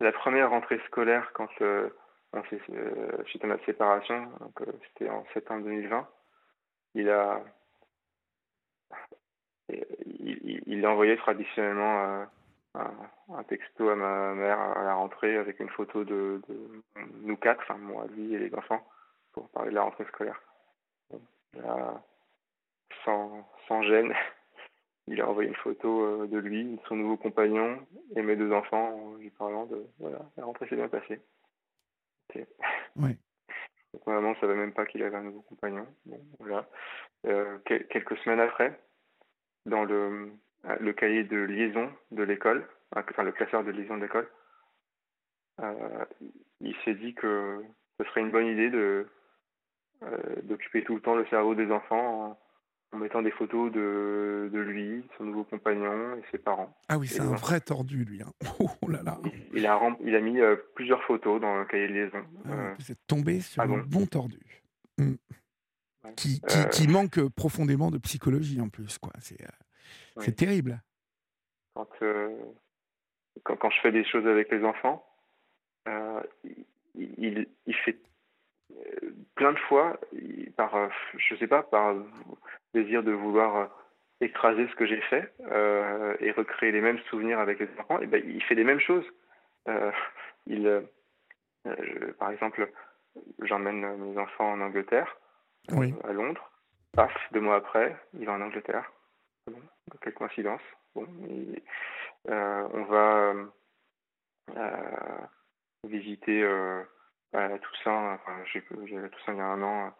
La 0.00 0.12
première 0.12 0.50
rentrée 0.50 0.80
scolaire, 0.86 1.30
quand 1.34 1.48
euh, 1.62 1.88
on 2.32 2.42
s'est, 2.44 2.60
euh, 2.70 3.22
à 3.42 3.46
notre 3.46 3.64
séparation, 3.64 4.26
donc, 4.40 4.60
euh, 4.62 4.72
c'était 4.88 5.08
en 5.08 5.24
septembre 5.32 5.64
2020, 5.64 6.08
il 6.94 7.08
a. 7.08 7.42
Il, 9.68 10.38
il- 10.42 10.62
il 10.66 10.84
a 10.84 10.90
envoyé 10.90 11.16
traditionnellement 11.16 12.04
euh, 12.04 12.24
un, 13.28 13.42
texto 13.44 13.88
à 13.88 13.94
ma 13.94 14.34
mère 14.34 14.58
à 14.58 14.82
la 14.82 14.94
rentrée 14.94 15.36
avec 15.36 15.60
une 15.60 15.68
photo 15.70 16.04
de, 16.04 16.40
nous 17.22 17.36
quatre, 17.36 17.72
moi, 17.76 18.06
lui 18.14 18.34
et 18.34 18.38
les 18.38 18.54
enfants 18.54 18.86
pour 19.32 19.48
parler 19.50 19.70
de 19.70 19.74
la 19.76 19.82
rentrée 19.82 20.04
scolaire. 20.06 20.40
Là, 21.54 22.02
sans, 23.04 23.82
gêne, 23.82 24.12
il 25.06 25.20
a 25.20 25.28
envoyé 25.28 25.48
une 25.48 25.56
photo 25.56 26.02
euh, 26.04 26.26
de 26.26 26.38
lui, 26.38 26.64
de 26.64 26.80
son 26.88 26.96
nouveau 26.96 27.16
compagnon 27.16 27.86
et 28.16 28.22
mes 28.22 28.36
deux 28.36 28.52
enfants 28.52 28.94
en 28.94 29.14
lui 29.14 29.30
parlant 29.30 29.66
de 29.66 29.86
voilà, 29.98 30.18
la 30.36 30.44
rentrée 30.44 30.66
s'est 30.68 30.76
bien 30.76 30.88
passée. 30.88 31.20
Ouais. 32.96 33.16
Donc 33.94 34.06
ma 34.08 34.14
maman 34.14 34.30
ne 34.30 34.34
savait 34.36 34.56
même 34.56 34.72
pas 34.72 34.86
qu'il 34.86 35.04
avait 35.04 35.16
un 35.16 35.22
nouveau 35.22 35.42
compagnon. 35.42 35.86
Voilà. 36.40 36.68
Euh, 37.26 37.58
quel- 37.64 37.86
quelques 37.86 38.16
semaines 38.18 38.40
après, 38.40 38.76
dans 39.66 39.84
le, 39.84 40.32
le 40.80 40.92
cahier 40.92 41.22
de 41.22 41.36
liaison 41.36 41.88
de 42.10 42.24
l'école, 42.24 42.66
enfin 42.96 43.22
le 43.22 43.30
classeur 43.30 43.62
de 43.62 43.70
liaison 43.70 43.96
de 43.96 44.02
l'école, 44.02 44.28
euh, 45.60 46.04
il 46.60 46.74
s'est 46.84 46.94
dit 46.94 47.14
que 47.14 47.62
ce 48.00 48.04
serait 48.06 48.22
une 48.22 48.32
bonne 48.32 48.46
idée 48.48 48.68
de 48.68 49.06
euh, 50.02 50.18
d'occuper 50.42 50.82
tout 50.82 50.96
le 50.96 51.00
temps 51.00 51.14
le 51.14 51.26
cerveau 51.26 51.54
des 51.54 51.70
enfants 51.70 52.36
en, 52.94 52.98
mettant 52.98 53.22
des 53.22 53.30
photos 53.30 53.70
de, 53.72 54.50
de 54.52 54.58
lui, 54.58 55.04
son 55.18 55.24
nouveau 55.24 55.44
compagnon 55.44 56.16
et 56.16 56.22
ses 56.30 56.38
parents. 56.38 56.74
Ah 56.88 56.98
oui, 56.98 57.06
c'est 57.08 57.20
un 57.20 57.34
vrai 57.34 57.60
tordu, 57.60 58.04
lui. 58.04 58.22
hein. 58.22 58.32
Oh 58.60 58.88
là 58.88 59.02
là. 59.02 59.18
Il, 59.24 59.58
il 59.58 59.66
a, 59.66 59.80
il 60.04 60.14
a 60.14 60.20
mis 60.20 60.40
euh, 60.40 60.56
plusieurs 60.74 61.02
photos 61.04 61.40
dans 61.40 61.58
le 61.58 61.64
cahier 61.64 61.88
de 61.88 61.92
liaison. 61.92 62.24
Ah, 62.46 62.50
Euh, 62.50 62.74
Vous 62.78 62.92
êtes 62.92 63.06
tombé 63.06 63.40
sur 63.40 63.60
ah 63.62 63.64
un 63.66 63.68
bon 63.68 63.82
bon 63.86 64.06
tordu. 64.06 64.40
Mm. 64.98 65.14
Ouais. 66.04 66.14
Qui, 66.16 66.40
qui, 66.40 66.58
Euh, 66.58 66.64
qui 66.64 66.88
manque 66.88 67.20
profondément 67.30 67.90
de 67.90 67.98
psychologie 67.98 68.60
en 68.60 68.68
plus. 68.68 68.98
quoi. 68.98 69.12
C'est 69.20 69.40
euh, 69.42 69.46
Oui. 70.16 70.34
terrible. 70.34 70.82
quand, 71.74 71.88
euh, 72.02 72.30
quand, 73.42 73.56
quand, 73.56 73.70
je 73.70 73.80
fais 73.80 73.92
des 73.92 74.04
choses 74.04 74.26
avec 74.26 74.50
les 74.52 74.62
enfants, 74.64 75.04
il, 76.94 77.46
il, 77.66 77.74
fait 77.84 77.98
plein 79.34 79.52
de 79.52 79.58
fois, 79.58 79.98
par, 80.56 80.90
je 81.16 81.34
sais 81.36 81.46
pas, 81.46 81.62
par 81.62 81.94
désir 82.72 83.02
de 83.02 83.12
vouloir 83.12 83.70
écraser 84.20 84.66
ce 84.68 84.74
que 84.74 84.86
j'ai 84.86 85.00
fait 85.02 85.32
euh, 85.50 86.16
et 86.20 86.30
recréer 86.32 86.72
les 86.72 86.80
mêmes 86.80 86.98
souvenirs 87.10 87.38
avec 87.38 87.58
les 87.60 87.68
enfants, 87.78 88.00
et 88.00 88.06
ben, 88.06 88.22
il 88.24 88.42
fait 88.42 88.54
les 88.54 88.64
mêmes 88.64 88.80
choses. 88.80 89.06
Euh, 89.68 89.92
il, 90.46 90.66
euh, 90.66 92.12
par 92.18 92.30
exemple, 92.30 92.70
j'emmène 93.42 93.96
mes 93.96 94.18
enfants 94.18 94.52
en 94.52 94.60
Angleterre, 94.60 95.16
à 95.68 96.12
Londres. 96.12 96.50
Paf, 96.92 97.12
deux 97.32 97.40
mois 97.40 97.56
après, 97.56 97.96
il 98.18 98.26
va 98.26 98.32
en 98.32 98.40
Angleterre. 98.40 98.90
quelle 100.00 100.14
coïncidence. 100.14 100.62
Bon, 100.94 101.06
on 102.26 102.82
va 102.84 103.34
visiter 105.84 106.44
à 107.34 107.58
Toussaint, 107.58 108.14
enfin, 108.14 108.32
j'ai 108.52 108.62
Toussaint 108.62 109.32
il 109.32 109.36
y 109.36 109.40
a 109.40 109.46
un 109.46 109.62
an, 109.62 109.92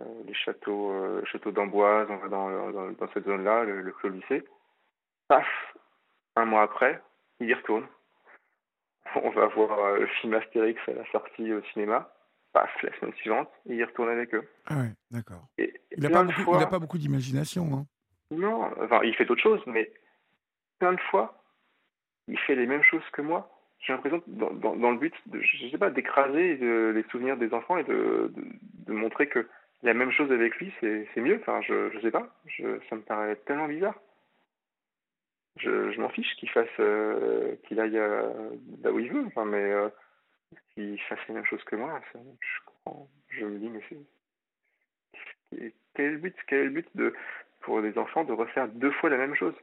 euh, 0.00 0.04
les 0.26 0.34
châteaux, 0.34 0.92
euh, 0.92 1.24
château 1.24 1.50
d'Amboise, 1.50 2.08
on 2.10 2.16
va 2.16 2.28
dans, 2.28 2.92
dans, 2.92 3.12
cette 3.12 3.24
zone-là, 3.24 3.64
le, 3.64 3.82
le, 3.82 3.92
Clos 3.92 4.10
Lycée. 4.10 4.44
Paf, 5.28 5.46
un 6.36 6.44
mois 6.44 6.62
après, 6.62 7.02
il 7.40 7.48
y 7.48 7.54
retourne. 7.54 7.86
On 9.16 9.30
va 9.30 9.46
voir 9.46 9.78
euh, 9.78 9.98
le 10.00 10.06
film 10.06 10.34
Astérix 10.34 10.80
à 10.88 10.92
la 10.92 11.10
sortie 11.10 11.52
au 11.52 11.62
cinéma. 11.72 12.12
Paf, 12.52 12.70
la 12.82 12.98
semaine 12.98 13.14
suivante, 13.14 13.50
il 13.66 13.76
y 13.76 13.84
retourne 13.84 14.10
avec 14.10 14.34
eux. 14.34 14.48
Ah 14.66 14.76
ouais, 14.76 14.92
d'accord. 15.10 15.46
Il 15.58 15.72
n'a 15.98 16.10
pas, 16.10 16.24
beaucoup, 16.24 16.58
pas 16.58 16.78
beaucoup 16.78 16.98
d'imagination. 16.98 17.68
Hein. 17.72 17.86
Non, 18.30 18.70
enfin, 18.80 19.00
il 19.04 19.14
fait 19.14 19.24
d'autres 19.24 19.42
choses, 19.42 19.62
mais 19.66 19.92
plein 20.78 20.92
de 20.92 21.00
fois, 21.10 21.42
il 22.28 22.38
fait 22.38 22.54
les 22.54 22.66
mêmes 22.66 22.82
choses 22.82 23.08
que 23.12 23.22
moi. 23.22 23.50
J'ai 23.82 23.92
l'impression, 23.92 24.22
dans, 24.28 24.76
dans, 24.76 24.90
le 24.92 24.96
but, 24.96 25.14
de, 25.26 25.40
je 25.40 25.68
sais 25.68 25.78
pas, 25.78 25.90
d'écraser 25.90 26.54
les 26.56 27.02
souvenirs 27.10 27.36
des 27.36 27.52
enfants 27.52 27.76
et 27.78 27.84
de, 27.84 28.32
de, 28.86 28.92
montrer 28.92 29.28
que 29.28 29.48
la 29.82 29.92
même 29.92 30.12
chose 30.12 30.30
avec 30.30 30.56
lui, 30.56 30.72
c'est 30.80 31.20
mieux. 31.20 31.38
Enfin, 31.40 31.60
je, 31.62 31.90
je 31.90 31.98
sais 32.00 32.12
pas. 32.12 32.32
Je, 32.46 32.78
ça 32.88 32.94
me 32.94 33.02
paraît 33.02 33.36
tellement 33.44 33.66
bizarre. 33.66 33.98
Je, 35.56 35.90
je 35.90 36.00
m'en 36.00 36.08
fiche 36.08 36.34
qu'il 36.36 36.48
fasse, 36.48 36.68
euh, 36.78 37.56
qu'il 37.66 37.80
aille 37.80 37.98
euh, 37.98 38.50
là 38.82 38.92
où 38.92 39.00
il 39.00 39.12
veut. 39.12 39.24
Enfin, 39.26 39.44
mais 39.44 39.72
euh, 39.72 39.88
qu'il 40.74 41.00
fasse 41.02 41.18
la 41.28 41.34
même 41.34 41.44
chose 41.44 41.62
que 41.64 41.76
moi, 41.76 42.00
je 42.14 42.64
comprends. 42.64 43.08
Je 43.30 43.44
me 43.44 43.58
dis, 43.58 43.68
mais 43.68 43.80
c'est 45.50 45.74
quel 45.94 46.06
est 46.06 46.10
le 46.10 46.18
but 46.18 46.36
Quel 46.46 46.58
est 46.60 46.64
le 46.64 46.70
but 46.70 46.88
de 46.94 47.14
pour 47.60 47.80
les 47.80 47.96
enfants 47.98 48.24
de 48.24 48.32
refaire 48.32 48.68
deux 48.68 48.92
fois 48.92 49.10
la 49.10 49.18
même 49.18 49.34
chose? 49.34 49.54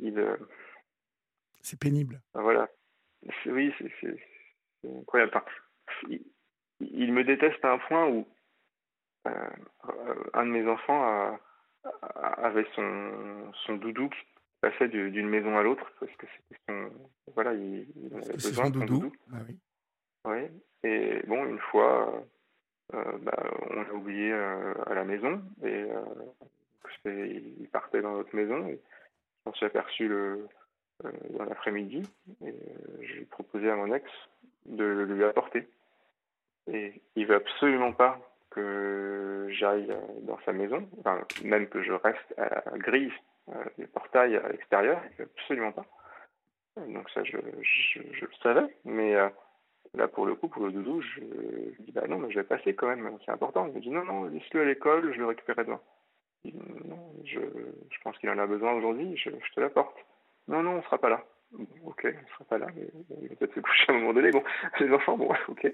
Il. 0.00 0.38
C'est 1.62 1.78
pénible. 1.78 2.20
Voilà. 2.34 2.68
Oui, 3.46 3.72
c'est 4.00 4.16
incroyable. 4.84 5.42
il, 6.80 7.12
me 7.12 7.22
déteste 7.22 7.62
à 7.64 7.72
un 7.72 7.78
point 7.78 8.08
où 8.08 8.26
euh, 9.26 9.50
un 10.32 10.46
de 10.46 10.50
mes 10.50 10.66
enfants 10.66 11.38
avait 12.12 12.66
son, 12.74 13.52
son 13.66 13.76
doudou 13.76 14.08
qui 14.08 14.18
passait 14.60 14.88
d'une 14.88 15.28
maison 15.28 15.56
à 15.58 15.62
l'autre 15.62 15.84
parce 16.00 16.12
que 16.16 16.26
c'était 16.26 16.60
son. 16.68 16.90
Voilà, 17.34 17.52
il, 17.54 17.86
avait 18.14 18.32
besoin 18.32 18.70
de 18.70 18.78
son 18.78 18.84
doudou. 18.86 19.12
Ah 20.24 20.30
oui. 20.30 20.46
Et 20.82 21.22
bon, 21.26 21.44
une 21.44 21.58
fois, 21.58 22.24
euh, 22.94 23.18
bah, 23.18 23.50
on 23.70 23.82
l'a 23.82 23.94
oublié 23.94 24.32
euh, 24.32 24.74
à 24.86 24.94
la 24.94 25.04
maison 25.04 25.42
et 25.62 25.86
il 27.04 27.68
partait 27.70 28.02
dans 28.02 28.16
notre 28.16 28.34
maison 28.34 28.66
et 28.66 28.80
on 29.46 29.54
s'est 29.54 29.66
aperçu 29.66 30.08
le, 30.08 30.46
euh, 31.04 31.10
dans 31.30 31.44
l'après-midi. 31.44 32.02
Et 32.44 32.48
euh, 32.48 32.52
j'ai 33.02 33.24
proposé 33.24 33.70
à 33.70 33.76
mon 33.76 33.92
ex 33.92 34.10
de 34.66 34.84
le 34.84 35.04
lui 35.04 35.24
apporter. 35.24 35.68
Et 36.70 37.00
il 37.16 37.26
veut 37.26 37.36
absolument 37.36 37.92
pas 37.92 38.20
que 38.50 39.48
j'aille 39.50 39.90
euh, 39.90 40.00
dans 40.22 40.38
sa 40.44 40.52
maison, 40.52 40.88
enfin, 41.00 41.20
même 41.44 41.68
que 41.68 41.82
je 41.82 41.92
reste 41.92 42.34
à 42.36 42.70
la 42.70 42.78
grille, 42.78 43.12
le 43.78 43.86
portail 43.88 44.36
à 44.36 44.48
l'extérieur, 44.48 45.00
veut 45.18 45.28
absolument 45.36 45.72
pas. 45.72 45.86
Donc 46.76 47.10
ça, 47.10 47.24
je, 47.24 47.36
je, 47.62 48.00
je 48.12 48.24
le 48.24 48.32
savais, 48.42 48.76
mais 48.84 49.14
là, 49.94 50.06
pour 50.06 50.24
le 50.24 50.36
coup, 50.36 50.46
pour 50.48 50.64
le 50.64 50.72
doudou, 50.72 51.00
je, 51.00 51.20
je 51.20 51.82
dis, 51.82 51.90
bah 51.92 52.06
non, 52.06 52.18
mais 52.18 52.30
je 52.30 52.38
vais 52.38 52.44
passer 52.44 52.74
quand 52.74 52.86
même, 52.86 53.18
c'est 53.24 53.32
important. 53.32 53.66
Il 53.66 53.74
me 53.74 53.80
dit, 53.80 53.90
non, 53.90 54.04
non, 54.04 54.24
laisse-le 54.24 54.60
à 54.60 54.64
l'école, 54.64 55.12
je 55.12 55.18
le 55.18 55.26
récupérerai 55.26 55.64
demain. 55.64 55.80
Je, 56.44 57.40
pense 58.02 58.16
qu'il 58.18 58.30
en 58.30 58.38
a 58.38 58.46
besoin 58.46 58.72
aujourd'hui, 58.72 59.16
je, 59.16 59.30
je 59.30 59.52
te 59.52 59.60
l'apporte. 59.60 59.96
Non, 60.48 60.62
non, 60.62 60.76
on 60.76 60.82
sera 60.82 60.98
pas 60.98 61.08
là. 61.10 61.24
ok, 61.84 62.06
on 62.06 62.28
sera 62.32 62.44
pas 62.44 62.58
là, 62.58 62.66
mais 62.74 62.88
il 63.22 63.28
va 63.28 63.36
peut-être 63.36 63.54
se 63.54 63.60
coucher 63.60 63.86
à 63.88 63.92
un 63.92 63.98
moment 63.98 64.14
donné. 64.14 64.30
Bon, 64.30 64.42
les 64.80 64.90
enfants, 64.92 65.16
bon, 65.16 65.32
ok. 65.48 65.72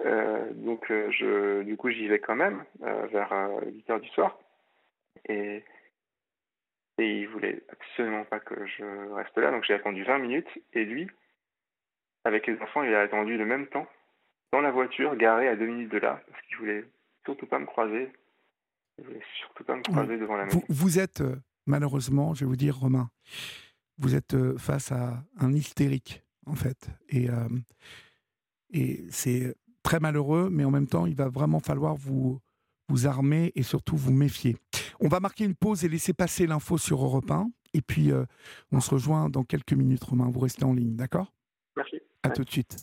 Euh, 0.00 0.52
donc, 0.52 0.90
euh, 0.90 1.10
je, 1.10 1.62
du 1.62 1.76
coup, 1.76 1.90
j'y 1.90 2.08
vais 2.08 2.18
quand 2.18 2.36
même 2.36 2.64
euh, 2.82 3.06
vers 3.06 3.32
8 3.64 3.90
heures 3.90 4.00
du 4.00 4.08
soir. 4.10 4.38
Et, 5.28 5.64
et 6.98 7.20
il 7.20 7.28
voulait 7.28 7.62
absolument 7.70 8.24
pas 8.24 8.40
que 8.40 8.66
je 8.66 9.12
reste 9.14 9.36
là, 9.38 9.50
donc 9.50 9.64
j'ai 9.64 9.74
attendu 9.74 10.04
20 10.04 10.18
minutes. 10.18 10.48
Et 10.74 10.84
lui, 10.84 11.10
avec 12.24 12.46
les 12.46 12.60
enfants, 12.60 12.82
il 12.82 12.94
a 12.94 13.00
attendu 13.00 13.36
le 13.36 13.46
même 13.46 13.66
temps 13.68 13.86
dans 14.52 14.60
la 14.60 14.70
voiture, 14.70 15.16
garée 15.16 15.48
à 15.48 15.56
deux 15.56 15.66
minutes 15.66 15.92
de 15.92 15.98
là, 15.98 16.20
parce 16.30 16.42
qu'il 16.46 16.58
voulait 16.58 16.84
surtout 17.24 17.46
pas 17.46 17.58
me 17.58 17.66
croiser. 17.66 18.10
Il 18.98 19.04
voulait 19.04 19.22
surtout 19.40 19.64
pas 19.64 19.76
me 19.76 19.82
croiser 19.82 20.18
devant 20.18 20.36
la 20.36 20.46
maison. 20.46 20.62
Vous, 20.68 20.74
vous 20.74 20.98
êtes, 20.98 21.22
malheureusement, 21.66 22.34
je 22.34 22.40
vais 22.40 22.46
vous 22.46 22.56
dire, 22.56 22.76
Romain, 22.78 23.10
vous 23.98 24.14
êtes 24.14 24.34
euh, 24.34 24.56
face 24.58 24.92
à 24.92 25.24
un 25.38 25.52
hystérique, 25.52 26.22
en 26.46 26.54
fait. 26.54 26.88
Et, 27.08 27.30
euh, 27.30 27.48
et 28.70 29.04
c'est 29.10 29.54
très 29.82 30.00
malheureux, 30.00 30.48
mais 30.50 30.64
en 30.64 30.70
même 30.70 30.86
temps, 30.86 31.06
il 31.06 31.14
va 31.14 31.28
vraiment 31.28 31.60
falloir 31.60 31.94
vous, 31.94 32.40
vous 32.88 33.06
armer 33.06 33.52
et 33.54 33.62
surtout 33.62 33.96
vous 33.96 34.12
méfier. 34.12 34.56
On 35.00 35.08
va 35.08 35.20
marquer 35.20 35.44
une 35.44 35.54
pause 35.54 35.84
et 35.84 35.88
laisser 35.88 36.12
passer 36.12 36.46
l'info 36.46 36.78
sur 36.78 37.02
Europe 37.02 37.30
1. 37.30 37.50
Et 37.74 37.82
puis, 37.82 38.10
euh, 38.10 38.24
on 38.72 38.80
se 38.80 38.90
rejoint 38.90 39.28
dans 39.28 39.44
quelques 39.44 39.74
minutes, 39.74 40.04
Romain. 40.04 40.28
Vous 40.30 40.40
restez 40.40 40.64
en 40.64 40.72
ligne, 40.72 40.96
d'accord? 40.96 41.32
Merci. 41.76 42.00
À 42.22 42.30
tout 42.30 42.44
de 42.44 42.50
suite. 42.50 42.76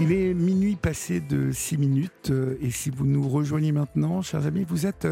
Il 0.00 0.12
est 0.12 0.34
minuit 0.34 0.76
passé 0.76 1.20
de 1.20 1.52
6 1.52 1.76
minutes. 1.76 2.32
et 2.60 2.70
si 2.70 2.90
vous 2.90 3.06
nous 3.06 3.28
rejoignez 3.28 3.70
maintenant, 3.70 4.22
chers 4.22 4.46
amis, 4.46 4.64
vous 4.66 4.86
êtes 4.86 5.06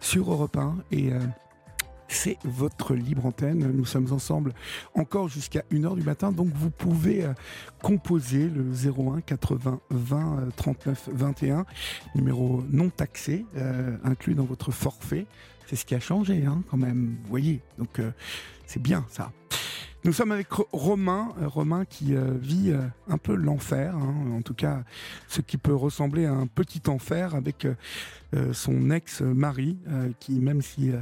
sur 0.00 0.30
Europe 0.30 0.56
1. 0.56 0.76
Et 0.92 1.10
c'est 2.08 2.38
votre 2.44 2.94
libre 2.94 3.26
antenne. 3.26 3.70
Nous 3.70 3.84
sommes 3.84 4.12
ensemble 4.12 4.52
encore 4.94 5.28
jusqu'à 5.28 5.62
1h 5.70 5.94
du 5.94 6.02
matin, 6.02 6.32
donc 6.32 6.48
vous 6.54 6.70
pouvez 6.70 7.24
euh, 7.24 7.32
composer 7.82 8.48
le 8.48 8.64
01 8.72 9.20
80 9.20 9.80
20 9.90 10.48
39 10.56 11.10
21, 11.12 11.66
numéro 12.14 12.64
non 12.70 12.88
taxé, 12.88 13.44
euh, 13.56 13.96
inclus 14.04 14.34
dans 14.34 14.44
votre 14.44 14.72
forfait. 14.72 15.26
C'est 15.66 15.76
ce 15.76 15.84
qui 15.84 15.94
a 15.94 16.00
changé 16.00 16.46
hein, 16.46 16.62
quand 16.70 16.78
même, 16.78 17.16
vous 17.22 17.28
voyez. 17.28 17.60
Donc 17.78 17.98
euh, 17.98 18.10
c'est 18.66 18.82
bien 18.82 19.04
ça. 19.10 19.30
Nous 20.08 20.14
sommes 20.14 20.32
avec 20.32 20.48
Romain, 20.72 21.34
Romain 21.38 21.84
qui 21.84 22.14
vit 22.40 22.72
un 23.08 23.18
peu 23.18 23.34
l'enfer, 23.34 23.94
hein, 23.94 24.32
en 24.32 24.40
tout 24.40 24.54
cas 24.54 24.82
ce 25.28 25.42
qui 25.42 25.58
peut 25.58 25.74
ressembler 25.74 26.24
à 26.24 26.32
un 26.32 26.46
petit 26.46 26.80
enfer 26.88 27.34
avec 27.34 27.66
son 28.52 28.90
ex-mari, 28.90 29.76
qui 30.18 30.40
même 30.40 30.62
si 30.62 30.92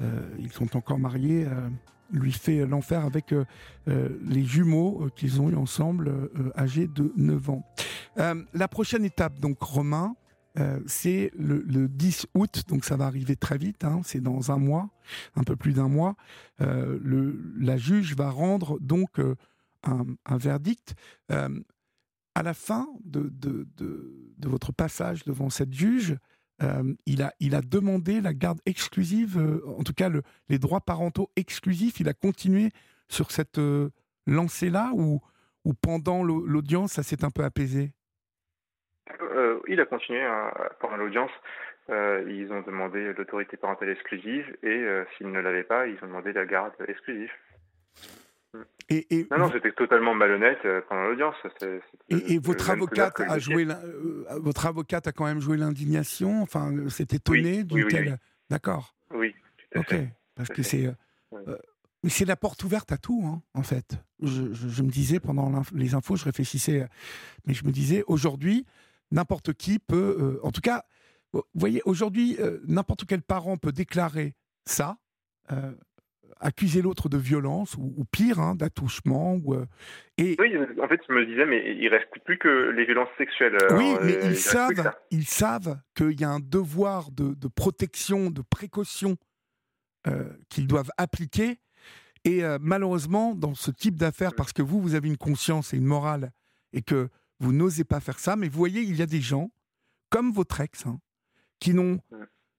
euh, 0.00 0.20
ils 0.40 0.50
sont 0.50 0.76
encore 0.76 0.98
mariés, 0.98 1.46
euh, 1.46 1.68
lui 2.12 2.32
fait 2.32 2.66
l'enfer 2.66 3.04
avec 3.04 3.32
euh, 3.32 3.44
les 3.86 4.42
jumeaux 4.42 5.08
qu'ils 5.14 5.40
ont 5.40 5.48
eu 5.50 5.54
ensemble, 5.54 6.12
âgés 6.56 6.88
de 6.88 7.12
9 7.16 7.50
ans. 7.50 7.64
la 8.16 8.68
prochaine 8.68 9.04
étape, 9.04 9.38
donc 9.38 9.62
Romain, 9.62 10.16
c'est 10.86 11.32
le, 11.36 11.88
10 11.88 12.26
août, 12.34 12.62
donc 12.68 12.84
ça 12.84 12.96
va 12.96 13.06
arriver 13.06 13.36
très 13.36 13.58
vite, 13.58 13.84
hein, 13.84 14.00
c'est 14.04 14.20
dans 14.20 14.52
un 14.52 14.58
mois, 14.58 14.90
un 15.34 15.42
peu 15.42 15.56
plus 15.56 15.72
d'un 15.72 15.88
mois. 15.88 16.16
le, 16.60 17.54
la 17.58 17.76
juge 17.76 18.14
va 18.14 18.30
rendre 18.30 18.78
donc 18.80 19.20
un, 19.82 20.36
verdict. 20.36 20.94
à 21.28 22.42
la 22.42 22.54
fin 22.54 22.86
de, 23.04 23.32
votre 24.44 24.72
passage 24.72 25.24
devant 25.24 25.50
cette 25.50 25.72
juge, 25.72 26.16
euh, 26.62 26.94
il, 27.06 27.22
a, 27.22 27.60
demandé 27.62 28.20
la 28.20 28.32
garde 28.32 28.60
exclusive, 28.64 29.38
euh, 29.38 29.60
en 29.76 29.82
tout 29.82 29.92
cas 29.92 30.08
le, 30.08 30.22
les 30.48 30.58
droits 30.58 30.80
parentaux 30.80 31.30
exclusifs. 31.36 31.98
Il 31.98 32.08
a 32.08 32.14
continué 32.14 32.70
sur 33.08 33.32
cette 33.32 33.58
euh, 33.58 33.90
lancée-là 34.26 34.92
ou 34.94 35.20
pendant 35.80 36.22
l'audience, 36.22 36.92
ça 36.92 37.02
s'est 37.02 37.24
un 37.24 37.30
peu 37.30 37.42
apaisé? 37.42 37.92
Il 39.68 39.80
a 39.80 39.86
continué 39.86 40.22
hein, 40.22 40.52
pendant 40.80 40.96
l'audience. 40.96 41.30
ils 41.88 42.48
ont 42.50 42.62
demandé 42.62 43.12
l'autorité 43.12 43.56
parentale 43.56 43.90
exclusive 43.90 44.56
et 44.62 44.86
s'ils 45.16 45.30
ne 45.30 45.40
l'avaient 45.40 45.64
pas, 45.64 45.86
ils 45.86 45.98
ont 46.02 46.06
demandé 46.06 46.32
la 46.32 46.46
garde 46.46 46.72
exclusive. 46.86 47.30
Et, 48.90 49.26
non, 49.30 49.38
non, 49.38 49.50
c'était 49.52 49.72
totalement 49.72 50.14
malhonnête 50.14 50.58
euh, 50.64 50.80
pendant 50.88 51.04
l'audience. 51.04 51.36
Et, 52.10 52.38
votre 52.38 52.70
avocate 52.70 53.18
a 53.20 53.38
joué, 53.38 53.66
euh, 53.66 54.24
votre 54.36 54.66
avocate 54.66 55.06
a 55.06 55.12
quand 55.12 55.24
même 55.24 55.40
joué 55.40 55.56
l'indignation? 55.56 56.42
Enfin, 56.42 56.70
s'est 56.88 57.08
étonné 57.10 57.64
d'une 57.64 57.88
telle. 57.88 58.18
D'accord. 58.50 58.94
Oui. 59.10 59.34
ok, 59.74 59.94
parce 60.34 60.50
que 60.50 60.62
c'est. 60.62 60.94
c'est 62.08 62.26
la 62.26 62.36
porte 62.36 62.62
ouverte 62.62 62.92
à 62.92 62.98
tout, 62.98 63.24
hein, 63.26 63.42
en 63.54 63.62
fait. 63.62 63.98
Je, 64.22 64.52
je, 64.52 64.82
me 64.82 64.90
disais 64.90 65.18
pendant 65.18 65.62
les 65.74 65.94
infos, 65.94 66.16
je 66.16 66.24
réfléchissais, 66.24 66.86
mais 67.46 67.54
je 67.54 67.64
me 67.64 67.72
disais 67.72 68.04
aujourd'hui, 68.06 68.66
n'importe 69.14 69.54
qui 69.54 69.78
peut, 69.78 70.38
en 70.42 70.50
tout 70.50 70.60
cas, 70.60 70.84
vous 71.32 71.42
voyez, 71.54 71.80
aujourd'hui, 71.86 72.36
n'importe 72.66 73.06
quel 73.06 73.22
parent 73.22 73.56
peut 73.56 73.72
déclarer 73.72 74.34
ça, 74.66 74.98
accuser 76.40 76.82
l'autre 76.82 77.08
de 77.08 77.16
violence 77.16 77.74
ou, 77.78 78.04
pire, 78.10 78.38
hein, 78.38 78.54
d'attouchement. 78.54 79.34
Ou, 79.42 79.54
euh, 79.54 79.66
et... 80.18 80.36
Oui, 80.38 80.52
en 80.82 80.88
fait, 80.88 81.00
je 81.08 81.14
me 81.14 81.26
disais, 81.26 81.46
mais 81.46 81.76
il 81.76 81.88
reste 81.88 82.08
plus 82.24 82.38
que 82.38 82.70
les 82.70 82.84
violences 82.84 83.08
sexuelles. 83.18 83.56
oui, 83.72 83.94
mais 84.02 84.18
ils, 84.24 84.36
savent, 84.36 84.92
ils 85.10 85.26
savent 85.26 85.78
qu'il 85.94 86.20
y 86.20 86.24
a 86.24 86.30
un 86.30 86.40
devoir 86.40 87.10
de, 87.10 87.34
protection, 87.48 88.30
de 88.30 88.42
précaution 88.42 89.16
euh, 90.06 90.24
qu'ils 90.48 90.66
doivent 90.66 90.90
appliquer. 90.98 91.60
Et 92.24 92.44
euh, 92.44 92.58
malheureusement, 92.60 93.34
dans 93.34 93.54
ce 93.54 93.70
type 93.70 93.96
d'affaires, 93.96 94.32
mm. 94.32 94.36
parce 94.36 94.52
que 94.52 94.62
vous, 94.62 94.80
vous 94.80 94.94
avez 94.94 95.08
une 95.08 95.18
conscience 95.18 95.74
et 95.74 95.78
une 95.78 95.86
morale, 95.86 96.30
et 96.72 96.82
que 96.82 97.08
vous 97.40 97.52
n'osez 97.52 97.84
pas 97.84 98.00
faire 98.00 98.18
ça, 98.18 98.36
mais 98.36 98.48
vous 98.48 98.58
voyez, 98.58 98.82
il 98.82 98.96
y 98.96 99.02
a 99.02 99.06
des 99.06 99.20
gens, 99.20 99.50
comme 100.10 100.32
votre 100.32 100.60
ex, 100.60 100.86
hein, 100.86 101.00
qui 101.58 101.74
n'ont, 101.74 102.00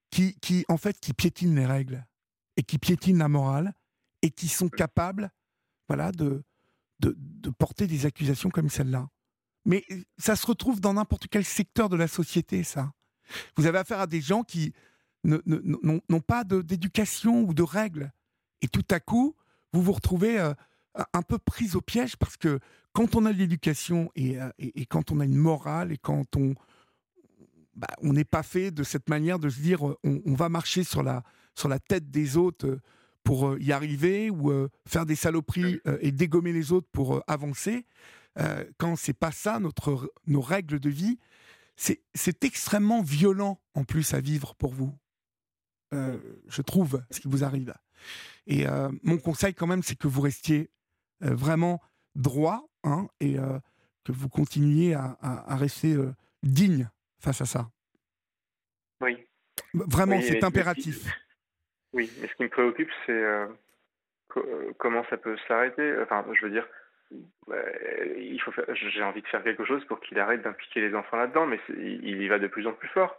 qui, 0.10 0.36
qui, 0.40 0.66
en 0.68 0.78
fait, 0.78 1.00
qui 1.00 1.14
piétinent 1.14 1.56
les 1.56 1.66
règles 1.66 2.06
et 2.58 2.64
qui 2.64 2.78
piétinent 2.78 3.20
la 3.20 3.30
morale 3.30 3.74
et 4.22 4.32
qui 4.32 4.48
sont 4.48 4.70
capables 4.70 5.32
voilà, 5.88 6.12
de, 6.12 6.44
de, 7.00 7.50
porter 7.52 7.88
des 7.88 8.06
accusations 8.06 8.50
comme 8.50 8.70
celle-là. 8.70 9.08
Mais 9.66 9.86
ça 10.18 10.36
se 10.36 10.46
retrouve 10.46 10.80
dans 10.80 10.94
n'importe 10.94 11.28
quel 11.28 11.44
secteur 11.44 11.90
de 11.90 11.96
la 11.96 12.08
société, 12.08 12.64
ça. 12.64 12.92
Vous 13.58 13.66
avez 13.66 13.80
affaire 13.80 14.00
à 14.00 14.08
des 14.08 14.22
gens 14.22 14.44
qui 14.44 14.74
n'ont 15.24 16.22
pas 16.22 16.44
d'éducation 16.44 17.42
ou 17.42 17.54
de 17.54 17.64
règles. 17.64 18.12
Et 18.62 18.68
tout 18.68 18.86
à 18.92 19.00
coup, 19.00 19.36
vous 19.74 19.82
vous 19.82 19.92
retrouvez 19.92 20.40
euh, 20.40 20.54
un 21.14 21.22
peu 21.22 21.38
pris 21.38 21.76
au 21.76 21.82
piège 21.82 22.16
parce 22.16 22.38
que 22.38 22.60
quand 22.94 23.16
on 23.16 23.26
a 23.26 23.34
de 23.34 23.38
l'éducation 23.38 24.12
et, 24.16 24.40
euh, 24.40 24.50
et, 24.60 24.86
quand 24.86 25.12
on 25.12 25.20
a 25.20 25.26
une 25.26 25.36
morale 25.36 25.92
et 25.92 25.98
quand 25.98 26.36
on 26.36 26.56
bah, 27.76 27.88
on 28.02 28.14
n'est 28.14 28.24
pas 28.24 28.44
fait 28.44 28.72
de 28.72 28.84
cette 28.84 29.10
manière 29.10 29.38
de 29.38 29.50
se 29.50 29.60
dire 29.60 29.84
on, 29.84 29.98
on 30.04 30.34
va 30.34 30.48
marcher 30.48 30.86
sur 30.86 31.04
la, 31.04 31.24
sur 31.56 31.70
la 31.70 31.80
tête 31.80 32.12
des 32.12 32.38
autres 32.38 32.68
euh, 32.68 32.82
pour 33.24 33.48
euh, 33.48 33.58
y 33.60 33.72
arriver 33.72 34.30
ou 34.30 34.52
euh, 34.52 34.70
faire 34.86 35.06
des 35.06 35.16
saloperies 35.16 35.80
et 36.00 36.12
dégommer 36.12 36.54
les 36.54 36.72
autres 36.72 36.88
pour 36.92 37.24
avancer, 37.28 37.86
quand 38.78 38.98
c'est 38.98 39.14
pas 39.14 39.32
ça 39.32 39.60
notre, 39.60 40.12
nos 40.28 40.42
règles 40.42 40.80
de 40.80 40.90
vie, 40.90 41.18
c'est 41.78 42.44
extrêmement 42.44 43.02
violent 43.02 43.62
en 43.74 43.86
plus 43.86 44.14
à 44.14 44.20
vivre 44.20 44.56
pour 44.56 44.74
vous. 44.74 44.94
je 45.94 46.62
trouve 46.62 47.02
ce 47.12 47.22
qui 47.22 47.30
vous 47.30 47.46
arrive. 47.46 47.74
Et 48.46 48.66
mon 49.04 49.18
conseil 49.18 49.54
quand 49.54 49.68
même, 49.68 49.84
c'est 49.84 49.96
que 49.96 50.10
vous 50.10 50.20
restiez 50.20 50.70
vraiment 51.22 51.82
droit 52.16 52.68
hein, 52.84 53.08
et 53.20 53.36
que 54.04 54.12
vous 54.12 54.30
continuiez 54.30 54.94
à, 54.94 55.18
à 55.22 55.56
rester 55.56 55.96
digne 56.44 56.90
face 57.20 57.42
à 57.42 57.46
ça. 57.46 57.70
Oui. 59.02 59.18
Vraiment, 59.74 60.22
c'est 60.22 60.44
impératif. 60.44 61.12
Oui, 61.94 62.12
mais 62.20 62.28
ce 62.28 62.36
qui 62.36 62.44
me 62.44 62.50
préoccupe, 62.50 62.92
c'est 63.06 63.12
euh, 63.12 63.48
euh, 64.38 64.72
comment 64.78 65.06
ça 65.10 65.18
peut 65.18 65.38
s'arrêter. 65.48 65.96
Enfin, 66.02 66.26
je 66.34 66.46
veux 66.46 66.52
dire, 66.52 66.68
euh, 67.50 68.16
il 68.18 68.40
faut 68.42 68.52
j'ai 68.74 69.04
envie 69.04 69.22
de 69.22 69.28
faire 69.28 69.44
quelque 69.44 69.66
chose 69.66 69.84
pour 69.86 70.00
qu'il 70.02 70.20
arrête 70.20 70.42
d'impliquer 70.42 70.82
les 70.82 70.96
enfants 70.96 71.18
là-dedans, 71.18 71.46
mais 71.46 71.60
il 71.70 72.22
y 72.22 72.28
va 72.28 72.40
de 72.40 72.48
plus 72.48 72.68
en 72.68 72.74
plus 72.74 72.90
fort. 72.90 73.16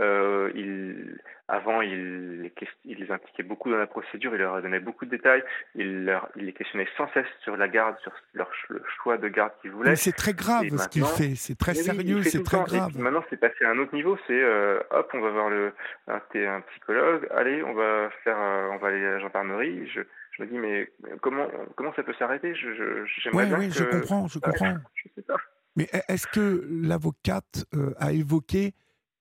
Euh, 0.00 0.50
il, 0.54 1.18
avant, 1.48 1.82
il, 1.82 2.50
il, 2.84 2.98
les 2.98 3.10
impliquait 3.10 3.42
beaucoup 3.42 3.70
dans 3.70 3.76
la 3.76 3.86
procédure, 3.86 4.34
il 4.34 4.38
leur 4.38 4.62
donnait 4.62 4.80
beaucoup 4.80 5.04
de 5.04 5.10
détails, 5.10 5.42
il, 5.74 6.06
leur, 6.06 6.28
il 6.36 6.46
les 6.46 6.52
questionnait 6.52 6.88
sans 6.96 7.06
cesse 7.12 7.26
sur 7.42 7.56
la 7.56 7.68
garde, 7.68 7.96
sur 7.98 8.12
leur, 8.32 8.50
le 8.68 8.82
choix 8.96 9.18
de 9.18 9.28
garde 9.28 9.52
qu'ils 9.60 9.72
voulaient. 9.72 9.96
C'est 9.96 10.12
très 10.12 10.32
grave 10.32 10.68
ce 10.76 10.88
qu'il 10.88 11.04
fait, 11.04 11.34
c'est 11.34 11.58
très 11.58 11.74
sérieux, 11.74 12.22
c'est 12.22 12.42
très 12.42 12.62
grave. 12.62 12.96
maintenant, 12.98 13.24
c'est 13.28 13.38
passé 13.38 13.64
à 13.64 13.70
un 13.70 13.78
autre 13.78 13.94
niveau, 13.94 14.16
c'est 14.26 14.40
euh, 14.40 14.80
hop, 14.90 15.10
on 15.12 15.20
va 15.20 15.30
voir 15.30 15.50
le, 15.50 15.72
un, 16.08 16.20
un, 16.34 16.60
psychologue, 16.72 17.28
allez, 17.34 17.62
on 17.62 17.74
va 17.74 18.10
faire, 18.24 18.40
euh, 18.40 18.70
on 18.72 18.78
va 18.78 18.88
aller 18.88 19.04
à 19.04 19.12
la 19.12 19.18
gendarmerie. 19.18 19.86
Je, 19.88 20.00
je 20.32 20.42
me 20.42 20.48
dis, 20.48 20.56
mais 20.56 20.90
comment, 21.20 21.46
comment 21.76 21.92
ça 21.94 22.02
peut 22.02 22.14
s'arrêter? 22.18 22.54
Je, 22.54 23.04
J'aimerais 23.22 23.46
bien 23.46 23.68
que... 23.68 23.74
je 23.74 23.84
comprends, 23.84 24.28
je 24.28 24.38
comprends. 24.40 24.76
je 24.94 25.08
sais 25.14 25.22
pas. 25.22 25.36
Mais 25.76 25.88
est-ce 26.08 26.26
que 26.26 26.64
l'avocate 26.68 27.64
a 27.98 28.12
évoqué 28.12 28.72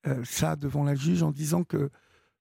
euh, 0.08 0.24
ça 0.24 0.56
devant 0.56 0.84
la 0.84 0.96
juge 0.96 1.24
en 1.24 1.32
disant 1.32 1.64
que 1.64 1.90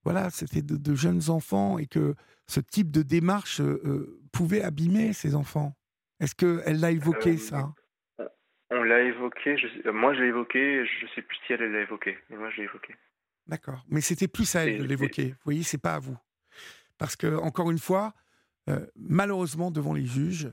voilà, 0.05 0.31
c'était 0.31 0.63
de, 0.63 0.95
jeunes 0.95 1.29
enfants 1.29 1.77
et 1.77 1.87
que 1.87 2.15
ce 2.47 2.61
type 2.61 2.91
de 2.91 3.03
démarche 3.03 3.61
euh, 3.61 3.83
euh, 3.85 4.21
pouvait 4.33 4.63
abîmer 4.63 5.13
ces 5.13 5.35
enfants. 5.35 5.75
Est-ce 6.21 6.35
qu'elle 6.35 6.81
l'a 6.81 6.93
évoqué 6.93 7.37
ça? 7.37 7.75
On 8.71 8.83
l'a 8.83 9.03
évoqué, 9.03 9.57
je, 9.57 9.91
moi 9.91 10.15
je 10.15 10.21
l'ai 10.21 10.29
évoqué, 10.29 10.85
je 10.87 11.05
ne 11.05 11.11
sais 11.15 11.23
plus 11.23 11.37
si 11.47 11.53
elle 11.53 11.73
l'a 11.73 11.81
évoqué, 11.81 12.17
mais 12.31 12.37
moi 12.37 12.49
je 12.51 12.59
l'ai 12.59 12.65
évoqué. 12.65 12.95
D'accord, 13.47 13.85
mais 13.89 14.01
c'était 14.01 14.29
plus 14.29 14.55
à 14.55 14.67
elle 14.67 14.79
de 14.79 14.85
l'évoquer, 14.85 15.31
vous 15.31 15.45
voyez, 15.45 15.63
c'est 15.63 15.79
pas 15.79 15.95
à 15.95 15.99
vous. 15.99 16.17
Parce 16.99 17.17
que, 17.17 17.37
encore 17.37 17.71
une 17.71 17.79
fois, 17.79 18.13
malheureusement, 18.95 19.71
devant 19.71 19.95
les 19.95 20.05
juges, 20.05 20.53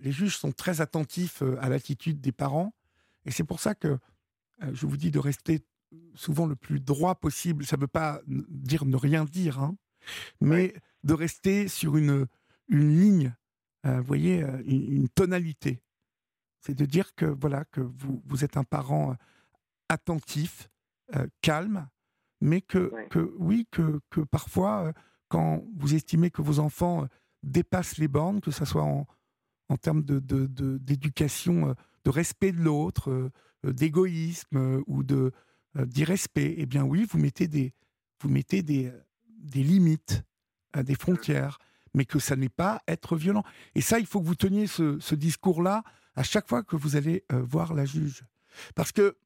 les 0.00 0.10
juges 0.10 0.36
sont 0.36 0.50
très 0.50 0.80
attentifs 0.80 1.42
à 1.60 1.68
l'attitude 1.68 2.20
des 2.20 2.32
parents, 2.32 2.74
et 3.26 3.30
c'est 3.30 3.44
pour 3.44 3.60
ça 3.60 3.76
que 3.76 3.96
je 4.72 4.86
vous 4.86 4.96
dis 4.96 5.12
de 5.12 5.20
rester 5.20 5.60
souvent 6.14 6.46
le 6.46 6.56
plus 6.56 6.80
droit 6.80 7.14
possible. 7.14 7.64
Ça 7.64 7.76
ne 7.76 7.82
veut 7.82 7.86
pas 7.86 8.20
dire 8.26 8.84
ne 8.84 8.96
rien 8.96 9.24
dire, 9.24 9.58
hein, 9.58 9.76
mais 10.40 10.74
de 11.04 11.14
rester 11.14 11.68
sur 11.68 11.96
une, 11.96 12.26
une 12.68 13.00
ligne, 13.00 13.34
euh, 13.86 13.98
vous 13.98 14.06
voyez, 14.06 14.42
euh, 14.42 14.62
une, 14.64 15.08
tonalité. 15.08 15.82
C'est 16.60 16.74
de 16.74 16.84
dire 16.84 17.14
que 17.14 17.26
voilà 17.26 17.64
que 17.66 17.80
vous, 17.80 18.22
vous 18.24 18.44
êtes 18.44 18.56
un 18.56 18.64
parent 18.64 19.12
euh, 19.12 19.14
attentif, 19.88 20.68
calme, 21.42 21.90
mais 22.40 22.62
que, 22.62 22.90
que 23.10 23.34
oui, 23.38 23.68
que, 23.70 24.00
que 24.08 24.22
parfois, 24.22 24.94
quand 25.28 25.62
vous 25.76 25.94
estimez 25.94 26.30
que 26.30 26.40
vos 26.40 26.58
enfants 26.58 27.06
dépassent 27.42 27.98
les 27.98 28.08
bornes, 28.08 28.40
que 28.40 28.50
ce 28.50 28.64
soit 28.64 28.82
en, 28.84 29.06
en 29.68 29.76
termes 29.76 30.02
d'éducation, 30.02 31.54
de, 31.54 31.68
de, 31.68 31.74
de, 32.04 32.10
respect 32.10 32.52
de 32.52 32.62
l'autre, 32.62 33.30
d'égoïsme 33.62 34.82
ou 34.86 35.02
de, 35.02 35.32
d'irrespect, 35.74 36.54
eh 36.58 36.66
bien 36.66 36.84
oui, 36.84 37.06
vous 37.08 37.18
mettez 37.18 37.48
des, 37.48 37.74
vous 38.20 38.28
mettez 38.28 38.62
des, 38.62 38.86
euh, 38.86 39.04
des 39.26 39.62
limites, 39.62 40.22
euh, 40.76 40.82
des 40.82 40.94
frontières, 40.94 41.58
mais 41.94 42.04
que 42.04 42.18
ça 42.18 42.36
n'est 42.36 42.48
pas 42.48 42.82
être 42.88 43.16
violent. 43.16 43.44
Et 43.74 43.80
ça, 43.80 43.98
il 43.98 44.06
faut 44.06 44.20
que 44.20 44.26
vous 44.26 44.34
teniez 44.34 44.66
ce, 44.66 45.14
discours-là 45.14 45.82
à 46.14 46.22
chaque 46.22 46.48
fois 46.48 46.62
que 46.62 46.76
vous 46.76 46.96
allez 46.96 47.24
voir 47.30 47.74
la 47.74 47.84
juge. 47.84 48.24
Parce 48.74 48.92
que 48.92 49.16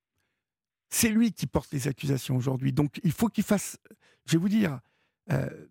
c'est 0.89 1.09
lui 1.09 1.33
qui 1.33 1.47
porte 1.47 1.73
les 1.73 1.89
accusations 1.89 2.37
aujourd'hui. 2.37 2.73
Donc 2.73 3.01
il 3.05 3.13
faut 3.13 3.29
qu'il 3.29 3.45
fasse, 3.45 3.79
je 4.25 4.33
vais 4.33 4.39
vous 4.39 4.49
dire, 4.49 4.81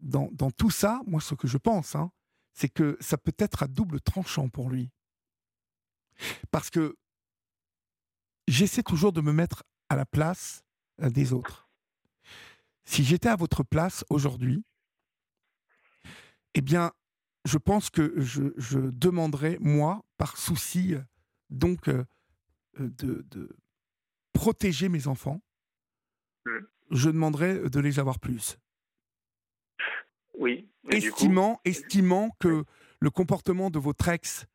dans, 0.01 0.29
dans, 0.31 0.51
tout 0.51 0.69
ça, 0.69 1.01
moi 1.05 1.19
ce 1.19 1.35
que 1.35 1.47
je 1.47 1.57
pense, 1.57 1.95
hein, 1.95 2.11
c'est 2.53 2.69
que 2.69 2.97
ça 3.01 3.17
peut 3.17 3.35
être 3.37 3.63
à 3.63 3.67
double 3.67 3.99
tranchant 3.99 4.47
pour 4.47 4.69
lui. 4.69 4.89
Parce 6.51 6.69
que 6.69 6.97
j'essaie 8.47 8.83
toujours 8.83 9.11
de 9.11 9.21
me 9.21 9.33
mettre 9.33 9.63
à 9.89 9.95
la 9.95 10.05
place 10.05 10.61
euh, 10.61 10.64
des 10.99 11.33
autres. 11.33 11.65
Si 12.85 13.03
j'étais 13.03 13.29
à 13.29 13.35
votre 13.35 13.63
place 13.63 14.05
aujourd'hui, 14.09 14.63
eh 16.53 16.61
bien, 16.61 16.91
je 17.45 17.57
pense 17.57 17.89
que 17.89 18.13
je, 18.19 18.77
demanderais, 18.77 19.57
moi, 19.59 20.03
par 20.17 20.37
souci 20.37 20.95
euh, 20.95 21.01
donc 21.49 21.89
euh, 21.89 22.05
de, 22.79 23.49
protéger 24.33 24.89
mes 24.89 25.07
enfants, 25.07 25.41
mmh. 26.45 26.51
je 26.91 27.09
demanderais 27.09 27.69
de 27.69 27.79
les 27.79 27.99
avoir 27.99 28.19
plus. 28.19 28.57
Oui. 30.37 30.69
Estimant, 30.89 31.59
estimant 31.65 32.29
que 32.39 32.63
le 32.99 33.09
comportement 33.09 33.69
de 33.69 33.79
votre 33.79 34.07
ex 34.09 34.45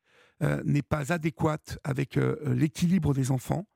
n'est 0.63 0.81
pas 0.81 1.11
adéquat 1.13 1.59
avec 1.83 2.15
l'équilibre 2.15 3.13
des 3.13 3.29
enfants, 3.29 3.67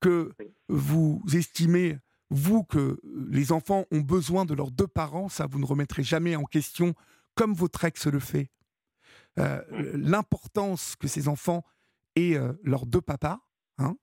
que 0.00 0.32
vous 0.68 1.22
estimez 1.32 1.98
vous, 2.30 2.62
que 2.64 3.00
les 3.30 3.52
enfants 3.52 3.86
ont 3.90 4.00
besoin 4.00 4.44
de 4.44 4.54
leurs 4.54 4.70
deux 4.70 4.86
parents, 4.86 5.28
ça, 5.28 5.46
vous 5.46 5.58
ne 5.58 5.64
remettrez 5.64 6.02
jamais 6.02 6.36
en 6.36 6.44
question, 6.44 6.94
comme 7.34 7.54
votre 7.54 7.84
ex 7.84 8.06
le 8.06 8.20
fait, 8.20 8.50
euh, 9.38 9.62
l'importance 9.94 10.96
que 10.96 11.06
ces 11.06 11.28
enfants 11.28 11.64
aient 12.16 12.36
euh, 12.36 12.52
leurs 12.64 12.86
deux 12.86 13.00
papas, 13.00 13.40
hein, 13.78 13.96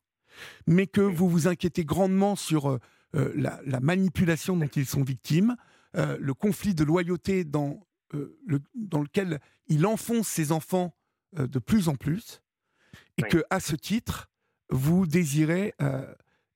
mais 0.65 0.87
que 0.87 1.01
vous 1.01 1.29
vous 1.29 1.47
inquiétez 1.47 1.83
grandement 1.83 2.35
sur 2.35 2.69
euh, 2.69 2.79
la, 3.13 3.79
manipulation 3.79 4.55
dont 4.55 4.67
ils 4.67 4.85
sont 4.85 5.03
victimes, 5.03 5.55
le 5.93 6.33
conflit 6.33 6.75
de 6.75 6.83
loyauté 6.83 7.45
dans, 7.45 7.87
le, 8.11 8.61
dans 8.73 9.01
lequel 9.01 9.39
il 9.67 9.85
enfonce 9.85 10.27
ses 10.27 10.51
enfants 10.51 10.93
de 11.31 11.57
plus 11.57 11.87
en 11.87 11.95
plus, 11.95 12.41
et 13.17 13.21
que 13.21 13.45
à 13.49 13.61
ce 13.61 13.77
titre, 13.77 14.29
vous 14.69 15.07
désirez 15.07 15.73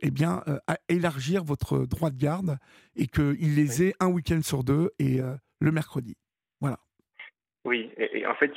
eh 0.01 0.11
bien, 0.11 0.43
euh, 0.47 0.57
à 0.67 0.77
élargir 0.87 1.43
votre 1.43 1.79
droit 1.85 2.09
de 2.09 2.17
garde 2.17 2.57
et 2.95 3.07
qu'il 3.07 3.55
les 3.55 3.83
ait 3.83 3.93
un 3.99 4.07
week-end 4.07 4.41
sur 4.41 4.63
deux 4.63 4.91
et 4.99 5.21
euh, 5.21 5.35
le 5.59 5.71
mercredi. 5.71 6.15
Voilà. 6.61 6.77
Oui, 7.65 7.91
et, 7.97 8.25
en 8.25 8.35
fait, 8.35 8.51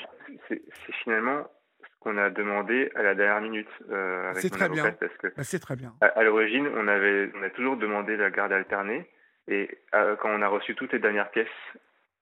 c'est 0.48 0.62
finalement 1.02 1.46
ce 1.82 1.88
qu'on 2.00 2.16
a 2.18 2.30
demandé 2.30 2.90
à 2.94 3.02
la 3.02 3.14
dernière 3.14 3.40
minute 3.40 3.68
euh, 3.90 4.30
avec 4.30 4.42
C'est 4.42 4.50
mon 4.52 4.56
très 4.58 4.68
bien. 4.68 4.90
parce 4.92 5.16
que 5.18 5.28
Bah, 5.36 5.44
c'est 5.44 5.58
très 5.58 5.76
bien. 5.76 5.92
à, 6.00 6.06
à 6.06 6.22
l'origine, 6.22 6.66
on 6.68 6.86
avait, 6.88 7.30
on 7.34 7.42
a 7.42 7.50
toujours 7.50 7.76
demandé 7.76 8.16
la 8.16 8.30
garde 8.30 8.52
alternée, 8.52 9.08
et 9.48 9.68
euh, 9.94 10.14
quand 10.16 10.30
on 10.30 10.42
a 10.42 10.48
reçu 10.48 10.74
toutes 10.76 10.92
les 10.92 10.98
dernières 11.00 11.30
pièces 11.30 11.48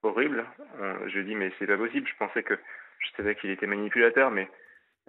horribles, 0.02 0.44
on- 0.80 1.08
je 1.08 1.20
dis 1.20 1.34
mais 1.34 1.52
c'est 1.58 1.66
pas 1.66 1.76
possible. 1.76 2.08
Je 2.08 2.16
pensais 2.18 2.42
que 2.42 2.54
je 2.98 3.08
savais 3.16 3.34
qu'il 3.36 3.50
était 3.50 3.66
manipulateur, 3.66 4.30
mais 4.30 4.48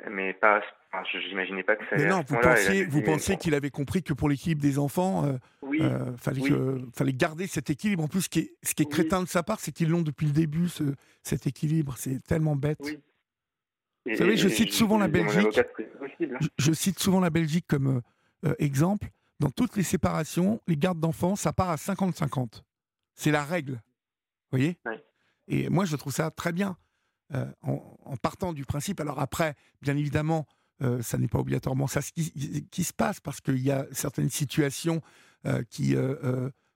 mais 0.10 0.34
pas. 0.34 0.62
enfin, 0.92 1.04
je 1.12 1.20
J'imaginais 1.20 1.64
pas 1.64 1.76
que 1.76 1.84
ça. 1.90 1.96
Mais 1.98 2.06
non, 2.08 2.24
vous 2.28 2.38
pensiez, 2.40 2.86
vous 2.86 3.02
pensiez 3.02 3.38
qu'il 3.38 3.54
avait 3.54 3.70
compris 3.70 4.02
que 4.04 4.14
pour 4.14 4.30
l'équilibre 4.30 4.62
des 4.62 4.80
enfants, 4.80 5.26
euh, 5.26 5.38
Oui, 5.62 5.80
euh, 5.82 6.16
fallait, 6.18 6.42
oui. 6.42 6.50
que- 6.50 6.82
fallait 6.96 7.14
garder 7.14 7.48
cet 7.48 7.70
équilibre. 7.70 8.04
En 8.04 8.08
plus, 8.08 8.22
ce 8.22 8.30
qui 8.30 8.40
est, 8.40 8.54
ce 8.64 8.74
qui 8.74 8.84
est 8.84 8.86
Oui. 8.88 8.92
crétin 8.92 9.22
de 9.22 9.28
sa 9.28 9.44
part, 9.44 9.60
c'est 9.60 9.72
qu'ils 9.72 9.90
l'ont 9.90 10.02
depuis 10.02 10.26
le 10.28 10.34
début, 10.34 10.70
ce, 10.70 10.84
cet 11.24 11.48
équilibre. 11.48 11.96
C'est 11.98 12.22
tellement 12.24 12.56
bête. 12.56 12.80
Et- 12.88 14.12
Vous 14.12 14.18
savez, 14.18 14.36
je 14.38 14.48
cite 14.50 14.72
souvent 14.74 14.98
la 14.98 15.08
Belgique. 15.08 15.62
possible. 16.00 16.38
Je, 16.42 16.48
je 16.58 16.72
cite 16.74 17.00
souvent 17.00 17.20
la 17.20 17.30
Belgique 17.30 17.66
comme 17.68 17.98
euh, 18.46 18.50
euh, 18.50 18.56
exemple. 18.60 19.08
Dans 19.40 19.50
toutes 19.52 19.76
les 19.76 19.84
séparations, 19.84 20.62
les 20.68 20.78
gardes 20.78 21.00
d'enfants, 21.00 21.36
ça 21.36 21.52
part 21.54 21.70
à 21.70 21.76
50-50. 21.78 22.64
C'est 23.16 23.32
la 23.32 23.44
règle. 23.44 23.74
Vous 23.74 24.58
voyez? 24.58 24.78
Et 25.48 25.70
moi, 25.70 25.86
je 25.86 25.96
trouve 25.96 26.14
ça 26.14 26.30
très 26.32 26.52
bien. 26.52 26.78
Euh, 27.34 27.46
en, 27.62 28.18
partant 28.18 28.52
du 28.52 28.66
principe. 28.66 29.00
Alors 29.00 29.20
après, 29.20 29.56
bien 29.82 29.96
évidemment, 29.96 30.46
euh, 30.82 31.02
ça 31.02 31.18
n'est 31.18 31.30
pas 31.30 31.40
obligatoirement 31.40 31.88
ça 31.88 32.02
ce 32.02 32.12
qui, 32.12 32.84
se 32.84 32.92
passe 32.92 33.22
parce 33.22 33.40
qu'il 33.40 33.60
y 33.60 33.72
a 33.72 33.88
certaines 33.94 34.30
situations 34.30 35.02
euh, 35.46 35.64
qui 35.70 35.96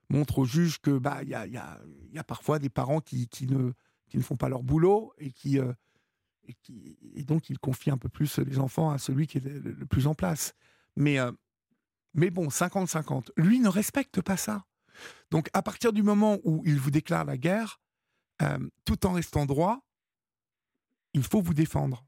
montrent 0.08 0.38
au 0.38 0.44
juge 0.46 0.80
que 0.80 0.96
bah 0.96 1.18
il 1.22 1.28
y 1.28 1.34
a, 1.34 2.24
parfois 2.24 2.58
des 2.58 2.70
parents 2.70 3.00
qui, 3.00 3.28
ne 3.42 3.72
qui 4.08 4.16
ne 4.16 4.22
font 4.22 4.36
pas 4.36 4.48
leur 4.48 4.62
boulot 4.62 5.12
et 5.18 5.30
qui 5.30 5.58
et, 5.58 7.24
donc 7.24 7.50
ils 7.50 7.58
confient 7.58 7.90
un 7.90 7.98
peu 7.98 8.08
plus 8.08 8.38
les 8.38 8.58
enfants 8.58 8.90
à 8.90 8.98
celui 8.98 9.26
qui 9.26 9.38
est 9.38 9.44
le, 9.44 9.84
plus 9.84 10.06
en 10.06 10.14
place. 10.14 10.54
Mais 10.96 11.18
mais 12.14 12.30
bon, 12.30 12.48
50-50. 12.48 13.28
Lui 13.36 13.60
ne 13.60 13.68
respecte 13.68 14.22
pas 14.22 14.38
ça. 14.38 14.64
Donc 15.30 15.50
à 15.52 15.60
partir 15.60 15.92
du 15.92 16.02
moment 16.02 16.38
où 16.44 16.62
il 16.64 16.80
vous 16.80 16.90
déclare 16.90 17.26
la 17.26 17.36
guerre, 17.36 17.78
tout 18.86 19.06
en 19.06 19.12
restant 19.12 19.44
droit, 19.44 19.85
il 21.16 21.24
faut 21.24 21.40
vous 21.40 21.54
défendre. 21.54 22.04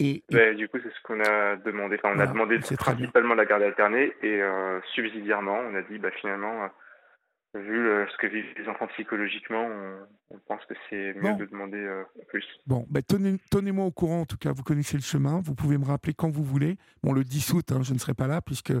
Et, 0.00 0.16
et- 0.16 0.24
Ben, 0.30 0.56
du 0.56 0.68
coup, 0.68 0.78
c'est 0.82 0.90
ce 0.92 1.02
qu'on 1.02 1.20
a 1.20 1.56
demandé. 1.56 1.96
Enfin, 1.98 2.10
on 2.10 2.14
Voilà, 2.16 2.30
a 2.30 2.32
demandé 2.32 2.58
principalement 2.58 3.34
la 3.34 3.44
garde 3.46 3.62
alternée 3.62 4.12
et 4.22 4.42
euh, 4.42 4.80
subsidiairement, 4.94 5.58
on 5.58 5.74
a 5.74 5.82
dit, 5.82 5.98
bah, 5.98 6.10
finalement, 6.20 6.64
euh, 6.64 7.60
vu 7.60 7.82
le- 7.82 8.06
ce 8.10 8.16
que 8.18 8.26
vivent 8.26 8.44
les 8.58 8.68
enfants 8.68 8.88
psychologiquement, 8.88 9.64
on, 9.64 10.34
on 10.34 10.38
pense 10.48 10.64
que 10.66 10.74
c'est 10.90 11.14
mieux 11.14 11.20
Bon. 11.22 11.36
de 11.36 11.44
demander 11.46 11.78
euh, 11.78 12.02
plus. 12.28 12.44
Bon, 12.66 12.84
ben, 12.90 13.02
tenez- 13.02 13.38
tenez-moi 13.50 13.84
au 13.86 13.92
courant, 13.92 14.22
en 14.22 14.26
tout 14.26 14.36
cas, 14.36 14.52
vous 14.52 14.64
connaissez 14.64 14.96
le 14.96 15.02
chemin, 15.04 15.40
vous 15.44 15.54
pouvez 15.54 15.78
me 15.78 15.84
rappeler 15.84 16.12
quand 16.12 16.28
vous 16.30 16.42
voulez. 16.44 16.76
Bon, 17.04 17.12
le 17.12 17.22
10 17.24 17.52
août, 17.54 17.70
hein, 17.72 17.82
je 17.82 17.94
ne 17.94 17.98
serai 17.98 18.14
pas 18.14 18.26
là, 18.26 18.40
puisque 18.42 18.72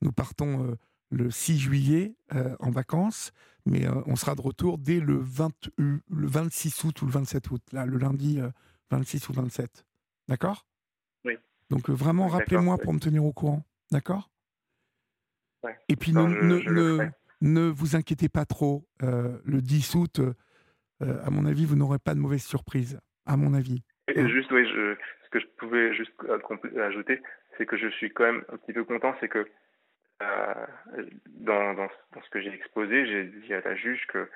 nous 0.00 0.12
partons 0.12 0.64
euh, 0.70 0.74
le 1.10 1.30
6 1.30 1.58
juillet 1.58 2.14
en 2.58 2.70
vacances, 2.70 3.32
mais 3.66 3.86
on 4.06 4.16
sera 4.16 4.34
de 4.34 4.40
retour 4.40 4.78
dès 4.78 4.98
le, 4.98 5.14
20 5.18 5.50
euh, 5.78 5.98
le 6.10 6.26
26 6.26 6.82
août 6.84 7.02
ou 7.02 7.06
le 7.06 7.12
27 7.12 7.50
août, 7.50 7.62
là, 7.72 7.84
le 7.86 7.98
lundi 7.98 8.40
26 8.90 9.28
ou 9.28 9.32
27. 9.32 9.84
D'accord? 10.28 10.66
Oui. 11.24 11.36
Donc, 11.70 11.88
euh, 11.90 11.92
vraiment, 11.92 12.28
rappelez-moi 12.28 12.76
oui. 12.78 12.84
pour 12.84 12.92
me 12.94 13.00
tenir 13.00 13.24
au 13.24 13.32
courant. 13.32 13.64
D'accord? 13.90 14.30
Ouais. 15.62 15.76
Et 15.88 15.96
puis, 15.96 16.12
Non, 16.12 16.28
ne, 16.28 16.34
je- 16.34 16.44
ne- 16.44 16.60
je 16.60 16.70
le 16.70 16.82
ne- 16.82 16.96
ferai. 16.96 17.10
ne 17.40 17.60
vous 17.68 17.96
inquiétez 17.96 18.28
pas 18.28 18.44
trop. 18.44 18.86
euh, 19.02 19.38
le 19.44 19.60
10 19.60 19.94
août, 19.94 20.20
euh, 20.20 21.22
à 21.24 21.30
mon 21.30 21.44
avis, 21.46 21.64
vous 21.66 21.76
n'aurez 21.76 21.98
pas 21.98 22.14
de 22.14 22.20
mauvaise 22.20 22.42
surprise. 22.44 23.00
À 23.26 23.36
mon 23.36 23.54
avis. 23.54 23.82
Et 24.08 24.28
juste, 24.28 24.50
oui, 24.52 24.66
je, 24.68 24.96
ce 25.24 25.28
que 25.30 25.40
je 25.40 25.46
pouvais 25.58 25.94
juste 25.94 26.12
ajouter, 26.78 27.22
c'est 27.56 27.64
que 27.66 27.76
je 27.76 27.88
suis 27.88 28.12
quand 28.12 28.24
même 28.24 28.44
un 28.52 28.56
petit 28.58 28.72
peu 28.74 28.84
content, 28.84 29.14
c'est 29.20 29.28
que 29.28 29.46
euh, 30.22 30.66
dans, 31.28 31.74
dans, 31.74 31.88
dans 32.12 32.22
ce 32.22 32.30
que 32.30 32.40
j'ai 32.40 32.52
exposé, 32.52 33.06
j'ai 33.06 33.24
dit 33.24 33.52
à 33.54 33.60
la 33.62 33.74
juge 33.76 34.06
que, 34.08 34.30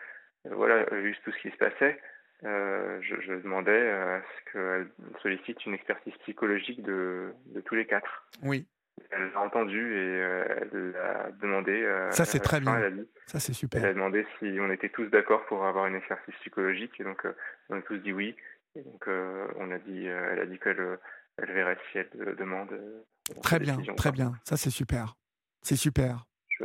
voilà, 0.44 0.84
vu 0.96 1.14
tout 1.24 1.30
ce 1.32 1.38
qui 1.42 1.51
se 1.51 1.57
passait, 1.57 2.01
euh, 2.45 2.99
je, 3.03 3.20
je 3.20 3.34
demandais 3.34 3.91
à 3.91 4.20
ce 4.22 4.53
qu'elle 4.53 4.89
sollicite 5.22 5.64
une 5.66 5.74
expertise 5.74 6.14
psychologique 6.22 6.82
de, 6.82 7.32
de 7.47 7.61
tous 7.61 7.74
les 7.74 7.86
quatre. 7.86 8.28
Oui. 8.43 8.66
Elle 9.11 9.30
l'a 9.32 9.41
entendu 9.41 9.78
et 9.95 10.22
euh, 10.22 10.45
elle 10.61 10.97
a 10.97 11.30
demandé. 11.41 11.72
euh, 11.82 12.11
Ça, 12.11 12.24
c'est 12.24 12.41
très 12.41 12.61
bien. 12.61 12.78
Elle 12.78 12.97
dit, 12.97 13.09
Ça, 13.26 13.39
c'est 13.41 13.51
elle 13.53 13.57
super. 13.57 13.84
a 13.84 13.93
demandé 13.93 14.26
si 14.39 14.57
on 14.61 14.70
était 14.70 14.89
tous 14.89 15.07
d'accord 15.07 15.45
pour 15.47 15.64
avoir 15.64 15.86
une 15.86 15.95
expertise 15.97 16.34
psychologique 16.41 16.99
et 17.01 17.05
donc 17.05 17.24
euh, 17.24 17.32
on 17.70 17.78
a 17.78 17.82
tous 17.82 17.99
dit 17.99 18.12
oui. 18.12 18.36
Et 18.76 18.82
donc 18.82 19.07
euh, 19.09 19.47
on 19.57 19.70
a 19.70 19.78
dit, 19.78 20.09
euh, 20.09 20.30
elle 20.32 20.41
a 20.41 20.47
dit 20.47 20.59
qu'elle 20.59 20.80
euh, 20.80 20.97
elle 21.39 21.53
verrait 21.53 21.78
si 21.93 21.99
elle 21.99 22.09
euh, 22.20 22.34
demande. 22.34 22.72
euh, 22.72 23.03
Très 23.43 23.59
bien, 23.59 23.78
très 23.97 24.11
bien. 24.12 24.32
Ça, 24.45 24.57
c'est 24.57 24.70
super. 24.70 25.14
C'est 25.62 25.76
super. 25.76 26.24
Je, 26.59 26.64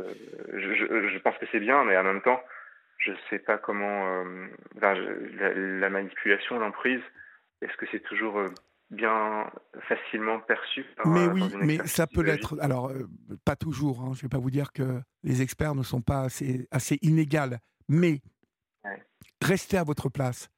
je, 0.53 0.73
je- 0.75 1.07
je 1.09 1.17
pense 1.19 1.37
que 1.37 1.45
c'est 1.51 1.59
bien, 1.59 1.83
mais 1.83 1.95
en 1.97 2.03
même 2.03 2.21
temps, 2.21 2.41
je 2.97 3.11
sais 3.29 3.39
pas 3.39 3.57
comment. 3.57 4.23
euh, 4.23 4.47
la, 4.81 4.93
la 5.53 5.89
manipulation, 5.89 6.59
l'emprise, 6.59 7.01
est-ce 7.61 7.75
que 7.77 7.85
c'est 7.91 8.01
toujours 8.01 8.37
euh, 8.39 8.47
bien 8.89 9.49
facilement 9.87 10.39
perçu 10.41 10.83
par, 10.95 11.07
mais 11.07 11.21
euh, 11.27 11.31
oui, 11.33 11.39
dans 11.41 11.49
une 11.49 11.65
mais 11.65 11.87
ça 11.87 12.07
peut 12.07 12.21
l'être. 12.21 12.57
Alors, 12.61 12.89
euh, 12.89 13.07
pas 13.45 13.55
toujours. 13.55 14.01
hein. 14.01 14.11
Je 14.13 14.19
ne 14.19 14.21
vais 14.23 14.29
pas 14.29 14.37
vous 14.37 14.51
dire 14.51 14.71
que 14.71 15.01
les 15.23 15.41
experts 15.41 15.75
ne 15.75 15.83
sont 15.83 16.01
pas 16.01 16.21
assez, 16.21 16.67
assez 16.71 16.99
inégales. 17.01 17.59
Mais 17.87 18.21
Ouais. 18.85 19.01
restez 19.41 19.77
à 19.77 19.83
votre 19.83 20.09
place. 20.09 20.49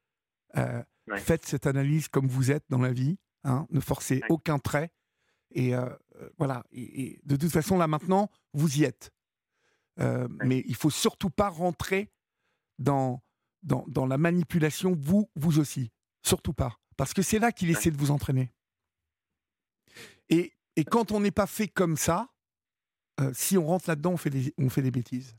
Ouais. 0.56 1.18
Faites 1.18 1.46
cette 1.46 1.68
analyse 1.68 2.08
comme 2.08 2.28
vous 2.28 2.52
êtes 2.52 2.64
dans 2.70 2.82
la 2.82 2.92
vie. 2.92 3.18
hein. 3.44 3.68
Ne 3.70 3.80
forcez 3.80 4.16
Ouais. 4.16 4.28
aucun 4.30 4.58
trait. 4.60 4.90
Et 5.52 5.74
voilà. 6.38 6.64
Et, 6.72 7.04
et 7.04 7.20
de 7.24 7.36
toute 7.36 7.52
façon, 7.52 7.78
là 7.78 7.88
maintenant, 7.88 8.30
vous 8.54 8.80
y 8.80 8.84
êtes. 8.84 9.12
Euh, 10.00 10.28
Mais 10.44 10.64
il 10.68 10.76
faut 10.76 10.90
surtout 10.90 11.30
pas 11.30 11.50
rentrer 11.50 12.10
dans, 12.80 13.22
dans, 13.64 13.86
dans 13.88 14.06
la 14.06 14.18
manipulation, 14.18 14.96
vous, 15.00 15.30
vous 15.36 15.60
aussi. 15.60 15.92
Surtout 16.24 16.54
pas. 16.54 16.78
Parce 16.98 17.14
que 17.14 17.22
c'est 17.22 17.40
là 17.40 17.52
qu'il 17.52 17.70
essaie 17.70 17.92
de 17.92 17.98
vous 17.98 18.12
entraîner. 18.12 18.52
Et, 20.30 20.54
et 20.76 20.84
quand 20.86 21.12
on 21.12 21.20
n'est 21.20 21.32
pas 21.32 21.48
fait 21.48 21.68
comme 21.68 21.98
ça, 21.98 22.34
euh, 23.22 23.32
si 23.34 23.58
on 23.58 23.66
rentre 23.66 23.90
là-dedans, 23.90 24.12
on 24.14 24.18
fait 24.18 24.30
des, 24.30 24.54
on 24.58 24.70
fait 24.70 24.82
des 24.82 24.92
bêtises. 24.92 25.36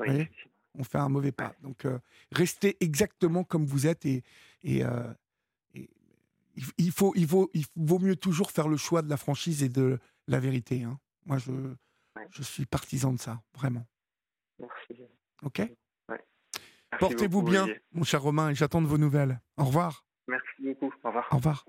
Oui, 0.00 0.06
voyez? 0.06 0.20
effectivement. 0.22 0.52
On 0.74 0.84
fait 0.84 0.98
un 0.98 1.08
mauvais 1.08 1.32
pas. 1.32 1.54
Donc, 1.60 1.84
euh, 1.84 1.98
restez 2.30 2.76
exactement 2.80 3.44
comme 3.44 3.66
vous 3.66 3.86
êtes 3.86 4.06
et, 4.06 4.22
et, 4.62 4.84
euh, 4.84 5.12
et 5.74 5.90
il, 6.78 6.90
faut, 6.90 7.12
il, 7.14 7.26
vaut, 7.26 7.50
il 7.52 7.66
vaut 7.76 7.98
mieux 7.98 8.16
toujours 8.16 8.50
faire 8.50 8.68
le 8.68 8.76
choix 8.78 9.02
de 9.02 9.10
la 9.10 9.18
franchise 9.18 9.62
et 9.62 9.68
de 9.68 9.98
la 10.28 10.40
vérité. 10.40 10.82
hein. 10.82 10.98
Moi, 11.26 11.38
je, 11.38 11.52
je 12.30 12.42
suis 12.42 12.64
partisan 12.66 13.12
de 13.12 13.20
ça, 13.20 13.42
vraiment. 13.54 13.86
Merci. 14.58 15.02
OK? 15.42 15.60
Portez-vous 16.98 17.42
bien, 17.42 17.64
Olivier. 17.64 17.80
mon 17.92 18.04
cher 18.04 18.22
Romain, 18.22 18.50
et 18.50 18.54
j'attends 18.54 18.82
de 18.82 18.86
vos 18.86 18.98
nouvelles. 18.98 19.40
Au 19.56 19.64
revoir. 19.64 20.04
Merci 20.28 20.46
beaucoup. 20.60 20.92
Au 21.02 21.08
revoir. 21.08 21.28
Au 21.30 21.36
revoir. 21.36 21.60